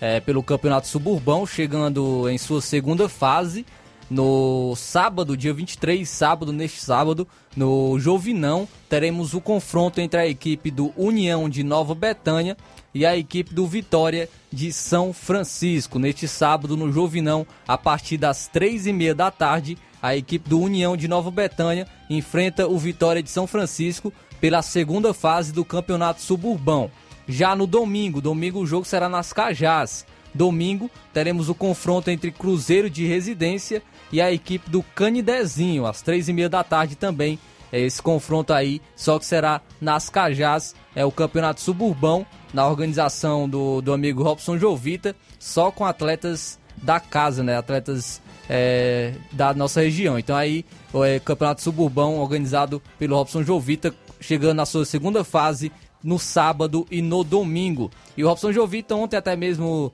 é, 0.00 0.20
pelo 0.20 0.42
Campeonato 0.42 0.86
Suburbão, 0.86 1.46
chegando 1.46 2.28
em 2.28 2.38
sua 2.38 2.60
segunda 2.60 3.08
fase. 3.08 3.66
No 4.10 4.74
sábado, 4.74 5.36
dia 5.36 5.52
23, 5.52 6.08
sábado, 6.08 6.50
neste 6.50 6.80
sábado, 6.80 7.28
no 7.54 7.98
Jovinão, 7.98 8.66
teremos 8.88 9.34
o 9.34 9.40
confronto 9.40 10.00
entre 10.00 10.18
a 10.18 10.26
equipe 10.26 10.70
do 10.70 10.94
União 10.96 11.46
de 11.46 11.62
Nova 11.62 11.94
Betânia 11.94 12.56
e 12.94 13.04
a 13.04 13.14
equipe 13.18 13.52
do 13.52 13.66
Vitória 13.66 14.26
de 14.50 14.72
São 14.72 15.12
Francisco. 15.12 15.98
Neste 15.98 16.26
sábado, 16.26 16.74
no 16.74 16.90
Jovinão, 16.90 17.46
a 17.66 17.76
partir 17.76 18.16
das 18.16 18.48
três 18.48 18.86
e 18.86 18.94
meia 18.94 19.14
da 19.14 19.30
tarde, 19.30 19.76
a 20.00 20.16
equipe 20.16 20.48
do 20.48 20.58
União 20.58 20.96
de 20.96 21.06
Nova 21.06 21.30
Betânia 21.30 21.86
enfrenta 22.08 22.66
o 22.66 22.78
Vitória 22.78 23.22
de 23.22 23.28
São 23.28 23.46
Francisco 23.46 24.10
pela 24.40 24.62
segunda 24.62 25.12
fase 25.12 25.52
do 25.52 25.66
Campeonato 25.66 26.22
Suburbão. 26.22 26.90
Já 27.28 27.54
no 27.54 27.66
domingo, 27.66 28.22
domingo 28.22 28.60
o 28.60 28.66
jogo 28.66 28.86
será 28.86 29.06
nas 29.06 29.34
Cajás. 29.34 30.06
Domingo 30.34 30.90
teremos 31.12 31.48
o 31.48 31.54
confronto 31.54 32.10
entre 32.10 32.30
Cruzeiro 32.30 32.88
de 32.88 33.06
Residência 33.06 33.82
e 34.12 34.20
a 34.20 34.32
equipe 34.32 34.70
do 34.70 34.82
Canidezinho, 34.82 35.86
às 35.86 36.02
três 36.02 36.28
e 36.28 36.32
meia 36.32 36.48
da 36.48 36.64
tarde 36.64 36.96
também. 36.96 37.38
É 37.70 37.78
esse 37.80 38.00
confronto 38.00 38.52
aí, 38.52 38.80
só 38.96 39.18
que 39.18 39.26
será 39.26 39.60
nas 39.78 40.08
Cajás, 40.08 40.74
é 40.94 41.04
o 41.04 41.12
Campeonato 41.12 41.60
Suburbão, 41.60 42.26
na 42.52 42.66
organização 42.66 43.48
do, 43.48 43.82
do 43.82 43.92
amigo 43.92 44.22
Robson 44.22 44.56
Jovita, 44.56 45.14
só 45.38 45.70
com 45.70 45.84
atletas 45.84 46.58
da 46.82 46.98
casa, 46.98 47.42
né? 47.42 47.58
Atletas 47.58 48.22
é, 48.48 49.12
da 49.32 49.52
nossa 49.52 49.82
região. 49.82 50.18
Então 50.18 50.34
aí 50.34 50.64
o 50.92 51.04
é, 51.04 51.20
Campeonato 51.20 51.62
Suburbão 51.62 52.18
organizado 52.18 52.82
pelo 52.98 53.16
Robson 53.16 53.42
Jovita, 53.42 53.94
chegando 54.20 54.56
na 54.56 54.66
sua 54.66 54.84
segunda 54.84 55.22
fase 55.22 55.70
no 56.02 56.18
sábado 56.18 56.86
e 56.90 57.02
no 57.02 57.22
domingo. 57.22 57.90
E 58.16 58.24
o 58.24 58.28
Robson 58.28 58.52
Jovita 58.52 58.94
ontem 58.94 59.16
até 59.16 59.36
mesmo 59.36 59.92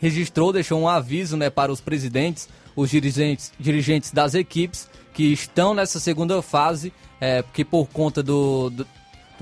registrou, 0.00 0.52
deixou 0.52 0.80
um 0.80 0.88
aviso 0.88 1.36
né, 1.36 1.50
para 1.50 1.70
os 1.70 1.80
presidentes, 1.80 2.48
os 2.74 2.90
dirigentes, 2.90 3.52
dirigentes 3.58 4.12
das 4.12 4.34
equipes 4.34 4.88
que 5.12 5.32
estão 5.32 5.74
nessa 5.74 6.00
segunda 6.00 6.40
fase, 6.40 6.92
é, 7.20 7.42
porque 7.42 7.64
por 7.64 7.86
conta 7.88 8.22
do, 8.22 8.70
do 8.70 8.86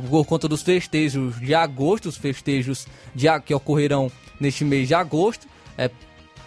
por 0.09 0.25
conta 0.25 0.47
dos 0.47 0.63
festejos 0.63 1.39
de 1.41 1.55
agosto, 1.55 2.09
os 2.09 2.17
festejos 2.17 2.87
de, 3.15 3.27
que 3.41 3.53
ocorrerão 3.53 4.11
neste 4.39 4.65
mês 4.65 4.87
de 4.87 4.95
agosto, 4.95 5.47
é, 5.77 5.91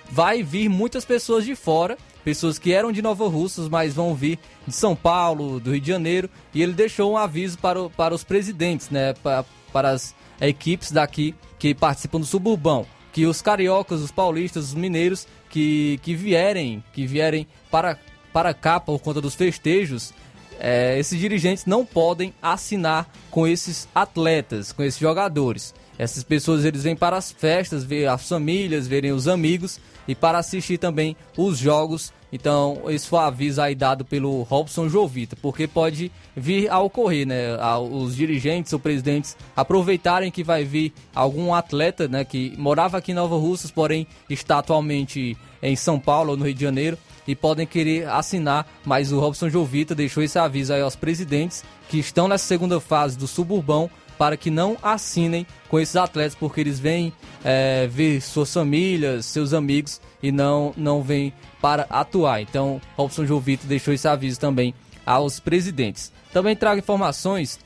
vai 0.10 0.41
vir 0.41 0.70
muitas 0.70 1.04
pessoas 1.04 1.46
de 1.46 1.56
fora, 1.56 1.98
pessoas 2.24 2.58
que 2.58 2.72
eram 2.72 2.91
de 2.91 3.02
Nova 3.02 3.28
Russas, 3.28 3.67
mas 3.67 3.94
vão 3.94 4.15
vir 4.15 4.39
de 4.65 4.74
São 4.74 4.96
Paulo, 4.96 5.60
do 5.60 5.72
Rio 5.72 5.82
de 5.82 5.88
Janeiro, 5.88 6.30
e 6.54 6.62
ele 6.62 6.74
deixou 6.74 7.12
um 7.12 7.17
aviso 7.17 7.58
para, 7.58 7.89
para 7.89 8.15
os 8.15 8.24
presidentes, 8.24 8.89
né, 8.89 9.13
para, 9.15 9.44
para 9.74 9.89
as 9.89 10.15
equipes 10.39 10.91
daqui 10.91 11.36
que 11.60 11.76
participam 11.76 12.20
do 12.20 12.26
suburbão, 12.26 12.86
que 13.12 13.26
os 13.26 13.41
cariocas, 13.41 14.02
os 14.02 14.12
paulistas, 14.12 14.65
os 14.69 14.74
mineiros 14.74 15.28
que, 15.50 16.00
que 16.02 16.15
vierem, 16.15 16.84
que 16.93 17.06
vierem 17.06 17.47
para, 17.69 18.00
para 18.32 18.54
cá 18.54 18.80
por 18.80 19.00
conta 19.00 19.19
dos 19.19 19.36
festejos, 19.36 20.13
é, 20.60 20.97
esses 21.00 21.19
dirigentes 21.19 21.65
não 21.65 21.86
podem 21.86 22.34
assinar 22.41 23.10
com 23.32 23.47
esses 23.47 23.88
atletas, 23.93 24.71
com 24.71 24.84
esses 24.84 25.00
jogadores. 25.00 25.74
Essas 25.97 26.24
pessoas 26.24 26.65
eles 26.65 26.84
vêm 26.84 26.95
para 26.95 27.17
as 27.17 27.32
festas, 27.32 27.84
ver 27.84 28.08
as 28.08 28.28
famílias, 28.28 28.88
verem 28.88 29.12
os 29.12 29.28
amigos 29.28 29.80
e 30.08 30.15
para 30.15 30.38
assistir 30.38 30.78
também 30.78 31.15
os 31.38 31.58
jogos. 31.58 32.13
Então, 32.32 32.84
esse 32.88 33.08
foi 33.08 33.20
o 33.20 33.22
aviso 33.24 33.62
aí 33.62 33.76
dado 33.76 34.06
pelo 34.06 34.44
Robson 34.44 34.88
Jovita, 34.88 35.36
porque 35.41 35.67
pode 35.67 36.12
vir 36.36 36.70
a 36.70 36.80
ocorrer, 36.80 37.28
né? 37.28 37.58
Os 37.91 38.15
dirigentes 38.15 38.72
ou 38.72 38.80
presidentes 38.80 39.36
aproveitarem 39.56 40.32
que 40.32 40.44
vai 40.44 40.63
vir 40.63 40.94
algum 41.13 41.54
atleta, 41.54 42.08
né, 42.08 42.24
que 42.24 42.54
morava 42.58 42.98
aqui 42.98 43.12
em 43.12 43.15
Nova 43.15 43.36
Russas, 43.36 43.70
porém 43.70 44.08
está 44.30 44.60
atualmente 44.60 45.38
em 45.62 45.76
São 45.76 46.00
Paulo 46.00 46.32
ou 46.32 46.38
no 46.38 46.46
Rio 46.46 46.54
de 46.54 46.62
Janeiro 46.62 46.98
e 47.28 47.36
podem 47.36 47.67
querer 47.67 48.08
assinar, 48.10 48.67
mas 48.84 49.12
o 49.12 49.20
Robson 49.20 49.50
Jovita 49.50 49.94
deixou 49.94 50.24
esse 50.24 50.39
aviso 50.39 50.74
aí 50.74 50.82
aos 50.82 50.96
presidentes 50.96 51.63
que 51.89 52.00
estão 52.00 52.28
nessa 52.28 52.46
segunda 52.46 52.80
fase 52.80 53.17
do 53.17 53.28
suburbão 53.28 53.89
para 54.17 54.38
que 54.38 54.52
não 54.52 54.78
assinem 54.84 55.48
com 55.67 55.80
esses 55.80 55.96
atletas, 55.96 56.36
porque 56.36 56.62
eles 56.62 56.80
vêm 56.80 57.12
é, 57.44 57.88
ver 57.88 58.22
suas 58.22 58.54
famílias, 58.54 59.26
seus 59.26 59.54
amigos 59.54 60.00
e 60.22 60.32
não, 60.32 60.74
não 60.78 61.02
vêm 61.02 61.34
para 61.62 61.86
atuar. 61.89 62.41
Então, 62.41 62.82
Robson 62.97 63.26
Jovito 63.26 63.67
deixou 63.67 63.93
esse 63.93 64.08
aviso 64.08 64.39
também 64.39 64.74
aos 65.06 65.39
presidentes. 65.39 66.12
Também 66.34 66.56
trago 66.56 66.80
informações 66.80 67.60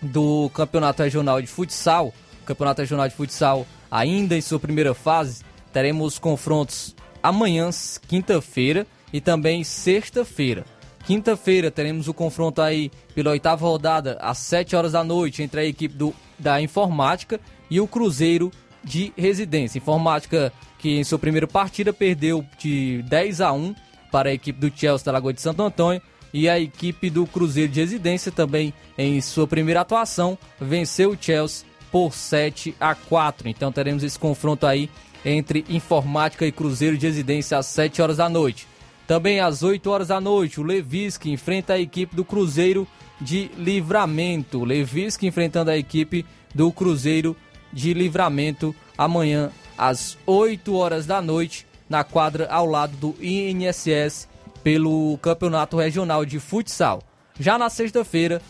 do 0.00 0.50
Campeonato 0.50 1.02
Regional 1.02 1.40
de 1.40 1.48
Futsal. 1.48 2.12
Campeonato 2.44 2.80
Regional 2.80 3.08
de 3.08 3.14
Futsal 3.14 3.66
ainda 3.90 4.36
em 4.36 4.40
sua 4.40 4.58
primeira 4.58 4.94
fase. 4.94 5.44
Teremos 5.72 6.18
confrontos 6.18 6.94
amanhã, 7.22 7.70
quinta-feira, 8.08 8.86
e 9.12 9.20
também 9.20 9.62
sexta-feira. 9.62 10.64
Quinta-feira 11.04 11.70
teremos 11.70 12.08
o 12.08 12.14
confronto 12.14 12.62
aí 12.62 12.90
pela 13.14 13.32
oitava 13.32 13.66
rodada 13.66 14.16
às 14.20 14.38
7 14.38 14.74
horas 14.74 14.92
da 14.92 15.04
noite 15.04 15.42
entre 15.42 15.60
a 15.60 15.64
equipe 15.64 15.94
do, 15.94 16.14
da 16.38 16.60
Informática 16.62 17.40
e 17.68 17.80
o 17.80 17.88
Cruzeiro 17.88 18.50
de 18.84 19.12
Residência. 19.16 19.78
Informática 19.78 20.52
que 20.78 20.98
em 20.98 21.04
sua 21.04 21.18
primeira 21.18 21.46
partida 21.46 21.92
perdeu 21.92 22.44
de 22.58 23.02
10 23.08 23.40
a 23.40 23.52
1 23.52 23.74
para 24.10 24.30
a 24.30 24.34
equipe 24.34 24.58
do 24.58 24.76
Chelsea 24.76 25.04
da 25.04 25.12
Lagoa 25.12 25.32
de 25.32 25.40
Santo 25.40 25.62
Antônio 25.62 26.02
e 26.32 26.48
a 26.48 26.58
equipe 26.58 27.10
do 27.10 27.26
Cruzeiro 27.26 27.70
de 27.70 27.80
Residência 27.80 28.32
também 28.32 28.72
em 28.96 29.20
sua 29.20 29.46
primeira 29.46 29.82
atuação 29.82 30.36
venceu 30.60 31.10
o 31.10 31.18
Chelsea 31.20 31.66
por 31.90 32.12
7 32.12 32.74
a 32.80 32.94
4. 32.94 33.48
Então 33.48 33.70
teremos 33.70 34.02
esse 34.02 34.18
confronto 34.18 34.66
aí 34.66 34.88
entre 35.24 35.64
Informática 35.68 36.46
e 36.46 36.52
Cruzeiro 36.52 36.96
de 36.96 37.06
Residência 37.06 37.58
às 37.58 37.66
7 37.66 38.02
horas 38.02 38.16
da 38.16 38.28
noite. 38.28 38.66
Também 39.06 39.40
às 39.40 39.62
8 39.62 39.90
horas 39.90 40.08
da 40.08 40.20
noite, 40.20 40.60
o 40.60 40.64
Levisque 40.64 41.30
enfrenta 41.30 41.74
a 41.74 41.78
equipe 41.78 42.16
do 42.16 42.24
Cruzeiro 42.24 42.88
de 43.20 43.50
Livramento. 43.58 44.64
Levisque 44.64 45.26
enfrentando 45.26 45.70
a 45.70 45.76
equipe 45.76 46.24
do 46.54 46.72
Cruzeiro 46.72 47.36
de 47.72 47.94
Livramento 47.94 48.74
amanhã 48.96 49.50
às 49.76 50.16
8 50.26 50.74
horas 50.74 51.06
da 51.06 51.20
noite 51.20 51.66
na 51.88 52.04
quadra 52.04 52.48
ao 52.50 52.66
lado 52.66 52.96
do 52.96 53.16
INSS 53.20 54.28
pelo 54.62 55.18
Campeonato 55.18 55.76
Regional 55.76 56.24
de 56.24 56.38
Futsal. 56.38 57.02
Já 57.38 57.58
na 57.58 57.68
sexta-feira, 57.68 58.40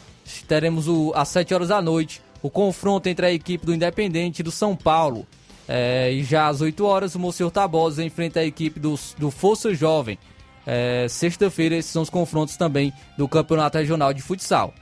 teremos 0.46 0.88
o, 0.88 1.12
às 1.14 1.28
7 1.28 1.54
horas 1.54 1.68
da 1.68 1.80
noite 1.80 2.22
o 2.42 2.50
confronto 2.50 3.08
entre 3.08 3.24
a 3.24 3.32
equipe 3.32 3.64
do 3.64 3.74
Independente 3.74 4.40
e 4.40 4.42
do 4.42 4.50
São 4.50 4.74
Paulo. 4.76 5.26
É, 5.68 6.12
e 6.12 6.24
já 6.24 6.48
às 6.48 6.60
8 6.60 6.84
horas, 6.84 7.14
o 7.14 7.18
Monsenhor 7.18 7.52
Tabosa 7.52 8.04
enfrenta 8.04 8.40
a 8.40 8.44
equipe 8.44 8.80
do, 8.80 8.98
do 9.16 9.30
Força 9.30 9.72
Jovem. 9.72 10.18
É, 10.66 11.06
Sexta-feira, 11.08 11.76
esses 11.76 11.90
são 11.90 12.02
os 12.02 12.10
confrontos 12.10 12.56
também 12.56 12.92
do 13.16 13.28
Campeonato 13.28 13.78
Regional 13.78 14.12
de 14.12 14.22
Futsal. 14.22 14.74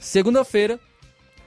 Segunda-feira, 0.00 0.80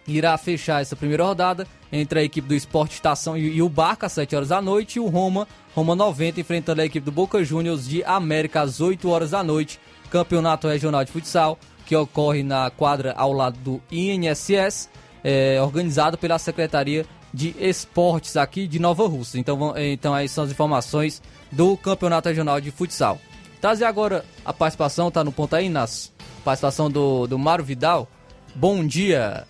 irá 0.07 0.37
fechar 0.37 0.81
essa 0.81 0.95
primeira 0.95 1.23
rodada 1.23 1.67
entre 1.91 2.19
a 2.19 2.23
equipe 2.23 2.47
do 2.47 2.55
Esporte 2.55 2.95
Estação 2.95 3.37
e, 3.37 3.61
o 3.61 3.69
Barca 3.69 4.07
às 4.07 4.13
7 4.13 4.35
horas 4.35 4.49
da 4.49 4.61
noite 4.61 4.95
e 4.95 4.99
o 4.99 5.07
Roma, 5.07 5.47
Roma 5.75 5.95
90, 5.95 6.39
enfrentando 6.39 6.81
a 6.81 6.85
equipe 6.85 7.05
do 7.05 7.11
Boca 7.11 7.43
Juniors 7.43 7.87
de 7.87 8.03
América 8.03 8.61
às 8.61 8.81
8 8.81 9.09
horas 9.09 9.31
da 9.31 9.43
noite. 9.43 9.79
Campeonato 10.09 10.67
Regional 10.67 11.03
de 11.03 11.11
Futsal, 11.11 11.57
que 11.85 11.95
ocorre 11.95 12.43
na 12.43 12.69
quadra 12.69 13.13
ao 13.13 13.33
lado 13.33 13.57
do 13.59 13.81
INSS, 13.91 14.89
é, 15.23 15.59
organizado 15.61 16.17
pela 16.17 16.37
Secretaria 16.37 17.05
de 17.33 17.55
Esportes 17.59 18.37
aqui 18.37 18.67
de 18.67 18.77
Nova 18.77 19.07
Rússia. 19.07 19.39
Então, 19.39 19.73
então 19.75 20.13
aí 20.13 20.29
são 20.29 20.43
as 20.43 20.51
informações 20.51 21.21
do 21.51 21.75
Campeonato 21.75 22.29
Regional 22.29 22.61
de 22.61 22.69
Futsal. 22.69 23.19
Trazer 23.59 23.85
agora 23.85 24.25
a 24.45 24.53
participação, 24.53 25.09
tá 25.09 25.23
no 25.23 25.31
ponto 25.31 25.55
aí, 25.55 25.69
Nas? 25.69 26.11
Participação 26.43 26.91
do, 26.91 27.25
do 27.25 27.39
Mário 27.39 27.63
Vidal. 27.63 28.07
Bom 28.53 28.85
dia. 28.85 29.47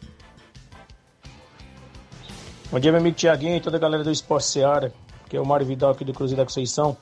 Bom 2.73 2.79
dia, 2.79 2.91
meu 2.91 2.99
amigo 2.99 3.15
Tiaguinho 3.15 3.55
e 3.55 3.61
toda 3.61 3.77
a 3.77 3.79
galera 3.79 4.03
do 4.03 4.09
Esporte 4.09 4.47
Seara, 4.47 4.91
que 5.29 5.37
é 5.37 5.39
o 5.39 5.45
Mário 5.45 5.63
Vidal 5.63 5.91
aqui 5.91 6.03
do 6.03 6.11
Cruzeiro 6.11 6.41
da 6.41 6.43
Conceição. 6.43 6.97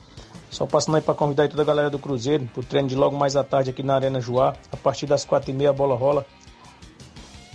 Só 0.49 0.65
passando 0.65 0.95
aí 0.95 1.01
para 1.01 1.13
convidar 1.13 1.43
aí 1.43 1.49
toda 1.49 1.61
a 1.61 1.65
galera 1.65 1.89
do 1.89 1.97
Cruzeiro 1.97 2.45
pro 2.53 2.61
treino 2.61 2.89
de 2.89 2.95
logo 2.97 3.15
mais 3.15 3.37
à 3.37 3.43
tarde 3.45 3.69
aqui 3.69 3.81
na 3.81 3.95
Arena 3.95 4.19
Joá. 4.19 4.53
A 4.69 4.75
partir 4.75 5.05
das 5.05 5.23
quatro 5.23 5.49
e 5.49 5.53
meia 5.53 5.69
a 5.69 5.73
bola 5.73 5.95
rola. 5.95 6.25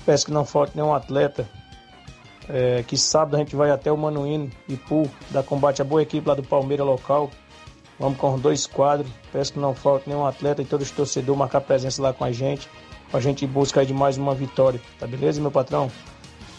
Peço 0.07 0.25
que 0.25 0.33
não 0.33 0.47
falte 0.47 0.75
nenhum 0.75 0.95
atleta. 0.95 1.47
É, 2.49 2.83
que 2.85 2.97
sábado 2.97 3.37
a 3.37 3.39
gente 3.39 3.55
vai 3.55 3.71
até 3.71 3.93
o 3.93 3.99
Manuíno 3.99 4.51
e 4.67 4.79
Pu 4.79 5.11
da 5.29 5.43
combate 5.43 5.83
a 5.83 5.85
boa 5.85 6.01
equipe 6.01 6.27
lá 6.27 6.35
do 6.35 6.43
Palmeiras 6.43 6.87
local. 6.87 7.31
Vamos 8.01 8.17
com 8.17 8.39
dois 8.39 8.67
quadros. 8.67 9.13
Peço 9.31 9.53
que 9.53 9.59
não 9.59 9.75
falte 9.75 10.09
nenhum 10.09 10.25
atleta 10.25 10.63
e 10.63 10.65
todos 10.65 10.89
os 10.89 10.97
torcedores 10.97 11.39
marcar 11.39 11.61
presença 11.61 12.01
lá 12.01 12.15
com 12.15 12.25
a 12.25 12.33
gente. 12.33 12.67
Pra 13.11 13.21
gente 13.21 13.45
ir 13.45 13.49
buscar 13.49 13.85
de 13.85 13.93
mais 13.93 14.17
uma 14.17 14.35
vitória. 14.35 14.81
Tá 14.99 15.07
beleza, 15.07 15.39
meu 15.39 15.51
patrão? 15.51 15.93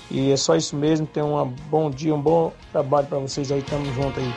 E 0.09 0.31
é 0.31 0.37
só 0.37 0.55
isso 0.55 0.75
mesmo. 0.75 1.05
Tenham 1.05 1.35
um 1.35 1.45
bom 1.69 1.89
dia, 1.89 2.15
um 2.15 2.21
bom 2.21 2.53
trabalho 2.71 3.07
para 3.07 3.19
vocês 3.19 3.51
aí. 3.51 3.61
Tamo 3.61 3.85
junto 3.93 4.19
aí. 4.19 4.33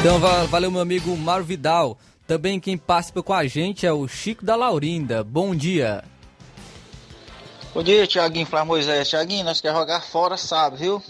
Então 0.00 0.18
valeu 0.46 0.70
meu 0.70 0.80
amigo 0.80 1.14
Mário 1.14 1.44
Vidal. 1.44 1.98
Também 2.26 2.58
quem 2.58 2.78
participa 2.78 3.22
com 3.22 3.34
a 3.34 3.46
gente 3.46 3.84
é 3.84 3.92
o 3.92 4.08
Chico 4.08 4.44
da 4.44 4.56
Laurinda. 4.56 5.22
Bom 5.22 5.54
dia. 5.54 6.04
Bom 7.74 7.82
dia, 7.82 8.06
Tiaguinho 8.06 8.46
Flávio 8.46 8.68
Moisés. 8.68 9.08
Tiaguinho, 9.08 9.44
nós 9.44 9.60
queremos 9.60 9.82
jogar 9.82 10.00
fora, 10.00 10.36
sabe, 10.36 10.78
viu? 10.78 11.02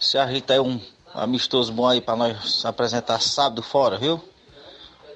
Se 0.00 0.16
ajeita 0.16 0.54
aí 0.54 0.60
um 0.60 0.80
amistoso 1.12 1.72
bom 1.72 1.86
aí 1.86 2.00
pra 2.00 2.16
nós 2.16 2.64
apresentar 2.64 3.20
sábado 3.20 3.62
fora, 3.62 3.98
viu? 3.98 4.22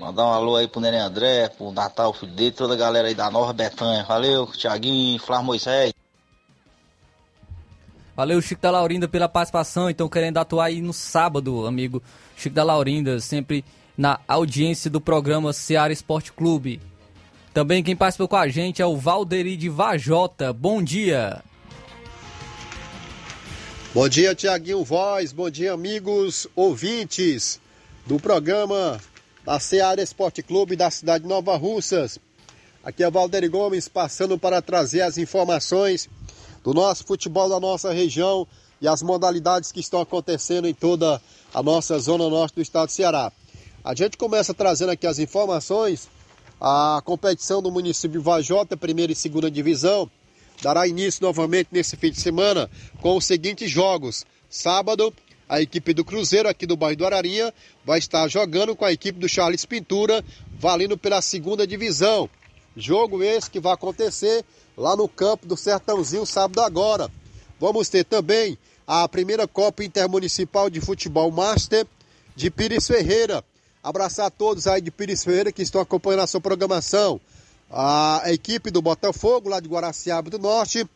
Mandar 0.00 0.24
um 0.24 0.32
alô 0.32 0.56
aí 0.56 0.66
pro 0.66 0.80
Neném 0.80 0.98
André, 0.98 1.50
pro 1.50 1.70
Natal, 1.72 2.14
filho 2.14 2.32
dele, 2.32 2.52
toda 2.52 2.72
a 2.72 2.76
galera 2.76 3.08
aí 3.08 3.14
da 3.14 3.30
Nova 3.30 3.52
Betânia. 3.52 4.02
Valeu, 4.02 4.46
Tiaguinho 4.46 5.20
Flávio 5.20 5.44
Moisés. 5.44 5.92
Valeu, 8.16 8.40
Chico 8.40 8.62
da 8.62 8.70
Laurinda, 8.70 9.06
pela 9.06 9.28
participação. 9.28 9.90
Então, 9.90 10.08
querendo 10.08 10.38
atuar 10.38 10.64
aí 10.64 10.80
no 10.80 10.94
sábado, 10.94 11.66
amigo 11.66 12.02
Chico 12.34 12.54
da 12.54 12.64
Laurinda, 12.64 13.20
sempre 13.20 13.62
na 13.94 14.18
audiência 14.26 14.90
do 14.90 15.02
programa 15.02 15.52
Seara 15.52 15.92
Esporte 15.92 16.32
Clube. 16.32 16.80
Também 17.52 17.82
quem 17.82 17.94
participou 17.94 18.26
com 18.26 18.36
a 18.36 18.48
gente 18.48 18.80
é 18.80 18.86
o 18.86 18.96
Valderi 18.96 19.54
de 19.54 19.68
Vajota. 19.68 20.50
Bom 20.50 20.82
dia. 20.82 21.42
Bom 23.92 24.08
dia, 24.08 24.34
Tiaguinho 24.34 24.82
Voz. 24.82 25.30
Bom 25.30 25.50
dia, 25.50 25.74
amigos 25.74 26.46
ouvintes 26.56 27.60
do 28.06 28.18
programa 28.18 28.98
da 29.50 29.58
Seara 29.58 30.00
Esporte 30.00 30.44
Clube 30.44 30.76
da 30.76 30.92
cidade 30.92 31.24
de 31.24 31.28
Nova 31.28 31.56
Russas. 31.56 32.20
Aqui 32.84 33.02
é 33.02 33.10
Valderi 33.10 33.48
Gomes 33.48 33.88
passando 33.88 34.38
para 34.38 34.62
trazer 34.62 35.00
as 35.00 35.18
informações 35.18 36.08
do 36.62 36.72
nosso 36.72 37.04
futebol 37.04 37.48
da 37.48 37.58
nossa 37.58 37.92
região 37.92 38.46
e 38.80 38.86
as 38.86 39.02
modalidades 39.02 39.72
que 39.72 39.80
estão 39.80 40.00
acontecendo 40.00 40.68
em 40.68 40.72
toda 40.72 41.20
a 41.52 41.62
nossa 41.64 41.98
zona 41.98 42.30
norte 42.30 42.54
do 42.54 42.62
estado 42.62 42.86
do 42.86 42.92
Ceará. 42.92 43.32
A 43.82 43.92
gente 43.92 44.16
começa 44.16 44.54
trazendo 44.54 44.90
aqui 44.90 45.04
as 45.04 45.18
informações. 45.18 46.08
A 46.60 47.02
competição 47.04 47.60
do 47.60 47.72
município 47.72 48.22
Vajota, 48.22 48.76
primeira 48.76 49.10
e 49.10 49.16
segunda 49.16 49.50
divisão, 49.50 50.08
dará 50.62 50.86
início 50.86 51.24
novamente 51.24 51.70
nesse 51.72 51.96
fim 51.96 52.12
de 52.12 52.20
semana 52.20 52.70
com 53.02 53.16
os 53.16 53.24
seguintes 53.24 53.68
jogos. 53.68 54.24
Sábado, 54.48 55.12
a 55.50 55.60
equipe 55.60 55.92
do 55.92 56.04
Cruzeiro 56.04 56.48
aqui 56.48 56.64
do 56.64 56.76
bairro 56.76 56.98
do 56.98 57.04
Ararinha 57.04 57.52
vai 57.84 57.98
estar 57.98 58.28
jogando 58.28 58.76
com 58.76 58.84
a 58.84 58.92
equipe 58.92 59.18
do 59.18 59.28
Charles 59.28 59.64
Pintura, 59.64 60.24
valendo 60.56 60.96
pela 60.96 61.20
segunda 61.20 61.66
divisão. 61.66 62.30
Jogo 62.76 63.20
esse 63.20 63.50
que 63.50 63.58
vai 63.58 63.72
acontecer 63.72 64.44
lá 64.76 64.94
no 64.94 65.08
campo 65.08 65.48
do 65.48 65.56
Sertãozinho 65.56 66.24
sábado 66.24 66.60
agora. 66.60 67.10
Vamos 67.58 67.88
ter 67.88 68.04
também 68.04 68.56
a 68.86 69.08
primeira 69.08 69.48
Copa 69.48 69.82
Intermunicipal 69.82 70.70
de 70.70 70.80
Futebol 70.80 71.32
Master 71.32 71.84
de 72.36 72.48
Pires 72.48 72.86
Ferreira. 72.86 73.42
Abraçar 73.82 74.26
a 74.26 74.30
todos 74.30 74.68
aí 74.68 74.80
de 74.80 74.92
Pires 74.92 75.24
Ferreira 75.24 75.50
que 75.50 75.62
estão 75.62 75.80
acompanhando 75.80 76.22
a 76.22 76.26
sua 76.28 76.40
programação. 76.40 77.20
A 77.68 78.22
equipe 78.26 78.70
do 78.70 78.80
Botafogo, 78.80 79.48
lá 79.48 79.58
de 79.58 79.68
Guaraciaba 79.68 80.30
do 80.30 80.38
Norte, 80.38 80.88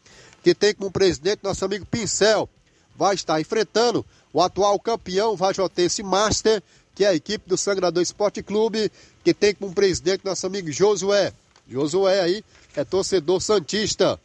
que 0.45 0.55
tem 0.55 0.73
como 0.73 0.93
presidente 0.93 1.41
nosso 1.43 1.65
amigo 1.65 1.85
Pincel, 1.87 2.49
vai 2.97 3.17
estar 3.17 3.41
enfrentando 3.41 4.07
o 4.35 4.43
atual 4.43 4.79
campeão 4.81 5.37
Vajotense 5.37 6.03
Master, 6.03 6.61
que 6.93 7.05
é 7.05 7.09
a 7.09 7.15
equipe 7.15 7.49
do 7.49 7.57
Sangrador 7.57 8.03
Esporte 8.03 8.43
Clube, 8.43 8.91
que 9.23 9.33
tem 9.33 9.55
como 9.55 9.73
presidente 9.73 10.25
nosso 10.25 10.45
amigo 10.45 10.71
Josué. 10.73 11.33
Josué 11.69 12.21
aí 12.21 12.45
é 12.75 12.85
torcedor 12.85 13.41
santista. 13.41 14.21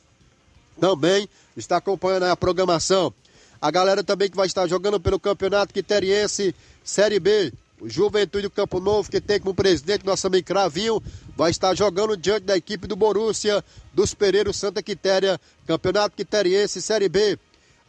Também 0.82 1.30
está 1.56 1.78
acompanhando 1.78 2.24
a 2.24 2.36
programação. 2.36 3.14
A 3.62 3.70
galera 3.70 4.04
também 4.04 4.30
que 4.30 4.36
vai 4.36 4.48
estar 4.48 4.68
jogando 4.68 5.00
pelo 5.00 5.20
Campeonato 5.20 5.74
Quiteriense 5.74 6.56
Série 6.84 7.20
B. 7.20 7.54
O 7.80 7.88
Juventude 7.88 8.44
do 8.44 8.50
Campo 8.50 8.80
Novo, 8.80 9.10
que 9.10 9.22
tem 9.22 9.40
como 9.40 9.54
presidente 9.54 10.06
nosso 10.06 10.26
amigo 10.28 10.48
Cravinho, 10.48 11.02
vai 11.38 11.52
estar 11.52 11.74
jogando 11.76 12.18
diante 12.18 12.46
da 12.46 12.58
equipe 12.58 12.88
do 12.88 12.96
Borussia, 12.96 13.64
dos 13.94 14.14
Pereiros 14.14 14.58
Santa 14.58 14.82
Quitéria, 14.82 15.40
Campeonato 15.68 16.16
Quiteriense 16.16 16.82
Série 16.82 17.08
B. 17.08 17.38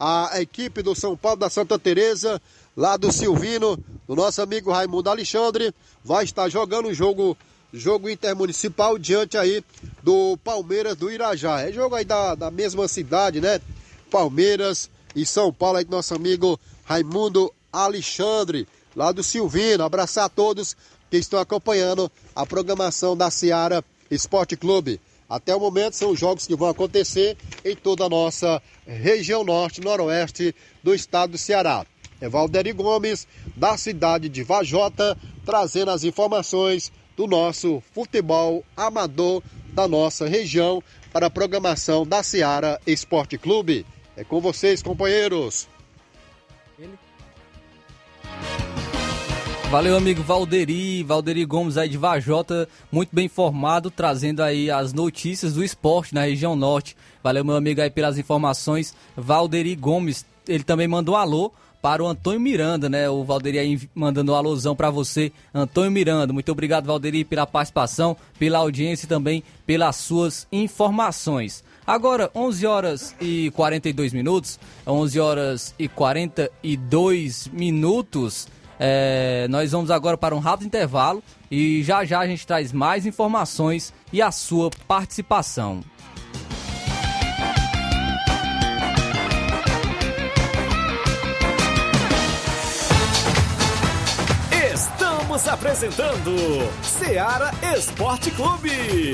A 0.03 0.41
equipe 0.41 0.81
do 0.81 0.95
São 0.95 1.15
Paulo 1.15 1.37
da 1.37 1.47
Santa 1.47 1.77
Teresa, 1.77 2.41
lá 2.75 2.97
do 2.97 3.11
Silvino, 3.11 3.77
do 4.07 4.15
nosso 4.15 4.41
amigo 4.41 4.71
Raimundo 4.71 5.11
Alexandre, 5.11 5.71
vai 6.03 6.23
estar 6.23 6.49
jogando 6.49 6.87
o 6.87 6.93
jogo 6.93 7.37
jogo 7.71 8.09
intermunicipal 8.09 8.97
diante 8.97 9.37
aí 9.37 9.63
do 10.01 10.35
Palmeiras 10.43 10.97
do 10.97 11.11
Irajá. 11.11 11.61
É 11.61 11.71
jogo 11.71 11.93
aí 11.93 12.03
da, 12.03 12.33
da 12.33 12.49
mesma 12.49 12.87
cidade, 12.87 13.39
né? 13.39 13.61
Palmeiras 14.09 14.89
e 15.15 15.23
São 15.23 15.53
Paulo 15.53 15.77
aí 15.77 15.85
do 15.85 15.91
nosso 15.91 16.15
amigo 16.15 16.59
Raimundo 16.83 17.53
Alexandre, 17.71 18.67
lá 18.95 19.11
do 19.11 19.21
Silvino. 19.21 19.83
Abraçar 19.83 20.25
a 20.25 20.29
todos 20.29 20.75
que 21.11 21.17
estão 21.17 21.39
acompanhando 21.39 22.11
a 22.35 22.43
programação 22.43 23.15
da 23.15 23.29
Seara 23.29 23.85
Esporte 24.09 24.57
Clube. 24.57 24.99
Até 25.31 25.55
o 25.55 25.59
momento 25.61 25.93
são 25.93 26.11
os 26.11 26.19
jogos 26.19 26.45
que 26.45 26.57
vão 26.57 26.67
acontecer 26.67 27.37
em 27.63 27.73
toda 27.73 28.03
a 28.03 28.09
nossa 28.09 28.61
região 28.85 29.45
norte, 29.45 29.79
noroeste 29.79 30.53
do 30.83 30.93
estado 30.93 31.31
do 31.31 31.37
Ceará. 31.37 31.85
É 32.19 32.27
Valderi 32.27 32.73
Gomes, 32.73 33.25
da 33.55 33.77
cidade 33.77 34.27
de 34.27 34.43
Vajota, 34.43 35.17
trazendo 35.45 35.89
as 35.89 36.03
informações 36.03 36.91
do 37.15 37.27
nosso 37.27 37.81
futebol 37.93 38.61
amador 38.75 39.41
da 39.69 39.87
nossa 39.87 40.27
região 40.27 40.83
para 41.13 41.27
a 41.27 41.31
programação 41.31 42.05
da 42.05 42.21
Seara 42.21 42.81
Esporte 42.85 43.37
Clube. 43.37 43.85
É 44.17 44.25
com 44.25 44.41
vocês, 44.41 44.83
companheiros. 44.83 45.65
Valeu, 49.71 49.95
amigo 49.95 50.21
Valderi, 50.21 51.01
Valderi 51.01 51.45
Gomes 51.45 51.77
aí 51.77 51.87
de 51.87 51.97
Vajota, 51.97 52.67
muito 52.91 53.07
bem 53.13 53.27
informado, 53.27 53.89
trazendo 53.89 54.43
aí 54.43 54.69
as 54.69 54.91
notícias 54.91 55.53
do 55.53 55.63
esporte 55.63 56.13
na 56.13 56.23
região 56.23 56.57
norte. 56.57 56.97
Valeu, 57.23 57.45
meu 57.45 57.55
amigo 57.55 57.79
aí 57.79 57.89
pelas 57.89 58.17
informações. 58.17 58.93
Valderi 59.15 59.73
Gomes, 59.77 60.25
ele 60.45 60.65
também 60.65 60.89
mandou 60.89 61.15
um 61.15 61.17
alô 61.17 61.53
para 61.81 62.03
o 62.03 62.07
Antônio 62.07 62.41
Miranda, 62.41 62.89
né? 62.89 63.09
O 63.09 63.23
Valderi 63.23 63.59
aí 63.59 63.89
mandando 63.95 64.33
um 64.33 64.35
alusão 64.35 64.75
para 64.75 64.89
você, 64.89 65.31
Antônio 65.53 65.89
Miranda. 65.89 66.33
Muito 66.33 66.51
obrigado, 66.51 66.87
Valderi, 66.87 67.23
pela 67.23 67.47
participação, 67.47 68.17
pela 68.37 68.57
audiência 68.57 69.05
e 69.05 69.09
também 69.09 69.41
pelas 69.65 69.95
suas 69.95 70.45
informações. 70.51 71.63
Agora, 71.87 72.29
11 72.35 72.67
horas 72.67 73.15
e 73.21 73.49
42 73.51 74.11
minutos, 74.11 74.59
11 74.85 75.17
horas 75.17 75.73
e 75.79 75.87
42 75.87 77.47
minutos. 77.47 78.49
É, 78.83 79.45
nós 79.47 79.71
vamos 79.71 79.91
agora 79.91 80.17
para 80.17 80.35
um 80.35 80.39
rápido 80.39 80.65
intervalo 80.65 81.21
e 81.51 81.83
já 81.83 82.03
já 82.03 82.17
a 82.17 82.25
gente 82.25 82.47
traz 82.47 82.73
mais 82.73 83.05
informações 83.05 83.93
e 84.11 84.23
a 84.23 84.31
sua 84.31 84.71
participação. 84.87 85.81
Estamos 94.73 95.47
apresentando 95.47 96.35
Seara 96.81 97.51
Esporte 97.77 98.31
Clube. 98.31 99.13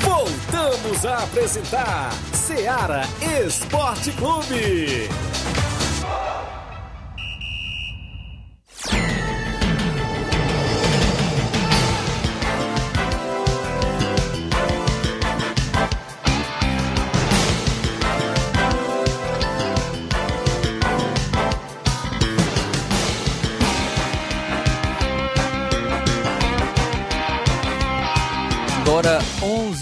Voltamos 0.00 1.04
a 1.04 1.24
apresentar 1.24 2.12
Seara 2.46 3.08
Esporte 3.22 4.12
Clube. 4.12 5.08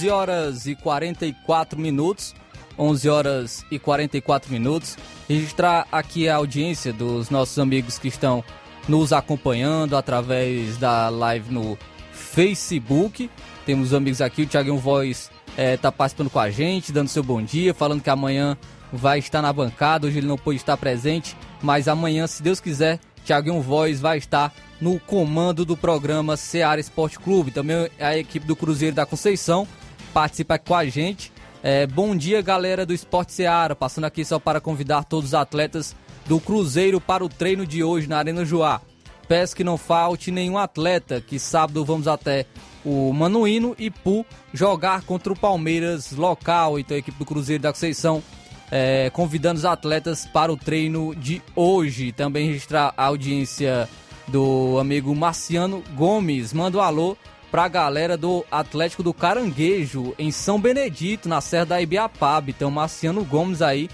11 0.02 0.10
horas 0.10 0.66
e 0.66 0.74
44 0.74 1.78
minutos. 1.78 2.34
11 2.78 3.08
horas 3.08 3.64
e 3.70 3.78
44 3.78 4.52
minutos. 4.52 4.96
Registrar 5.28 5.86
aqui 5.90 6.28
a 6.28 6.36
audiência 6.36 6.92
dos 6.92 7.30
nossos 7.30 7.58
amigos 7.58 7.98
que 7.98 8.08
estão 8.08 8.44
nos 8.88 9.12
acompanhando 9.12 9.96
através 9.96 10.76
da 10.76 11.08
live 11.08 11.52
no 11.52 11.78
Facebook. 12.12 13.30
Temos 13.64 13.94
amigos 13.94 14.20
aqui, 14.20 14.42
o 14.42 14.46
Thiago 14.46 14.76
Voz 14.76 15.30
está 15.56 15.88
é, 15.88 15.90
participando 15.90 16.30
com 16.30 16.40
a 16.40 16.50
gente, 16.50 16.92
dando 16.92 17.08
seu 17.08 17.22
bom 17.22 17.42
dia, 17.42 17.74
falando 17.74 18.02
que 18.02 18.10
amanhã 18.10 18.56
vai 18.92 19.18
estar 19.18 19.42
na 19.42 19.52
bancada. 19.52 20.06
Hoje 20.06 20.18
ele 20.18 20.26
não 20.26 20.38
pôde 20.38 20.56
estar 20.56 20.76
presente, 20.76 21.36
mas 21.62 21.88
amanhã, 21.88 22.26
se 22.26 22.42
Deus 22.42 22.60
quiser, 22.60 22.98
Thiago 23.24 23.60
Voz 23.60 24.00
vai 24.00 24.18
estar 24.18 24.52
no 24.80 24.98
comando 24.98 25.64
do 25.64 25.76
programa 25.76 26.36
Seara 26.36 26.80
Esporte 26.80 27.18
Clube. 27.18 27.50
Também 27.50 27.88
a 28.00 28.16
equipe 28.16 28.46
do 28.46 28.56
Cruzeiro 28.56 28.96
da 28.96 29.06
Conceição 29.06 29.66
participa 30.12 30.58
com 30.58 30.74
a 30.74 30.84
gente. 30.84 31.32
É, 31.64 31.86
bom 31.86 32.16
dia, 32.16 32.42
galera 32.42 32.84
do 32.84 32.92
Esporte 32.92 33.32
Seara. 33.32 33.76
Passando 33.76 34.04
aqui 34.04 34.24
só 34.24 34.40
para 34.40 34.60
convidar 34.60 35.04
todos 35.04 35.30
os 35.30 35.34
atletas 35.34 35.94
do 36.26 36.40
Cruzeiro 36.40 37.00
para 37.00 37.24
o 37.24 37.28
treino 37.28 37.64
de 37.64 37.84
hoje 37.84 38.08
na 38.08 38.18
Arena 38.18 38.44
Joá. 38.44 38.80
Peço 39.28 39.54
que 39.54 39.62
não 39.62 39.78
falte 39.78 40.32
nenhum 40.32 40.58
atleta, 40.58 41.20
que 41.20 41.38
sábado 41.38 41.84
vamos 41.84 42.08
até 42.08 42.46
o 42.84 43.12
Manuíno 43.12 43.76
e 43.78 43.90
Pu 43.90 44.26
jogar 44.52 45.02
contra 45.02 45.32
o 45.32 45.38
Palmeiras 45.38 46.10
local. 46.10 46.80
Então 46.80 46.96
a 46.96 46.98
equipe 46.98 47.16
do 47.16 47.24
Cruzeiro 47.24 47.62
da 47.62 47.72
Conceição 47.72 48.20
é, 48.68 49.08
convidando 49.10 49.58
os 49.58 49.64
atletas 49.64 50.26
para 50.26 50.52
o 50.52 50.56
treino 50.56 51.14
de 51.14 51.40
hoje. 51.54 52.10
Também 52.10 52.48
registrar 52.48 52.92
a 52.96 53.04
audiência 53.04 53.88
do 54.26 54.78
amigo 54.80 55.14
Marciano 55.14 55.80
Gomes. 55.94 56.52
Manda 56.52 56.78
um 56.78 56.80
alô 56.80 57.16
pra 57.52 57.68
galera 57.68 58.16
do 58.16 58.46
Atlético 58.50 59.02
do 59.02 59.12
Caranguejo, 59.12 60.14
em 60.18 60.30
São 60.30 60.58
Benedito, 60.58 61.28
na 61.28 61.42
Serra 61.42 61.66
da 61.66 61.82
Ibiapaba. 61.82 62.48
Então, 62.48 62.70
Marciano 62.70 63.22
Gomes 63.26 63.60
aí 63.60 63.90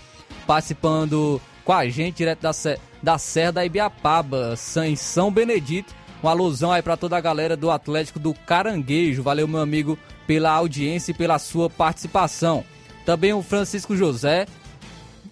participando 0.47 1.41
com 1.65 1.73
a 1.73 1.89
gente 1.89 2.19
direto 2.19 2.41
da, 2.41 2.53
da 3.03 3.19
Serra 3.19 3.51
da 3.51 3.67
Ibiapaba, 3.67 4.55
em 4.87 4.95
São 4.95 5.33
Benedito. 5.33 5.93
Uma 6.23 6.31
alusão 6.31 6.71
aí 6.71 6.83
para 6.83 6.97
toda 6.97 7.17
a 7.17 7.21
galera 7.21 7.57
do 7.57 7.69
Atlético 7.69 8.21
do 8.21 8.33
Caranguejo. 8.33 9.25
Valeu, 9.25 9.49
meu 9.49 9.61
amigo, 9.61 9.99
pela 10.25 10.53
audiência 10.53 11.11
e 11.11 11.15
pela 11.15 11.37
sua 11.41 11.69
participação. 11.69 12.65
Também 13.05 13.33
o 13.33 13.43
Francisco 13.43 13.97
José, 13.97 14.47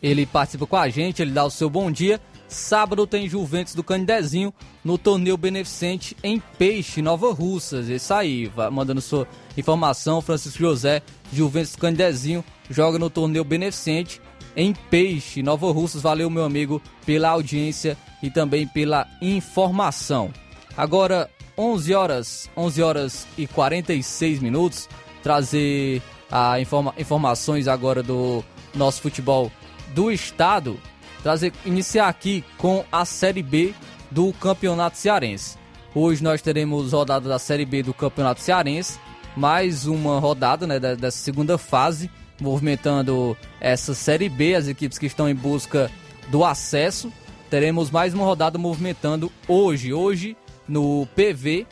ele 0.03 0.27
participa 0.27 0.67
com 0.67 0.77
a 0.77 0.89
gente, 0.89 1.23
ele 1.23 1.31
dá 1.31 1.45
o 1.45 1.51
seu 1.51 1.71
bom 1.71 1.93
dia. 1.93 2.21
Sábado 2.49 3.07
tem 3.07 3.29
Juventus 3.29 3.75
do 3.75 3.83
Canidezinho 3.83 4.53
no 4.85 4.97
torneio 4.97 5.37
beneficente 5.37 6.17
em 6.23 6.41
Peixe, 6.59 7.03
Nova 7.03 7.33
Russas. 7.33 7.89
Isso 7.89 8.15
aí, 8.15 8.51
mandando 8.71 9.01
sua 9.01 9.27
informação. 9.57 10.21
Francisco 10.21 10.59
José, 10.59 11.03
Juventus 11.33 11.73
do 11.73 11.79
Canidezinho, 11.79 12.45
joga 12.71 12.99
no 12.99 13.11
torneio 13.11 13.45
beneficente 13.45 14.21
em 14.55 14.73
Peixe, 14.73 15.43
Nova 15.43 15.71
Russas. 15.73 16.03
Valeu, 16.03 16.31
meu 16.31 16.45
amigo, 16.45 16.81
pela 17.05 17.31
audiência 17.31 17.97
e 18.23 18.31
também 18.31 18.67
pela 18.67 19.07
informação. 19.21 20.33
Agora, 20.77 21.29
11 21.59 21.95
horas, 21.95 22.51
11 22.57 22.83
horas 22.83 23.27
e 23.37 23.47
46 23.47 24.41
minutos. 24.41 24.89
Trazer 25.23 26.01
a 26.31 26.61
informa 26.61 26.95
informações 26.99 27.67
agora 27.67 28.03
do 28.03 28.45
nosso 28.75 29.03
futebol 29.03 29.51
do 29.95 30.13
estado 30.13 30.79
trazer, 31.27 31.53
iniciar 31.65 32.07
aqui 32.07 32.45
com 32.57 32.85
a 32.93 33.05
Série 33.05 33.43
B 33.43 33.75
do 34.13 34.33
Campeonato 34.35 34.97
Cearense. 34.97 35.59
Hoje 35.93 36.23
nós 36.23 36.41
teremos 36.41 36.93
rodada 36.93 37.29
da 37.29 37.37
Série 37.37 37.65
B 37.65 37.83
do 37.83 37.93
Campeonato 37.93 38.41
Cearense, 38.41 39.01
mais 39.37 39.89
uma 39.89 40.21
rodada 40.21 40.69
né, 40.69 40.79
dessa 40.79 41.19
segunda 41.19 41.59
fase, 41.59 42.09
movimentando 42.41 43.37
essa 43.61 43.93
Série 43.93 44.29
B, 44.29 44.55
as 44.55 44.69
equipes 44.69 44.99
que 44.99 45.07
estão 45.07 45.29
em 45.29 45.35
busca 45.35 45.91
do 46.29 46.45
acesso. 46.45 47.13
Teremos 47.51 47.91
mais 47.91 48.15
uma 48.15 48.25
rodada 48.25 48.57
movimentando 48.57 49.33
hoje. 49.49 49.93
Hoje, 49.93 50.37
no 50.69 51.09
PV, 51.17 51.67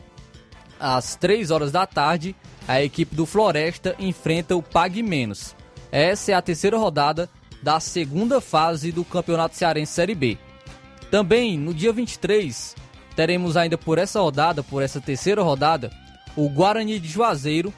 às 0.77 1.15
3 1.15 1.49
horas 1.49 1.71
da 1.71 1.87
tarde, 1.87 2.35
a 2.67 2.83
equipe 2.83 3.15
do 3.15 3.25
Floresta 3.25 3.95
enfrenta 3.99 4.53
o 4.53 4.61
Pague 4.61 5.01
Menos. 5.01 5.55
Essa 5.93 6.33
é 6.33 6.35
a 6.35 6.41
terceira 6.41 6.77
rodada 6.77 7.29
da 7.65 7.79
segunda 7.79 8.39
fase 8.39 8.91
do 8.91 9.03
Campeonato 9.03 9.55
Cearense 9.55 9.91
Série 9.91 10.13
B. 10.13 10.37
Também 11.09 11.57
no 11.57 11.73
dia 11.73 11.91
23, 11.91 12.75
teremos 13.15 13.57
ainda 13.57 13.75
por 13.75 13.97
essa 13.97 14.21
rodada, 14.21 14.61
por 14.61 14.83
essa 14.83 15.01
terceira 15.01 15.41
rodada, 15.41 15.91
o 16.35 16.47
Guarani 16.47 16.99
de 16.99 17.07
Juazeiro 17.07 17.73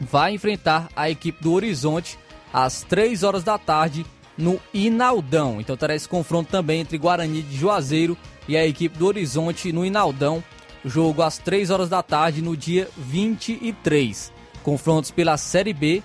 vai 0.00 0.34
enfrentar 0.34 0.88
a 0.96 1.08
equipe 1.08 1.40
do 1.40 1.52
Horizonte 1.52 2.18
às 2.52 2.82
3 2.82 3.22
horas 3.22 3.44
da 3.44 3.56
tarde 3.56 4.04
no 4.36 4.60
Inaldão. 4.74 5.60
Então 5.60 5.76
terá 5.76 5.94
esse 5.94 6.08
confronto 6.08 6.50
também 6.50 6.80
entre 6.80 6.98
Guarani 6.98 7.40
de 7.40 7.56
Juazeiro 7.56 8.18
e 8.48 8.56
a 8.56 8.66
equipe 8.66 8.98
do 8.98 9.06
Horizonte 9.06 9.72
no 9.72 9.86
Inaldão. 9.86 10.42
Jogo 10.84 11.22
às 11.22 11.38
3 11.38 11.70
horas 11.70 11.88
da 11.88 12.02
tarde 12.02 12.42
no 12.42 12.56
dia 12.56 12.88
23. 12.96 14.32
Confrontos 14.64 15.12
pela 15.12 15.36
Série 15.36 15.72
B 15.72 16.02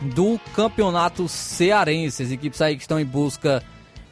do 0.00 0.38
Campeonato 0.54 1.28
Cearense. 1.28 2.22
As 2.22 2.30
equipes 2.30 2.60
aí 2.60 2.76
que 2.76 2.82
estão 2.82 3.00
em 3.00 3.04
busca 3.04 3.62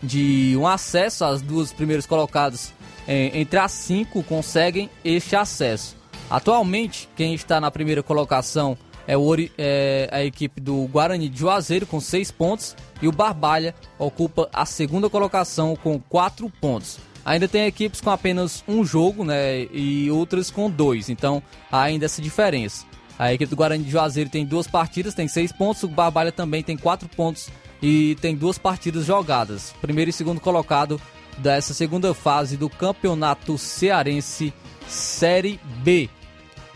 de 0.03 0.55
um 0.59 0.66
acesso, 0.66 1.24
as 1.24 1.41
duas 1.41 1.72
primeiras 1.72 2.07
colocadas 2.07 2.72
é, 3.07 3.39
entre 3.39 3.59
as 3.59 3.72
cinco 3.72 4.22
conseguem 4.22 4.91
este 5.05 5.37
acesso. 5.37 5.97
Atualmente, 6.30 7.09
quem 7.16 7.35
está 7.35 7.61
na 7.61 7.70
primeira 7.70 8.03
colocação 8.03 8.76
é, 9.07 9.16
o, 9.16 9.35
é, 9.59 10.09
a 10.11 10.24
equipe 10.24 10.61
do 10.61 10.87
Guarani 10.87 11.28
de 11.28 11.39
Juazeiro 11.39 11.87
com 11.87 12.01
seis 12.01 12.30
pontos 12.30 12.74
e 13.03 13.09
o 13.09 13.12
Barbalha 13.12 13.74
ocupa 13.99 14.49
a 14.53 14.64
segunda 14.64 15.11
colocação 15.11 15.76
com 15.76 16.01
quatro 16.01 16.51
pontos. 16.61 16.99
Ainda 17.24 17.49
tem 17.49 17.66
equipes 17.66 18.01
com 18.01 18.11
apenas 18.11 18.62
um 18.68 18.85
jogo 18.85 19.24
né, 19.24 19.62
e 19.72 20.11
outras 20.11 20.51
com 20.51 20.70
dois, 20.70 21.09
então 21.09 21.43
há 21.72 21.82
ainda 21.82 22.05
essa 22.05 22.20
diferença. 22.20 22.85
A 23.19 23.33
equipe 23.33 23.51
do 23.51 23.57
Guarani 23.57 23.85
de 23.85 23.91
Juazeiro 23.91 24.29
tem 24.29 24.45
duas 24.45 24.67
partidas, 24.67 25.15
tem 25.15 25.29
seis 25.29 25.53
pontos. 25.53 25.83
O 25.85 25.89
Barbalha 25.89 26.33
também 26.33 26.62
tem 26.62 26.77
quatro 26.77 27.09
pontos 27.09 27.49
e 27.81 28.17
tem 28.21 28.35
duas 28.35 28.59
partidas 28.59 29.07
jogadas. 29.07 29.75
Primeiro 29.81 30.11
e 30.11 30.12
segundo 30.12 30.41
colocado 30.41 31.01
dessa 31.39 31.75
segunda 31.75 32.12
fase 32.15 32.57
do 32.57 32.69
Campeonato 32.69 33.57
Cearense 33.59 34.53
Série 34.87 35.61
B. 35.83 36.09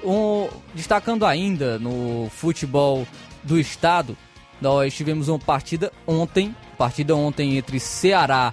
Um, 0.05 0.49
destacando 0.75 1.27
ainda 1.27 1.79
no 1.79 2.29
futebol 2.31 3.07
do 3.43 3.59
estado, 3.59 4.17
nós 4.61 4.95
tivemos 4.95 5.29
uma 5.29 5.39
partida 5.39 5.93
ontem, 6.07 6.55
partida 6.77 7.17
ontem 7.17 7.57
entre 7.57 7.81
Ceará 7.81 8.53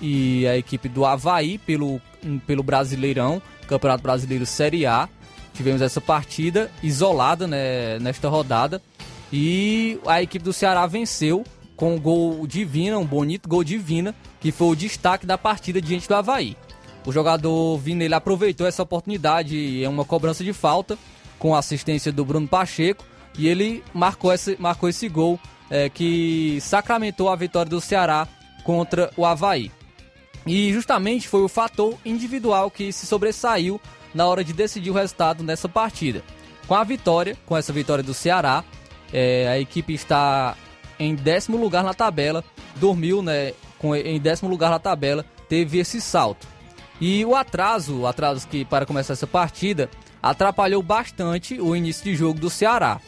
e 0.00 0.46
a 0.46 0.56
equipe 0.56 0.88
do 0.88 1.04
Havaí 1.04 1.58
pelo, 1.58 2.00
pelo 2.46 2.62
Brasileirão, 2.62 3.42
Campeonato 3.66 4.02
Brasileiro 4.02 4.46
Série 4.46 4.86
A. 4.86 5.08
Tivemos 5.56 5.80
essa 5.80 6.00
partida 6.00 6.70
isolada 6.82 7.46
né, 7.46 7.98
nesta 7.98 8.28
rodada 8.28 8.82
e 9.32 9.98
a 10.06 10.22
equipe 10.22 10.44
do 10.44 10.52
Ceará 10.52 10.86
venceu 10.86 11.44
com 11.74 11.94
um 11.94 12.00
gol 12.00 12.46
divina, 12.46 12.98
um 12.98 13.06
bonito 13.06 13.48
gol 13.48 13.64
divina, 13.64 14.14
que 14.40 14.52
foi 14.52 14.68
o 14.68 14.76
destaque 14.76 15.26
da 15.26 15.36
partida 15.36 15.80
diante 15.80 16.08
do 16.08 16.14
Havaí. 16.14 16.56
O 17.04 17.12
jogador 17.12 17.78
Vina 17.78 18.04
ele 18.04 18.14
aproveitou 18.14 18.66
essa 18.66 18.82
oportunidade 18.82 19.56
em 19.56 19.86
uma 19.86 20.04
cobrança 20.04 20.42
de 20.42 20.52
falta 20.52 20.98
com 21.38 21.54
a 21.54 21.58
assistência 21.58 22.10
do 22.10 22.24
Bruno 22.24 22.48
Pacheco 22.48 23.04
e 23.38 23.46
ele 23.46 23.82
marcou 23.94 24.32
esse, 24.32 24.56
marcou 24.58 24.88
esse 24.88 25.08
gol 25.08 25.38
é, 25.70 25.88
que 25.88 26.58
sacramentou 26.60 27.28
a 27.28 27.36
vitória 27.36 27.70
do 27.70 27.80
Ceará 27.80 28.26
contra 28.64 29.10
o 29.16 29.24
Havaí. 29.24 29.70
E 30.46 30.72
justamente 30.72 31.28
foi 31.28 31.42
o 31.42 31.48
fator 31.48 31.94
individual 32.04 32.70
que 32.70 32.92
se 32.92 33.06
sobressaiu 33.06 33.80
na 34.16 34.26
hora 34.26 34.42
de 34.42 34.52
decidir 34.52 34.90
o 34.90 34.94
resultado 34.94 35.44
nessa 35.44 35.68
partida. 35.68 36.22
Com 36.66 36.74
a 36.74 36.82
vitória, 36.82 37.36
com 37.44 37.56
essa 37.56 37.72
vitória 37.72 38.02
do 38.02 38.14
Ceará, 38.14 38.64
é, 39.12 39.46
a 39.46 39.58
equipe 39.58 39.92
está 39.92 40.56
em 40.98 41.14
décimo 41.14 41.58
lugar 41.58 41.84
na 41.84 41.92
tabela, 41.92 42.42
dormiu 42.76 43.22
né, 43.22 43.52
com, 43.78 43.94
em 43.94 44.18
décimo 44.18 44.48
lugar 44.48 44.70
na 44.70 44.78
tabela, 44.78 45.24
teve 45.48 45.78
esse 45.78 46.00
salto. 46.00 46.48
E 46.98 47.24
o 47.26 47.36
atraso, 47.36 48.00
o 48.00 48.06
atraso 48.06 48.48
que 48.48 48.64
para 48.64 48.86
começar 48.86 49.12
essa 49.12 49.26
partida, 49.26 49.90
atrapalhou 50.22 50.82
bastante 50.82 51.60
o 51.60 51.76
início 51.76 52.02
de 52.02 52.16
jogo 52.16 52.40
do 52.40 52.48
Ceará. 52.48 52.98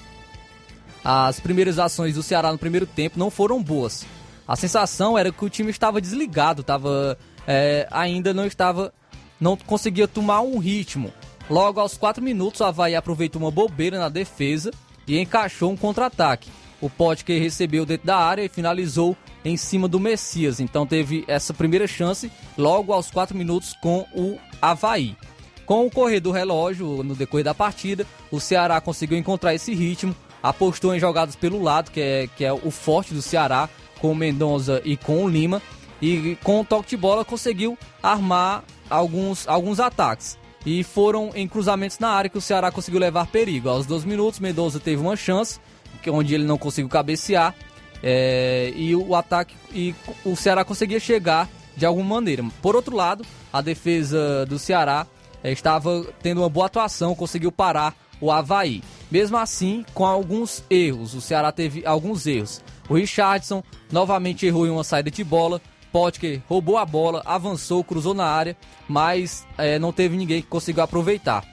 As 1.02 1.40
primeiras 1.40 1.78
ações 1.78 2.14
do 2.14 2.22
Ceará 2.22 2.52
no 2.52 2.59
primeiro 2.59 2.86
tempo 2.86 3.18
não 3.18 3.30
foram 3.30 3.62
boas. 3.62 4.04
A 4.46 4.56
sensação 4.56 5.16
era 5.16 5.32
que 5.32 5.44
o 5.44 5.48
time 5.48 5.70
estava 5.70 6.02
desligado, 6.02 6.61
estava, 6.61 7.18
é, 7.46 7.88
ainda 7.90 8.34
não 8.34 8.44
estava 8.44 8.92
não 9.41 9.57
conseguia 9.57 10.09
tomar 10.09 10.41
um 10.41 10.59
ritmo. 10.59 11.12
Logo 11.49 11.80
aos 11.80 11.97
4 11.97 12.22
minutos, 12.22 12.61
o 12.61 12.64
Havaí 12.64 12.95
aproveitou 12.95 13.41
uma 13.41 13.51
bobeira 13.51 13.99
na 13.99 14.09
defesa 14.09 14.70
e 15.07 15.18
encaixou 15.18 15.72
um 15.72 15.76
contra-ataque. 15.76 16.51
O 16.80 16.89
Potker 16.89 17.41
recebeu 17.41 17.84
dentro 17.84 18.07
da 18.07 18.18
área 18.18 18.45
e 18.45 18.49
finalizou 18.49 19.16
em 19.45 19.57
cima 19.57 19.89
do 19.89 19.99
Messias. 19.99 20.61
Então 20.61 20.86
teve 20.86 21.24
essa 21.26 21.55
primeira 21.55 21.86
chance 21.86 22.30
logo 22.57 22.93
aos 22.93 23.11
4 23.11 23.36
minutos 23.36 23.74
com 23.80 24.07
o 24.14 24.39
Havaí. 24.61 25.16
Com 25.64 25.86
o 25.86 25.91
correr 25.91 26.20
do 26.20 26.30
relógio, 26.30 27.03
no 27.03 27.14
decorrer 27.14 27.45
da 27.45 27.55
partida, 27.55 28.07
o 28.30 28.41
Ceará 28.41 28.80
conseguiu 28.80 29.18
encontrar 29.18 29.55
esse 29.55 29.74
ritmo, 29.74 30.14
apostou 30.43 30.95
em 30.95 31.01
jogadas 31.01 31.36
pelo 31.36 31.62
lado, 31.62 31.91
que 31.91 32.01
é, 32.01 32.26
que 32.26 32.45
é 32.45 32.53
o 32.53 32.70
forte 32.70 33.12
do 33.12 33.20
Ceará, 33.20 33.68
com 34.01 34.12
o 34.12 34.14
Mendonça 34.14 34.80
e 34.84 34.97
com 34.97 35.24
o 35.24 35.28
Lima, 35.28 35.61
e 36.01 36.39
com 36.43 36.61
o 36.61 36.64
toque 36.64 36.91
de 36.91 36.97
bola 36.97 37.24
conseguiu 37.24 37.76
armar 38.03 38.64
alguns, 38.89 39.47
alguns 39.49 39.80
ataques. 39.80 40.39
E 40.66 40.82
foram 40.82 41.30
em 41.34 41.47
cruzamentos 41.49 41.99
na 41.99 42.09
área 42.09 42.28
que 42.28 42.39
o 42.39 42.41
Ceará 42.41 42.70
conseguiu 42.70 43.01
levar 43.01 43.26
perigo. 43.26 43.68
Aos 43.68 43.86
dois 43.86 44.05
minutos, 44.05 44.41
Mendonça 44.41 44.80
teve 44.80 45.01
uma 45.01 45.16
chance, 45.16 45.61
onde 46.09 46.34
ele 46.34 46.45
não 46.45 46.59
conseguiu 46.59 46.89
cabecear, 46.89 47.55
é, 48.03 48.72
e 48.76 48.95
o 48.95 49.14
ataque 49.14 49.55
e 49.72 49.95
o 50.24 50.36
Ceará 50.36 50.64
conseguia 50.64 51.01
chegar 51.01 51.49
de 51.76 51.86
alguma 51.86 52.16
maneira. 52.16 52.45
Por 52.61 52.76
outro 52.76 52.95
lado, 52.95 53.24
a 53.53 53.61
defesa 53.61 54.45
do 54.47 54.59
Ceará 54.59 55.07
é, 55.43 55.53
estava 55.53 56.05
tendo 56.22 56.43
uma 56.43 56.49
boa 56.49 56.66
atuação, 56.66 57.14
conseguiu 57.14 57.53
parar 57.53 57.95
o 58.20 58.30
Havaí. 58.30 58.82
Mesmo 59.11 59.36
assim, 59.36 59.84
com 59.95 60.05
alguns 60.05 60.62
erros, 60.68 61.14
o 61.14 61.20
Ceará 61.20 61.51
teve 61.53 61.86
alguns 61.86 62.26
erros. 62.26 62.62
O 62.89 62.95
Richardson 62.95 63.62
novamente 63.91 64.47
errou 64.47 64.66
em 64.66 64.70
uma 64.70 64.84
saída 64.84 65.11
de 65.11 65.22
bola. 65.22 65.61
Potker 65.93 66.41
roubou 66.49 66.76
a 66.76 66.84
bola, 66.84 67.22
avançou, 67.24 67.82
cruzou 67.82 68.14
na 68.14 68.26
área, 68.26 68.57
mas 68.89 69.47
é, 69.57 69.78
não 69.78 69.93
teve 69.93 70.16
ninguém 70.16 70.43
que 70.43 70.49
conseguiu 70.49 70.82
aproveitar. 70.82 71.45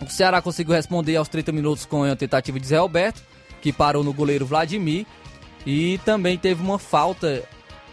O 0.00 0.10
Ceará 0.10 0.42
conseguiu 0.42 0.74
responder 0.74 1.16
aos 1.16 1.28
30 1.28 1.52
minutos 1.52 1.86
com 1.86 2.04
a 2.04 2.16
tentativa 2.16 2.60
de 2.60 2.66
Zé 2.66 2.76
Alberto, 2.76 3.22
que 3.60 3.72
parou 3.72 4.04
no 4.04 4.12
goleiro 4.12 4.46
Vladimir. 4.46 5.06
E 5.64 5.98
também 6.04 6.38
teve 6.38 6.62
uma 6.62 6.78
falta, 6.78 7.42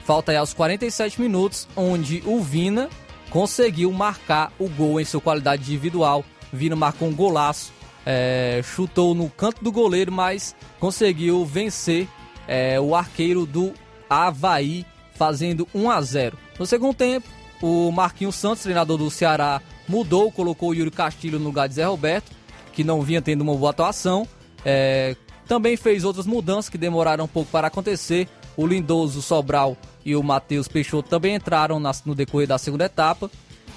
falta 0.03 0.31
aí 0.31 0.38
aos 0.38 0.53
47 0.53 1.19
minutos, 1.19 1.67
onde 1.75 2.21
o 2.25 2.39
Vina 2.39 2.89
conseguiu 3.29 3.91
marcar 3.91 4.51
o 4.59 4.69
gol 4.69 4.99
em 4.99 5.05
sua 5.05 5.21
qualidade 5.21 5.63
individual. 5.63 6.23
Vina 6.51 6.75
marcou 6.75 7.07
um 7.07 7.15
golaço, 7.15 7.73
é, 8.05 8.61
chutou 8.63 9.15
no 9.15 9.29
canto 9.29 9.63
do 9.63 9.71
goleiro, 9.71 10.11
mas 10.11 10.55
conseguiu 10.79 11.43
vencer 11.45 12.07
é, 12.47 12.79
o 12.79 12.93
arqueiro 12.93 13.45
do 13.45 13.73
Havaí, 14.09 14.86
fazendo 15.16 15.68
1 15.74 15.89
a 15.89 16.01
0. 16.01 16.38
No 16.57 16.66
segundo 16.66 16.95
tempo, 16.95 17.28
o 17.61 17.91
Marquinhos 17.91 18.36
Santos, 18.36 18.64
treinador 18.64 18.97
do 18.97 19.09
Ceará, 19.09 19.61
mudou, 19.88 20.32
colocou 20.32 20.70
o 20.70 20.74
Yuri 20.74 20.91
Castilho 20.91 21.39
no 21.39 21.45
lugar 21.45 21.68
de 21.68 21.76
Zé 21.76 21.86
Roberto, 21.86 22.32
que 22.74 22.84
não 22.84 23.01
vinha 23.01 23.22
tendo 23.22 23.41
uma 23.41 23.55
boa 23.55 23.72
atuação. 23.72 24.28
É, 24.66 25.16
também 25.47 25.78
fez 25.78 26.03
outras 26.03 26.26
mudanças 26.26 26.70
que 26.70 26.78
demoraram 26.78 27.26
um 27.26 27.28
pouco 27.28 27.51
para 27.51 27.68
acontecer. 27.68 28.28
O 28.55 28.68
Lindoso, 28.68 29.22
Sobral 29.22 29.76
e 30.05 30.16
o 30.16 30.24
Matheus 30.24 30.68
Peixoto 30.68 31.09
também 31.09 31.36
entraram 31.36 31.82
no 32.05 32.16
decorrer 32.16 32.47
da 32.47 32.57
segunda 32.57 32.86
etapa 32.86 33.30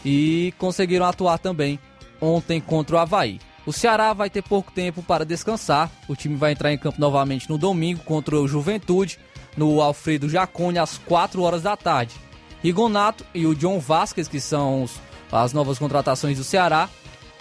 e 0.04 0.52
conseguiram 0.58 1.06
atuar 1.06 1.38
também 1.38 1.78
ontem 2.20 2.60
contra 2.60 2.96
o 2.96 2.98
Havaí. 2.98 3.40
O 3.64 3.72
Ceará 3.72 4.12
vai 4.12 4.30
ter 4.30 4.42
pouco 4.42 4.70
tempo 4.70 5.02
para 5.02 5.24
descansar. 5.24 5.90
O 6.06 6.14
time 6.14 6.36
vai 6.36 6.52
entrar 6.52 6.72
em 6.72 6.78
campo 6.78 7.00
novamente 7.00 7.50
no 7.50 7.58
domingo 7.58 8.00
contra 8.04 8.38
o 8.38 8.46
Juventude, 8.46 9.18
no 9.56 9.80
Alfredo 9.80 10.28
Jacone, 10.28 10.78
às 10.78 10.98
4 10.98 11.42
horas 11.42 11.62
da 11.62 11.76
tarde. 11.76 12.14
Rigonato 12.62 13.24
e 13.34 13.46
o 13.46 13.54
John 13.54 13.78
Vasquez, 13.78 14.28
que 14.28 14.40
são 14.40 14.82
os, 14.82 15.00
as 15.30 15.52
novas 15.52 15.78
contratações 15.78 16.38
do 16.38 16.44
Ceará, 16.44 16.88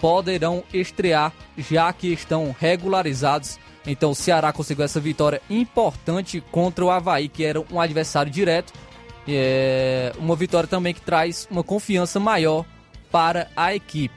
poderão 0.00 0.62
estrear 0.72 1.32
já 1.56 1.92
que 1.92 2.08
estão 2.12 2.54
regularizados 2.58 3.58
então 3.86 4.10
o 4.10 4.14
Ceará 4.14 4.52
conseguiu 4.52 4.84
essa 4.84 4.98
vitória 4.98 5.40
importante 5.48 6.42
contra 6.50 6.84
o 6.84 6.90
Havaí, 6.90 7.28
que 7.28 7.44
era 7.44 7.60
um 7.72 7.80
adversário 7.80 8.30
direto. 8.30 8.72
É 9.28 10.12
uma 10.18 10.34
vitória 10.34 10.68
também 10.68 10.92
que 10.92 11.00
traz 11.00 11.46
uma 11.50 11.62
confiança 11.62 12.18
maior 12.18 12.64
para 13.10 13.48
a 13.56 13.74
equipe. 13.74 14.14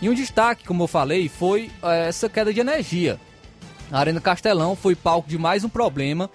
E 0.00 0.08
um 0.08 0.14
destaque, 0.14 0.64
como 0.64 0.82
eu 0.82 0.88
falei, 0.88 1.28
foi 1.28 1.70
é, 1.82 2.08
essa 2.08 2.28
queda 2.28 2.52
de 2.52 2.60
energia. 2.60 3.20
A 3.90 3.98
Arena 3.98 4.20
Castelão 4.20 4.74
foi 4.74 4.94
palco 4.96 5.28
de 5.28 5.38
mais 5.38 5.62
um 5.62 5.68
problema. 5.68 6.30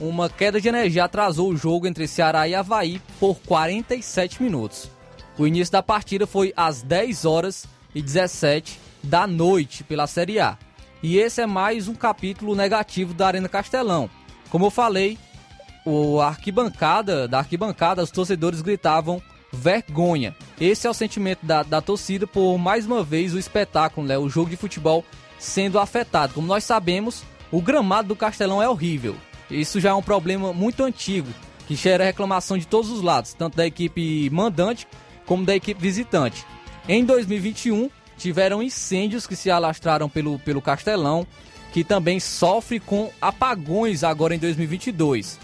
Uma 0.00 0.28
queda 0.28 0.60
de 0.60 0.68
energia 0.68 1.04
atrasou 1.04 1.50
o 1.50 1.56
jogo 1.56 1.86
entre 1.86 2.08
Ceará 2.08 2.48
e 2.48 2.54
Havaí 2.54 3.00
por 3.20 3.36
47 3.46 4.42
minutos. 4.42 4.90
O 5.38 5.46
início 5.46 5.72
da 5.72 5.82
partida 5.82 6.26
foi 6.26 6.52
às 6.56 6.82
10 6.82 7.24
horas 7.24 7.66
e 7.94 8.02
17 8.02 8.78
da 9.02 9.26
noite 9.26 9.84
pela 9.84 10.06
Série 10.06 10.40
A. 10.40 10.58
E 11.02 11.18
esse 11.18 11.40
é 11.40 11.46
mais 11.46 11.88
um 11.88 11.94
capítulo 11.94 12.54
negativo 12.54 13.12
da 13.12 13.26
Arena 13.26 13.48
Castelão. 13.48 14.08
Como 14.50 14.66
eu 14.66 14.70
falei, 14.70 15.18
o 15.84 16.20
arquibancada, 16.20 17.26
da 17.26 17.38
arquibancada, 17.38 18.02
os 18.02 18.10
torcedores 18.10 18.62
gritavam 18.62 19.20
vergonha. 19.52 20.34
Esse 20.60 20.86
é 20.86 20.90
o 20.90 20.94
sentimento 20.94 21.44
da, 21.44 21.62
da 21.62 21.80
torcida 21.80 22.26
por 22.26 22.56
mais 22.56 22.86
uma 22.86 23.02
vez 23.02 23.34
o 23.34 23.38
espetáculo, 23.38 24.06
né, 24.06 24.16
o 24.16 24.28
jogo 24.28 24.50
de 24.50 24.56
futebol 24.56 25.04
sendo 25.38 25.78
afetado. 25.78 26.34
Como 26.34 26.46
nós 26.46 26.64
sabemos, 26.64 27.22
o 27.50 27.60
gramado 27.60 28.08
do 28.08 28.16
Castelão 28.16 28.62
é 28.62 28.68
horrível. 28.68 29.16
Isso 29.52 29.80
já 29.80 29.90
é 29.90 29.94
um 29.94 30.02
problema 30.02 30.52
muito 30.52 30.82
antigo, 30.82 31.28
que 31.66 31.74
gera 31.74 32.04
reclamação 32.04 32.58
de 32.58 32.66
todos 32.66 32.90
os 32.90 33.02
lados, 33.02 33.34
tanto 33.34 33.56
da 33.56 33.66
equipe 33.66 34.28
mandante 34.30 34.86
como 35.26 35.44
da 35.44 35.54
equipe 35.54 35.80
visitante. 35.80 36.44
Em 36.88 37.04
2021, 37.04 37.88
tiveram 38.18 38.62
incêndios 38.62 39.26
que 39.26 39.36
se 39.36 39.50
alastraram 39.50 40.08
pelo, 40.08 40.38
pelo 40.38 40.60
Castelão, 40.60 41.26
que 41.72 41.82
também 41.82 42.20
sofre 42.20 42.78
com 42.78 43.10
apagões 43.20 44.04
agora 44.04 44.34
em 44.34 44.38
2022. 44.38 45.38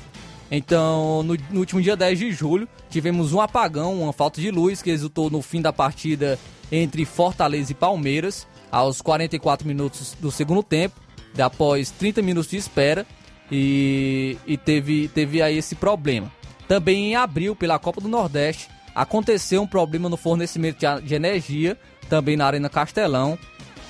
Então, 0.51 1.23
no, 1.23 1.37
no, 1.51 1.61
último 1.61 1.81
dia 1.81 1.97
10 1.97 2.19
de 2.19 2.33
julho, 2.33 2.69
tivemos 2.91 3.33
um 3.33 3.41
apagão, 3.41 4.03
uma 4.03 4.13
falta 4.13 4.41
de 4.41 4.51
luz 4.51 4.83
que 4.83 4.91
resultou 4.91 5.31
no 5.31 5.43
fim 5.43 5.61
da 5.61 5.73
partida 5.73 6.39
entre 6.71 7.05
Fortaleza 7.05 7.73
e 7.73 7.75
Palmeiras, 7.75 8.47
aos 8.71 9.01
44 9.01 9.67
minutos 9.67 10.17
do 10.21 10.31
segundo 10.31 10.63
tempo, 10.63 11.01
após 11.39 11.91
30 11.91 12.23
minutos 12.23 12.51
de 12.51 12.57
espera, 12.57 13.07
e, 13.51 14.37
e 14.47 14.57
teve, 14.57 15.09
teve 15.09 15.43
aí 15.43 15.57
esse 15.57 15.75
problema. 15.75 16.31
Também 16.67 17.09
em 17.09 17.17
abril, 17.17 17.57
pela 17.57 17.79
Copa 17.79 18.01
do 18.01 18.09
Nordeste, 18.09 18.69
aconteceu 18.95 19.63
um 19.63 19.67
problema 19.67 20.09
no 20.09 20.17
fornecimento 20.17 20.79
de, 20.79 21.03
de 21.03 21.15
energia 21.15 21.79
também 22.09 22.37
na 22.37 22.47
Arena 22.47 22.69
Castelão. 22.69 23.39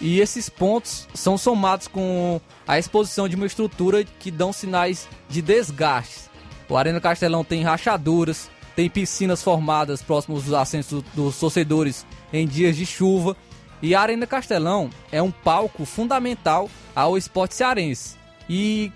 E 0.00 0.20
esses 0.20 0.48
pontos 0.48 1.08
são 1.12 1.36
somados 1.36 1.88
com 1.88 2.40
a 2.66 2.78
exposição 2.78 3.28
de 3.28 3.34
uma 3.34 3.46
estrutura 3.46 4.04
que 4.04 4.30
dão 4.30 4.52
sinais 4.52 5.08
de 5.28 5.42
desgaste. 5.42 6.28
O 6.68 6.76
Arena 6.76 7.00
Castelão 7.00 7.42
tem 7.42 7.62
rachaduras, 7.62 8.48
tem 8.76 8.88
piscinas 8.88 9.42
formadas 9.42 10.02
próximos 10.02 10.44
dos 10.44 10.54
assentos 10.54 11.02
dos 11.14 11.38
torcedores 11.40 12.06
em 12.32 12.46
dias 12.46 12.76
de 12.76 12.86
chuva. 12.86 13.36
E 13.82 13.94
a 13.94 14.00
Arena 14.00 14.26
Castelão 14.26 14.90
é 15.10 15.20
um 15.20 15.30
palco 15.30 15.84
fundamental 15.84 16.70
ao 16.94 17.16
esporte 17.16 17.56
cearense. 17.56 18.16
E 18.48 18.92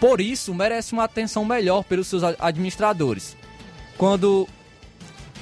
por 0.00 0.20
isso 0.20 0.54
merece 0.54 0.92
uma 0.92 1.04
atenção 1.04 1.44
melhor 1.44 1.82
pelos 1.84 2.06
seus 2.06 2.22
administradores. 2.22 3.36
Quando 3.96 4.48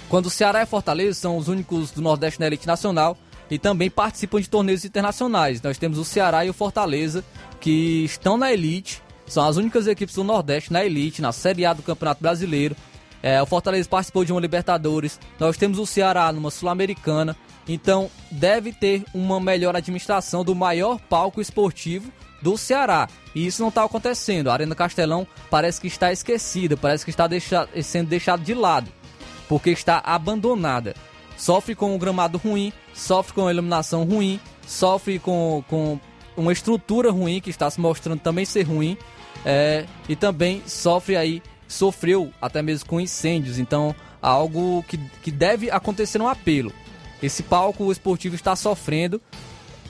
quando 0.08 0.26
o 0.26 0.30
Ceará 0.30 0.62
e 0.62 0.66
Fortaleza 0.66 1.18
são 1.18 1.36
os 1.36 1.48
únicos 1.48 1.90
do 1.90 2.00
Nordeste 2.00 2.38
na 2.38 2.46
elite 2.46 2.66
nacional 2.66 3.16
e 3.50 3.58
também 3.58 3.90
participam 3.90 4.40
de 4.40 4.48
torneios 4.48 4.84
internacionais. 4.84 5.60
Nós 5.60 5.78
temos 5.78 5.98
o 5.98 6.04
Ceará 6.04 6.44
e 6.44 6.50
o 6.50 6.54
Fortaleza 6.54 7.24
que 7.60 8.04
estão 8.04 8.36
na 8.36 8.52
elite, 8.52 9.02
são 9.26 9.44
as 9.44 9.56
únicas 9.56 9.86
equipes 9.86 10.14
do 10.14 10.22
Nordeste 10.22 10.72
na 10.72 10.84
elite, 10.84 11.22
na 11.22 11.32
Série 11.32 11.64
A 11.64 11.72
do 11.72 11.82
Campeonato 11.82 12.22
Brasileiro. 12.22 12.76
É, 13.22 13.40
o 13.42 13.46
Fortaleza 13.46 13.88
participou 13.88 14.24
de 14.24 14.32
uma 14.32 14.40
Libertadores, 14.40 15.18
nós 15.40 15.56
temos 15.56 15.78
o 15.78 15.86
Ceará 15.86 16.30
numa 16.30 16.50
Sul-Americana, 16.50 17.34
então 17.66 18.10
deve 18.30 18.70
ter 18.70 19.02
uma 19.14 19.40
melhor 19.40 19.74
administração 19.74 20.44
do 20.44 20.54
maior 20.54 21.00
palco 21.00 21.40
esportivo 21.40 22.12
do 22.44 22.58
Ceará. 22.58 23.08
E 23.34 23.46
isso 23.46 23.62
não 23.62 23.70
está 23.70 23.82
acontecendo. 23.82 24.50
A 24.50 24.52
Arena 24.52 24.74
Castelão 24.74 25.26
parece 25.50 25.80
que 25.80 25.86
está 25.86 26.12
esquecida, 26.12 26.76
parece 26.76 27.04
que 27.04 27.10
está 27.10 27.26
deixa 27.26 27.66
sendo 27.82 28.08
deixado 28.08 28.44
de 28.44 28.52
lado 28.52 28.92
porque 29.48 29.70
está 29.70 30.02
abandonada. 30.04 30.94
Sofre 31.36 31.74
com 31.74 31.94
um 31.94 31.98
gramado 31.98 32.38
ruim, 32.38 32.72
sofre 32.92 33.34
com 33.34 33.46
a 33.46 33.52
iluminação 33.52 34.04
ruim, 34.04 34.38
sofre 34.66 35.18
com, 35.18 35.64
com 35.68 35.98
uma 36.36 36.52
estrutura 36.52 37.10
ruim 37.10 37.40
que 37.40 37.50
está 37.50 37.68
se 37.70 37.80
mostrando 37.80 38.20
também 38.20 38.44
ser 38.44 38.62
ruim 38.62 38.96
é, 39.44 39.84
e 40.08 40.14
também 40.14 40.62
sofre 40.66 41.16
aí, 41.16 41.42
sofreu 41.66 42.32
até 42.40 42.62
mesmo 42.62 42.88
com 42.88 43.00
incêndios. 43.00 43.58
Então, 43.58 43.94
algo 44.22 44.84
que, 44.86 44.98
que 45.22 45.30
deve 45.30 45.70
acontecer 45.70 46.18
no 46.18 46.28
apelo. 46.28 46.72
Esse 47.22 47.42
palco 47.42 47.90
esportivo 47.90 48.34
está 48.34 48.54
sofrendo. 48.54 49.20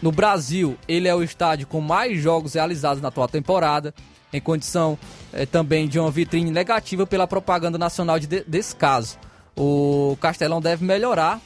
No 0.05 0.13
Brasil, 0.13 0.77
ele 0.87 1.09
é 1.09 1.15
o 1.15 1.23
estádio 1.23 1.67
com 1.67 1.81
mais 1.81 2.21
jogos 2.21 2.55
realizados 2.55 3.03
na 3.03 3.09
atual 3.09 3.27
temporada, 3.27 3.93
em 4.33 4.41
condição 4.41 4.97
é, 5.33 5.47
também 5.47 5.89
de 5.89 5.99
uma 5.99 6.11
vitrine 6.11 6.51
negativa 6.51 7.07
pela 7.07 7.27
propaganda 7.27 7.77
nacional 7.77 8.21
de 8.21 8.45
descaso 8.47 9.19
o 9.57 10.17
Castelão 10.21 10.61
deve 10.61 10.85
melhorar 10.85 11.41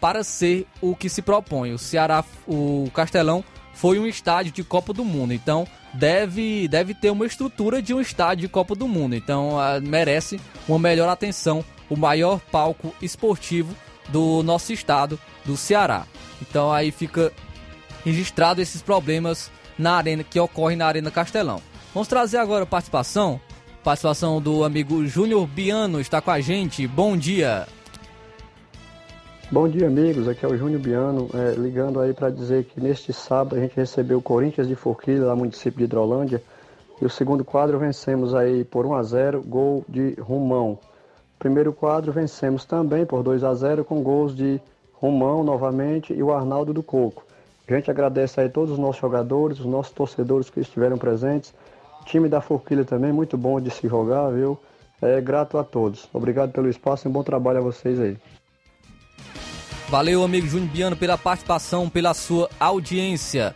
para 0.00 0.22
ser 0.22 0.66
o 0.80 0.94
que 0.94 1.08
se 1.08 1.22
propõe. 1.22 1.72
O 1.72 1.78
Ceará, 1.78 2.24
o 2.46 2.88
Castelão 2.94 3.44
foi 3.74 3.98
um 3.98 4.06
estádio 4.06 4.52
de 4.52 4.64
Copa 4.64 4.92
do 4.92 5.04
Mundo, 5.04 5.32
então 5.32 5.66
deve, 5.94 6.68
deve 6.68 6.94
ter 6.94 7.10
uma 7.10 7.26
estrutura 7.26 7.82
de 7.82 7.94
um 7.94 8.00
estádio 8.00 8.42
de 8.42 8.48
Copa 8.48 8.74
do 8.74 8.86
Mundo. 8.86 9.14
Então 9.14 9.56
uh, 9.56 9.80
merece 9.82 10.40
uma 10.68 10.78
melhor 10.78 11.08
atenção, 11.08 11.64
o 11.88 11.96
maior 11.96 12.40
palco 12.52 12.94
esportivo 13.02 13.74
do 14.08 14.42
nosso 14.42 14.72
estado, 14.72 15.18
do 15.44 15.56
Ceará. 15.56 16.06
Então 16.40 16.72
aí 16.72 16.90
fica 16.90 17.32
registrado 18.04 18.60
esses 18.60 18.82
problemas 18.82 19.50
na 19.78 19.94
arena 19.94 20.24
que 20.24 20.38
ocorrem 20.40 20.76
na 20.76 20.86
Arena 20.86 21.10
Castelão. 21.10 21.60
Vamos 21.94 22.08
trazer 22.08 22.38
agora 22.38 22.64
a 22.64 22.66
participação, 22.66 23.40
participação 23.82 24.40
do 24.40 24.64
amigo 24.64 25.06
Júnior 25.06 25.46
Biano 25.46 26.00
está 26.00 26.20
com 26.20 26.30
a 26.30 26.40
gente. 26.40 26.86
Bom 26.86 27.16
dia. 27.16 27.66
Bom 29.50 29.66
dia, 29.66 29.86
amigos. 29.86 30.28
Aqui 30.28 30.44
é 30.44 30.48
o 30.48 30.58
Júnior 30.58 30.80
Biano, 30.80 31.30
é, 31.32 31.54
ligando 31.58 31.98
aí 32.00 32.12
para 32.12 32.28
dizer 32.28 32.64
que 32.64 32.78
neste 32.78 33.14
sábado 33.14 33.56
a 33.56 33.58
gente 33.58 33.74
recebeu 33.74 34.18
o 34.18 34.22
Corinthians 34.22 34.68
de 34.68 34.74
Forquilha, 34.74 35.24
lá 35.24 35.32
no 35.32 35.38
município 35.38 35.78
de 35.78 35.84
Hidrolândia, 35.84 36.42
e 37.00 37.04
o 37.06 37.08
segundo 37.08 37.42
quadro 37.44 37.78
vencemos 37.78 38.34
aí 38.34 38.62
por 38.62 38.84
1 38.84 38.94
a 38.94 39.02
0, 39.02 39.42
gol 39.42 39.84
de 39.88 40.14
Rumão. 40.20 40.78
Primeiro 41.38 41.72
quadro 41.72 42.12
vencemos 42.12 42.66
também 42.66 43.06
por 43.06 43.22
2 43.22 43.42
a 43.42 43.54
0 43.54 43.84
com 43.84 44.02
gols 44.02 44.36
de 44.36 44.60
Rumão 44.92 45.42
novamente 45.42 46.12
e 46.12 46.22
o 46.22 46.30
Arnaldo 46.30 46.74
do 46.74 46.82
Coco. 46.82 47.24
A 47.68 47.76
gente 47.76 47.90
agradece 47.90 48.40
aí 48.40 48.48
todos 48.48 48.70
os 48.70 48.78
nossos 48.78 49.00
jogadores, 49.00 49.60
os 49.60 49.66
nossos 49.66 49.92
torcedores 49.92 50.48
que 50.48 50.60
estiveram 50.60 50.96
presentes. 50.96 51.52
O 52.00 52.04
time 52.04 52.28
da 52.28 52.40
Forquilha 52.40 52.84
também, 52.84 53.12
muito 53.12 53.36
bom 53.36 53.60
de 53.60 53.70
se 53.70 53.86
jogar, 53.86 54.30
viu? 54.30 54.58
É 55.02 55.20
grato 55.20 55.58
a 55.58 55.64
todos. 55.64 56.08
Obrigado 56.12 56.50
pelo 56.50 56.68
espaço 56.68 57.06
e 57.06 57.08
um 57.08 57.12
bom 57.12 57.22
trabalho 57.22 57.58
a 57.58 57.62
vocês 57.62 58.00
aí. 58.00 58.16
Valeu, 59.88 60.24
amigo 60.24 60.46
Júnior 60.46 60.70
Biano, 60.70 60.96
pela 60.96 61.16
participação, 61.16 61.88
pela 61.88 62.14
sua 62.14 62.48
audiência. 62.58 63.54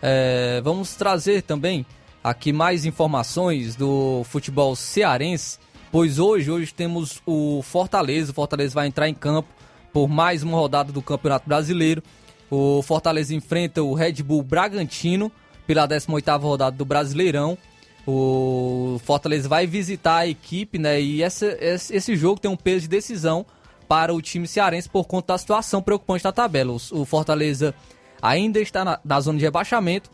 É, 0.00 0.60
vamos 0.62 0.94
trazer 0.94 1.42
também 1.42 1.84
aqui 2.22 2.52
mais 2.52 2.84
informações 2.84 3.74
do 3.74 4.22
futebol 4.24 4.74
cearense, 4.76 5.58
pois 5.90 6.18
hoje, 6.18 6.50
hoje 6.50 6.72
temos 6.72 7.20
o 7.26 7.60
Fortaleza. 7.62 8.30
O 8.30 8.34
Fortaleza 8.34 8.74
vai 8.74 8.86
entrar 8.86 9.08
em 9.08 9.14
campo 9.14 9.48
por 9.92 10.08
mais 10.08 10.42
uma 10.42 10.56
rodada 10.56 10.92
do 10.92 11.02
Campeonato 11.02 11.48
Brasileiro. 11.48 12.02
O 12.50 12.82
Fortaleza 12.82 13.34
enfrenta 13.34 13.82
o 13.82 13.94
Red 13.94 14.22
Bull 14.22 14.42
Bragantino 14.42 15.30
pela 15.66 15.86
18ª 15.86 16.40
rodada 16.40 16.76
do 16.76 16.84
Brasileirão. 16.84 17.58
O 18.06 18.98
Fortaleza 19.04 19.48
vai 19.48 19.66
visitar 19.66 20.16
a 20.18 20.26
equipe, 20.26 20.78
né? 20.78 21.00
E 21.00 21.22
essa, 21.22 21.46
esse 21.60 22.16
jogo 22.16 22.40
tem 22.40 22.50
um 22.50 22.56
peso 22.56 22.82
de 22.82 22.88
decisão 22.88 23.44
para 23.86 24.14
o 24.14 24.22
time 24.22 24.46
cearense 24.46 24.88
por 24.88 25.04
conta 25.04 25.34
da 25.34 25.38
situação 25.38 25.82
preocupante 25.82 26.24
da 26.24 26.32
tabela. 26.32 26.72
O, 26.72 27.04
Fortaleza 27.04 27.74
ainda 28.20 28.60
está 28.60 28.84
na, 28.84 29.00
na 29.04 29.20
zona 29.20 29.38
de 29.38 29.44
rebaixamento, 29.44 30.10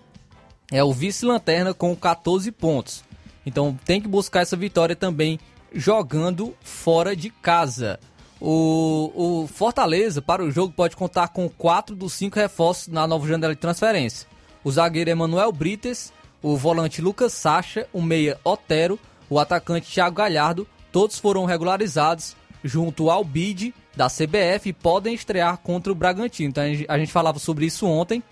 é 0.70 0.82
o 0.82 0.93
vice-lanterna 0.93 1.74
com 1.74 1.95
14 1.95 2.51
pontos. 2.53 3.05
Então 3.45 3.78
tem 3.85 4.01
que 4.01 4.09
buscar 4.09 4.41
essa 4.41 4.57
vitória 4.57 4.97
também 4.97 5.39
jogando 5.72 6.55
fora 6.62 7.14
de 7.14 7.30
casa. 7.30 7.99
O, 8.47 9.11
o, 9.14 9.47
Fortaleza, 9.47 10.20
para 10.20 10.45
o 10.45 10.51
jogo, 10.51 10.70
pode 10.70 10.95
contar 10.95 11.28
com 11.28 11.49
4 11.49 11.97
dos 11.97 12.12
5 12.12 12.38
reforços 12.38 12.88
na 12.88 13.07
nova 13.07 13.26
janela 13.26 13.55
de 13.55 13.61
transferência. 13.61 14.28
O 14.62 14.70
zagueiro 14.70 15.09
Emanuel 15.09 15.51
Brites, 15.51 16.12
o 16.42 16.55
volante 16.55 17.01
Lucas 17.01 17.32
Sacha, 17.32 17.88
o 17.90 18.03
meia 18.03 18.38
Otero, 18.45 19.01
o 19.30 19.38
atacante 19.38 19.90
Thiago 19.90 20.16
Galhardo, 20.16 20.68
todos 20.92 21.18
foram 21.18 21.47
regularizados 21.47 22.36
junto 22.62 23.09
ao 23.09 23.24
BID 23.24 23.72
da 23.97 24.09
CBF 24.09 24.74
podem 24.74 25.14
estrear 25.14 25.57
contra 25.59 25.90
o 25.90 25.95
Bragantino. 25.95 26.51
Então 26.51 26.64
a 26.86 26.99
gente 26.99 27.12
falava 27.12 27.38
sobre 27.38 27.64
isso 27.64 27.86
ontem 27.86 28.22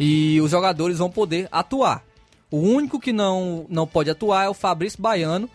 e 0.00 0.40
os 0.40 0.50
jogadores 0.50 0.98
vão 0.98 1.08
poder 1.08 1.46
atuar. 1.52 2.02
O 2.50 2.58
único 2.58 2.98
que 2.98 3.12
não, 3.12 3.64
não 3.68 3.86
pode 3.86 4.10
atuar 4.10 4.46
é 4.46 4.48
o 4.48 4.54
Fabrício 4.54 5.00
Baiano, 5.00 5.48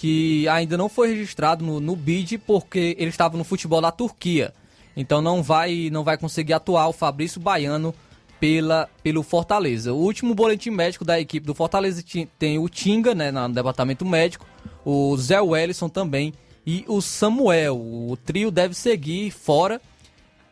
que 0.00 0.48
ainda 0.48 0.78
não 0.78 0.88
foi 0.88 1.08
registrado 1.08 1.62
no, 1.62 1.78
no 1.78 1.94
BID 1.94 2.38
porque 2.38 2.96
ele 2.98 3.10
estava 3.10 3.36
no 3.36 3.44
futebol 3.44 3.82
da 3.82 3.92
Turquia. 3.92 4.54
Então 4.96 5.20
não 5.20 5.42
vai 5.42 5.90
não 5.92 6.02
vai 6.02 6.16
conseguir 6.16 6.54
atuar 6.54 6.88
o 6.88 6.92
Fabrício 6.94 7.38
Baiano 7.38 7.94
pela, 8.40 8.88
pelo 9.02 9.22
Fortaleza. 9.22 9.92
O 9.92 9.98
último 9.98 10.34
boletim 10.34 10.70
médico 10.70 11.04
da 11.04 11.20
equipe 11.20 11.46
do 11.46 11.54
Fortaleza 11.54 12.02
tem 12.38 12.58
o 12.58 12.66
Tinga, 12.66 13.14
né, 13.14 13.30
no 13.30 13.52
departamento 13.52 14.06
médico, 14.06 14.46
o 14.86 15.14
Zé 15.18 15.38
Wellison 15.38 15.90
também 15.90 16.32
e 16.66 16.82
o 16.88 17.02
Samuel. 17.02 17.76
O 17.76 18.16
trio 18.16 18.50
deve 18.50 18.72
seguir 18.72 19.30
fora, 19.30 19.82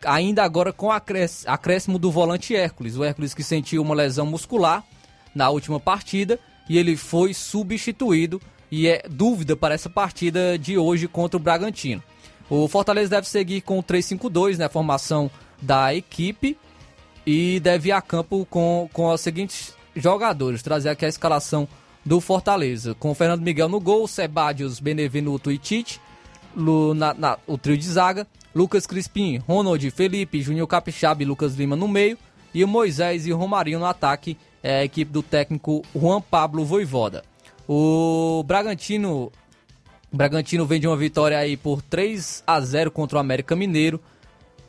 ainda 0.05 0.45
agora 0.45 0.75
com 0.75 0.91
acréscimo 0.93 1.99
do 1.99 2.11
volante 2.11 2.55
Hércules. 2.55 2.99
O 2.99 3.03
Hércules 3.03 3.33
que 3.33 3.43
sentiu 3.43 3.81
uma 3.81 3.95
lesão 3.95 4.27
muscular 4.27 4.85
na 5.35 5.49
última 5.49 5.81
partida 5.81 6.39
e 6.69 6.77
ele 6.77 6.99
foi 6.99 7.33
substituído 7.33 8.39
e 8.71 8.87
é 8.89 9.03
dúvida 9.09 9.57
para 9.57 9.75
essa 9.75 9.89
partida 9.89 10.59
de 10.59 10.77
hoje 10.79 11.09
contra 11.09 11.37
o 11.37 11.41
Bragantino. 11.41 12.03
O 12.51 12.67
Fortaleza 12.69 13.11
deve 13.11 13.29
seguir 13.29 13.61
com 13.61 13.79
o 13.79 13.83
3-5-2, 13.83 14.57
né, 14.57 14.69
formação 14.69 15.31
da 15.61 15.95
equipe, 15.95 16.57
e 17.27 17.61
deve 17.61 17.91
ir 17.91 17.93
a 17.93 18.01
campo 18.01 18.47
com, 18.49 18.89
com 18.93 19.11
os 19.11 19.21
seguintes 19.21 19.75
jogadores. 19.95 20.63
Trazer 20.63 20.89
aqui 20.89 21.05
a 21.05 21.09
escalação 21.09 21.69
do 22.05 22.21
Fortaleza, 22.21 22.95
com 22.95 23.15
Fernando 23.15 23.43
Miguel 23.43 23.69
no 23.69 23.79
gol, 23.79 24.09
Sebadios, 24.09 24.81
Benevenuto 24.81 25.53
e 25.53 25.59
Tite, 25.59 26.01
Lu, 26.57 26.95
na, 26.95 27.13
na, 27.13 27.39
o 27.47 27.59
trio 27.59 27.77
de 27.77 27.87
zaga, 27.87 28.27
Lucas 28.55 28.87
Crispim, 28.87 29.37
Ronald, 29.37 29.91
Felipe, 29.91 30.41
Júnior 30.41 30.67
Capixaba 30.67 31.23
e 31.23 31.27
Lucas 31.27 31.55
Lima 31.55 31.77
no 31.77 31.87
meio, 31.87 32.17
e 32.55 32.65
o 32.65 32.69
Moisés 32.69 33.27
e 33.27 33.33
o 33.33 33.37
Romarinho 33.37 33.79
no 33.79 33.85
ataque, 33.85 34.39
é 34.63 34.81
a 34.81 34.85
equipe 34.85 35.13
do 35.13 35.23
técnico 35.23 35.83
Juan 35.95 36.23
Pablo 36.23 36.65
Voivoda. 36.65 37.23
O 37.69 38.43
Bragantino, 38.47 39.31
Bragantino 40.11 40.65
vem 40.65 40.81
de 40.81 40.87
uma 40.87 40.97
vitória 40.97 41.39
aí 41.39 41.55
por 41.55 41.83
3 41.83 42.43
a 42.47 42.59
0 42.59 42.91
contra 42.91 43.19
o 43.19 43.21
América 43.21 43.55
Mineiro, 43.55 44.01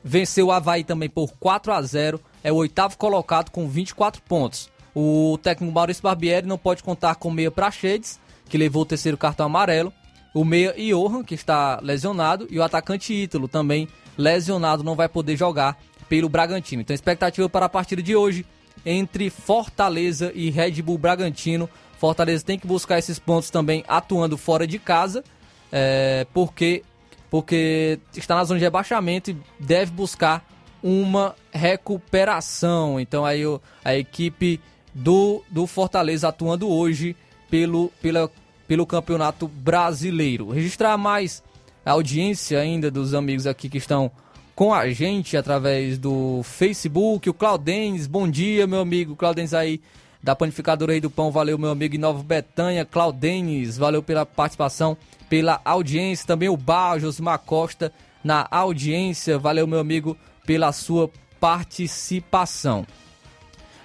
venceu 0.03 0.47
o 0.47 0.51
Havaí 0.51 0.83
também 0.83 1.09
por 1.09 1.31
4 1.39 1.71
a 1.71 1.81
0 1.81 2.19
é 2.43 2.51
o 2.51 2.55
oitavo 2.55 2.97
colocado 2.97 3.51
com 3.51 3.69
24 3.69 4.21
pontos. 4.21 4.69
O 4.93 5.39
técnico 5.41 5.73
Maurício 5.73 6.03
Barbieri 6.03 6.45
não 6.45 6.57
pode 6.57 6.83
contar 6.83 7.15
com 7.15 7.29
o 7.29 7.31
meia 7.31 7.49
Prachedes, 7.49 8.19
que 8.49 8.57
levou 8.57 8.81
o 8.81 8.85
terceiro 8.85 9.17
cartão 9.17 9.45
amarelo. 9.45 9.93
O 10.33 10.43
meia 10.43 10.73
Johan, 10.77 11.23
que 11.23 11.35
está 11.35 11.79
lesionado. 11.81 12.47
E 12.49 12.59
o 12.59 12.63
atacante 12.63 13.13
Ítalo, 13.13 13.47
também 13.47 13.87
lesionado, 14.17 14.83
não 14.83 14.95
vai 14.95 15.07
poder 15.07 15.37
jogar 15.37 15.77
pelo 16.07 16.29
Bragantino. 16.29 16.81
Então, 16.81 16.93
expectativa 16.93 17.47
para 17.47 17.67
a 17.67 17.69
partida 17.69 18.01
de 18.01 18.15
hoje 18.15 18.45
entre 18.85 19.29
Fortaleza 19.29 20.31
e 20.33 20.49
Red 20.49 20.81
Bull 20.81 20.97
Bragantino. 20.97 21.69
Fortaleza 21.99 22.45
tem 22.45 22.57
que 22.57 22.65
buscar 22.65 22.97
esses 22.97 23.19
pontos 23.19 23.49
também 23.49 23.83
atuando 23.85 24.37
fora 24.37 24.65
de 24.65 24.79
casa, 24.79 25.21
é, 25.69 26.25
porque, 26.33 26.81
porque 27.29 27.99
está 28.15 28.35
na 28.35 28.45
zona 28.45 28.57
de 28.57 28.63
rebaixamento 28.63 29.31
e 29.31 29.37
deve 29.59 29.91
buscar 29.91 30.47
uma 30.81 31.35
recuperação. 31.51 33.01
Então 33.01 33.25
aí 33.25 33.41
a 33.83 33.95
equipe 33.97 34.61
do, 34.93 35.43
do 35.49 35.67
Fortaleza 35.67 36.29
atuando 36.29 36.69
hoje 36.69 37.17
pelo, 37.49 37.91
pela, 38.01 38.31
pelo 38.65 38.85
Campeonato 38.85 39.49
Brasileiro. 39.49 40.51
Registrar 40.51 40.97
mais 40.97 41.43
a 41.85 41.91
audiência 41.91 42.61
ainda 42.61 42.89
dos 42.89 43.13
amigos 43.13 43.45
aqui 43.45 43.67
que 43.67 43.77
estão 43.77 44.09
com 44.55 44.73
a 44.73 44.89
gente 44.89 45.35
através 45.35 45.97
do 45.97 46.41
Facebook. 46.43 47.29
O 47.29 47.33
Claudens, 47.33 48.07
bom 48.07 48.25
dia, 48.25 48.65
meu 48.65 48.79
amigo. 48.79 49.17
Claudens 49.17 49.53
aí 49.53 49.81
da 50.21 50.35
Panificadora 50.35 50.93
aí 50.93 50.99
do 50.99 51.09
Pão, 51.09 51.31
valeu, 51.31 51.57
meu 51.57 51.69
amigo 51.69 51.97
Nova 51.97 52.21
Betânia. 52.21 52.85
Claudens, 52.85 53.77
valeu 53.77 54.03
pela 54.03 54.25
participação, 54.25 54.97
pela 55.29 55.61
audiência. 55.63 56.27
Também 56.27 56.49
o 56.49 56.57
Bar, 56.57 56.99
Josmar 56.99 57.39
Costa 57.39 57.91
na 58.23 58.47
audiência, 58.51 59.39
valeu, 59.39 59.65
meu 59.65 59.79
amigo, 59.79 60.17
pela 60.45 60.71
sua 60.71 61.09
participação. 61.39 62.85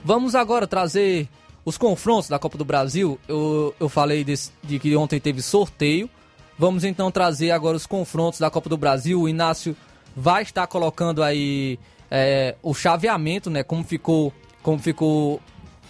Vamos 0.04 0.34
agora 0.34 0.66
trazer 0.66 1.28
os 1.64 1.78
confrontos 1.78 2.28
da 2.28 2.38
Copa 2.38 2.58
do 2.58 2.64
Brasil. 2.64 3.18
Eu, 3.28 3.74
eu 3.78 3.88
falei 3.88 4.24
de 4.24 4.78
que 4.78 4.96
ontem 4.96 5.20
teve 5.20 5.40
sorteio. 5.40 6.10
Vamos 6.58 6.84
então 6.84 7.10
trazer 7.10 7.52
agora 7.52 7.76
os 7.76 7.86
confrontos 7.86 8.40
da 8.40 8.50
Copa 8.50 8.68
do 8.68 8.76
Brasil. 8.76 9.20
O 9.20 9.28
Inácio 9.28 9.76
vai 10.16 10.42
estar 10.42 10.66
colocando 10.66 11.22
aí 11.22 11.78
é, 12.10 12.54
o 12.62 12.74
chaveamento, 12.74 13.48
né? 13.50 13.62
Como 13.62 13.82
ficou, 13.82 14.32
como 14.62 14.78
ficou 14.78 15.40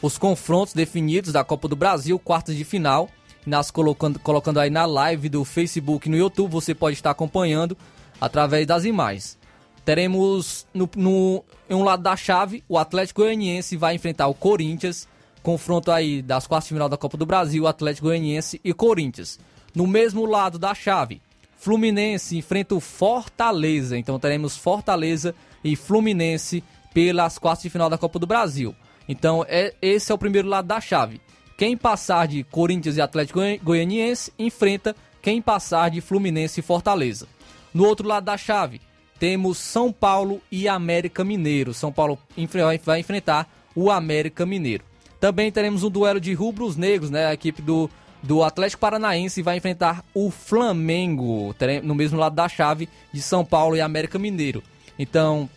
os 0.05 0.19
confrontos 0.19 0.75
definidos 0.75 1.33
da 1.33 1.43
Copa 1.43 1.67
do 1.67 1.75
Brasil, 1.75 2.19
quartas 2.19 2.55
de 2.55 2.63
final. 2.63 3.09
Inácio 3.47 3.73
colocando, 3.73 4.19
colocando 4.19 4.61
aí 4.61 4.69
na 4.69 4.85
live 4.85 5.31
do 5.31 5.47
Facebook 5.47 6.07
e 6.07 6.11
no 6.11 6.17
YouTube. 6.19 6.51
Você 6.51 6.75
pode 6.75 6.95
estar 6.95 7.11
acompanhando 7.11 7.75
através 8.21 8.67
das 8.67 8.85
imagens. 8.85 9.39
Teremos 9.83 10.67
no, 10.75 10.91
no, 10.95 11.43
em 11.71 11.75
um 11.75 11.83
lado 11.83 12.03
da 12.03 12.15
chave, 12.17 12.63
o 12.69 12.77
Atlético 12.77 13.23
Goianiense 13.23 13.79
vai 13.79 13.95
enfrentar 13.95 14.27
o 14.27 14.35
Corinthians. 14.35 15.09
Confronto 15.43 15.91
aí 15.91 16.21
das 16.21 16.47
quartas 16.47 16.69
de 16.69 16.75
final 16.75 16.89
da 16.89 16.99
Copa 16.99 17.17
do 17.17 17.25
Brasil, 17.25 17.67
Atlético 17.67 18.09
Goianiense 18.09 18.61
e 18.63 18.75
Corinthians. 18.75 19.41
No 19.75 19.87
mesmo 19.87 20.27
lado 20.27 20.59
da 20.59 20.75
chave, 20.75 21.23
Fluminense 21.57 22.37
enfrenta 22.37 22.75
o 22.75 22.81
Fortaleza. 22.81 23.97
Então 23.97 24.19
teremos 24.19 24.55
Fortaleza 24.55 25.35
e 25.65 25.75
Fluminense 25.75 26.63
pelas 26.93 27.39
quartas 27.39 27.63
de 27.63 27.71
final 27.71 27.89
da 27.89 27.97
Copa 27.97 28.19
do 28.19 28.27
Brasil. 28.27 28.75
Então 29.09 29.45
é, 29.49 29.75
esse 29.81 30.11
é 30.11 30.15
o 30.15 30.19
primeiro 30.19 30.49
lado 30.49 30.67
da 30.67 30.81
chave. 30.81 31.21
Quem 31.57 31.77
passar 31.77 32.27
de 32.27 32.43
Corinthians 32.43 32.97
e 32.97 33.01
Atlético 33.01 33.41
Goianiense 33.63 34.33
enfrenta 34.39 34.95
quem 35.23 35.41
passar 35.41 35.91
de 35.91 36.01
Fluminense 36.01 36.61
e 36.61 36.63
Fortaleza. 36.63 37.29
No 37.73 37.87
outro 37.87 38.07
lado 38.07 38.25
da 38.25 38.37
chave, 38.37 38.81
temos 39.19 39.59
São 39.59 39.93
Paulo 39.93 40.41
e 40.51 40.69
América 40.69 41.25
Mineiro. 41.25 41.73
São 41.73 41.93
Paulo 41.93 42.19
vai 42.85 43.01
enfrentar 43.01 43.49
o 43.75 43.91
América 43.91 44.45
Mineiro. 44.45 44.85
Também 45.21 45.51
teremos 45.51 45.83
um 45.83 45.91
duelo 45.91 46.21
de 46.21 46.35
rubros 46.35 46.77
negros, 46.77 47.11
né? 47.11 47.27
A 47.27 47.33
equipe 47.33 47.63
do, 47.63 47.89
do 48.23 48.43
Atlético 48.43 48.81
Paranaense 48.81 49.41
vai 49.41 49.57
enfrentar 49.57 50.05
o 50.13 50.31
Flamengo, 50.31 51.55
no 51.83 51.95
mesmo 51.95 52.19
lado 52.19 52.35
da 52.35 52.49
chave 52.49 52.89
de 53.13 53.23
São 53.23 53.45
Paulo 53.45 53.77
e 53.77 53.81
América 53.81 54.19
Mineiro. 54.19 54.63
Então, 54.99 55.49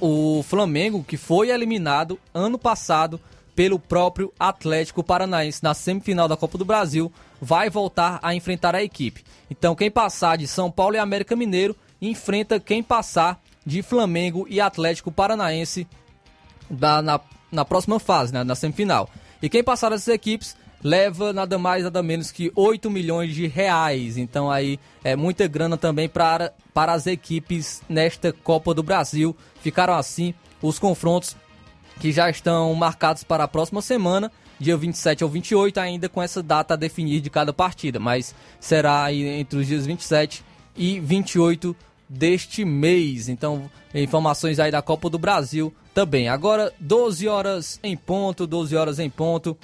o 0.00 0.42
Flamengo, 0.42 1.04
que 1.04 1.16
foi 1.16 1.50
eliminado 1.50 2.18
ano 2.34 2.58
passado 2.58 3.20
pelo 3.54 3.78
próprio 3.78 4.32
Atlético 4.38 5.02
Paranaense 5.02 5.62
na 5.62 5.72
semifinal 5.72 6.28
da 6.28 6.36
Copa 6.36 6.58
do 6.58 6.64
Brasil, 6.64 7.10
vai 7.40 7.70
voltar 7.70 8.18
a 8.22 8.34
enfrentar 8.34 8.74
a 8.74 8.82
equipe. 8.82 9.24
Então, 9.50 9.74
quem 9.74 9.90
passar 9.90 10.36
de 10.36 10.46
São 10.46 10.70
Paulo 10.70 10.96
e 10.96 10.98
América 10.98 11.34
Mineiro 11.34 11.74
enfrenta 12.00 12.60
quem 12.60 12.82
passar 12.82 13.40
de 13.64 13.82
Flamengo 13.82 14.46
e 14.48 14.60
Atlético 14.60 15.10
Paranaense 15.10 15.86
na, 16.70 17.20
na, 17.50 17.64
próxima 17.64 17.98
fase, 17.98 18.32
né, 18.32 18.44
na 18.44 18.54
semifinal. 18.54 19.08
E 19.42 19.48
quem 19.48 19.64
passar 19.64 19.90
dessas 19.90 20.08
equipes 20.08 20.56
leva 20.82 21.32
nada 21.32 21.58
mais, 21.58 21.84
nada 21.84 22.02
menos 22.02 22.30
que 22.30 22.52
8 22.54 22.90
milhões 22.90 23.34
de 23.34 23.46
reais. 23.46 24.16
Então 24.16 24.50
aí 24.50 24.78
é 25.02 25.16
muita 25.16 25.48
grana 25.48 25.76
também 25.76 26.08
para, 26.08 26.52
para 26.72 26.92
as 26.92 27.06
equipes 27.06 27.82
nesta 27.88 28.32
Copa 28.32 28.72
do 28.72 28.82
Brasil. 28.82 29.36
Ficaram 29.66 29.94
assim 29.94 30.32
os 30.62 30.78
confrontos 30.78 31.34
que 31.98 32.12
já 32.12 32.30
estão 32.30 32.72
marcados 32.72 33.24
para 33.24 33.42
a 33.42 33.48
próxima 33.48 33.82
semana, 33.82 34.30
dia 34.60 34.76
27 34.76 35.24
ou 35.24 35.30
28, 35.30 35.80
ainda 35.80 36.08
com 36.08 36.22
essa 36.22 36.40
data 36.40 36.74
a 36.74 36.76
definir 36.76 37.20
de 37.20 37.28
cada 37.28 37.52
partida, 37.52 37.98
mas 37.98 38.32
será 38.60 39.02
aí 39.02 39.26
entre 39.26 39.58
os 39.58 39.66
dias 39.66 39.84
27 39.84 40.44
e 40.76 41.00
28 41.00 41.74
deste 42.08 42.64
mês. 42.64 43.28
Então, 43.28 43.68
informações 43.92 44.60
aí 44.60 44.70
da 44.70 44.80
Copa 44.80 45.10
do 45.10 45.18
Brasil 45.18 45.74
também. 45.92 46.28
Agora, 46.28 46.72
12 46.78 47.26
horas 47.26 47.80
em 47.82 47.96
ponto, 47.96 48.46
12 48.46 48.76
horas 48.76 49.00
em 49.00 49.10
ponto. 49.10 49.58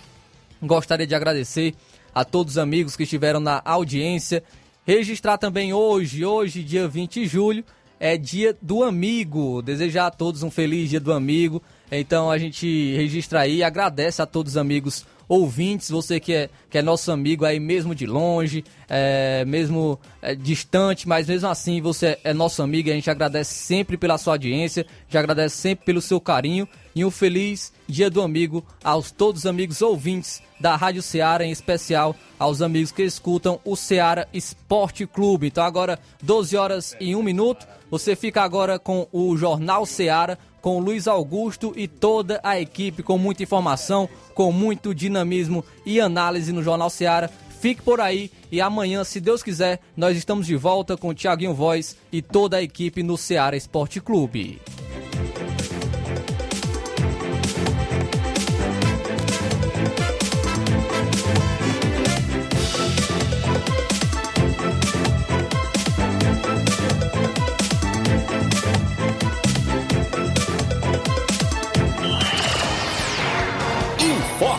Gostaria 0.61 1.07
de 1.07 1.14
agradecer 1.14 1.76
a 2.12 2.24
todos 2.24 2.55
os 2.55 2.59
amigos 2.59 2.96
que 2.96 3.05
estiveram 3.05 3.38
na 3.38 3.62
audiência. 3.64 4.42
Registrar 4.84 5.38
também 5.38 5.72
hoje, 5.72 6.24
hoje, 6.24 6.64
dia 6.64 6.88
20 6.88 7.20
de 7.20 7.26
julho, 7.28 7.64
é 8.03 8.16
dia 8.16 8.57
do 8.61 8.82
amigo. 8.82 9.62
Desejar 9.62 10.09
a 10.09 10.11
todos 10.11 10.42
um 10.42 10.50
feliz 10.50 10.90
dia 10.90 10.98
do 10.98 11.12
amigo. 11.12 11.62
Então 11.88 12.32
a 12.32 12.36
gente 12.36 12.96
registra 12.96 13.38
aí, 13.38 13.62
agradece 13.62 14.20
a 14.20 14.26
todos 14.26 14.55
os 14.55 14.57
amigos 14.57 15.07
ouvintes, 15.33 15.89
você 15.89 16.20
que 16.20 16.35
é, 16.35 16.51
que 16.68 16.76
é 16.76 16.83
nosso 16.83 17.11
amigo 17.11 17.47
aí 17.47 17.59
mesmo 17.59 17.95
de 17.95 18.05
longe, 18.05 18.62
é, 18.87 19.47
mesmo 19.47 19.99
é, 20.20 20.35
distante, 20.35 21.09
mas 21.09 21.26
mesmo 21.26 21.49
assim 21.49 21.80
você 21.80 22.18
é 22.22 22.35
nosso 22.35 22.62
amigo 22.62 22.91
e 22.91 22.93
a 22.93 22.95
gente 22.95 23.09
agradece 23.09 23.55
sempre 23.55 23.97
pela 23.97 24.18
sua 24.18 24.35
audiência, 24.35 24.85
já 25.09 25.20
agradece 25.20 25.57
sempre 25.57 25.87
pelo 25.87 26.03
seu 26.03 26.20
carinho 26.20 26.68
e 26.95 27.03
um 27.03 27.11
feliz 27.11 27.72
dia 27.89 28.11
do 28.11 28.20
amigo 28.20 28.62
aos 28.85 29.11
todos 29.11 29.41
os 29.41 29.47
amigos 29.47 29.80
ouvintes 29.80 30.43
da 30.61 30.76
Rádio 30.76 31.01
Ceará, 31.01 31.43
em 31.47 31.51
especial 31.51 32.14
aos 32.39 32.61
amigos 32.61 32.93
que 32.93 33.03
escutam 33.03 33.59
o 33.64 33.74
Ceará 33.74 34.28
Esporte 34.35 35.07
Clube. 35.07 35.47
Então 35.47 35.64
agora 35.64 35.99
12 36.22 36.55
horas 36.59 36.95
e 37.01 37.16
1 37.16 37.22
minuto, 37.22 37.66
você 37.91 38.14
fica 38.14 38.43
agora 38.43 38.78
com 38.78 39.09
o 39.11 39.35
Jornal 39.35 39.87
Ceará, 39.87 40.37
com 40.62 40.78
Luiz 40.78 41.06
Augusto 41.06 41.74
e 41.76 41.86
toda 41.86 42.40
a 42.42 42.58
equipe 42.58 43.02
com 43.02 43.18
muita 43.18 43.42
informação, 43.42 44.08
com 44.32 44.50
muito 44.50 44.94
dinamismo 44.94 45.64
e 45.84 46.00
análise 46.00 46.52
no 46.52 46.62
Jornal 46.62 46.88
Seara. 46.88 47.30
Fique 47.60 47.82
por 47.82 48.00
aí 48.00 48.30
e 48.50 48.60
amanhã, 48.60 49.04
se 49.04 49.20
Deus 49.20 49.42
quiser, 49.42 49.80
nós 49.96 50.16
estamos 50.16 50.46
de 50.46 50.56
volta 50.56 50.96
com 50.96 51.08
o 51.08 51.14
Tiaguinho 51.14 51.52
Voz 51.52 51.96
e 52.10 52.22
toda 52.22 52.56
a 52.56 52.62
equipe 52.62 53.02
no 53.02 53.18
Ceará 53.18 53.56
Esporte 53.56 54.00
Clube. 54.00 54.60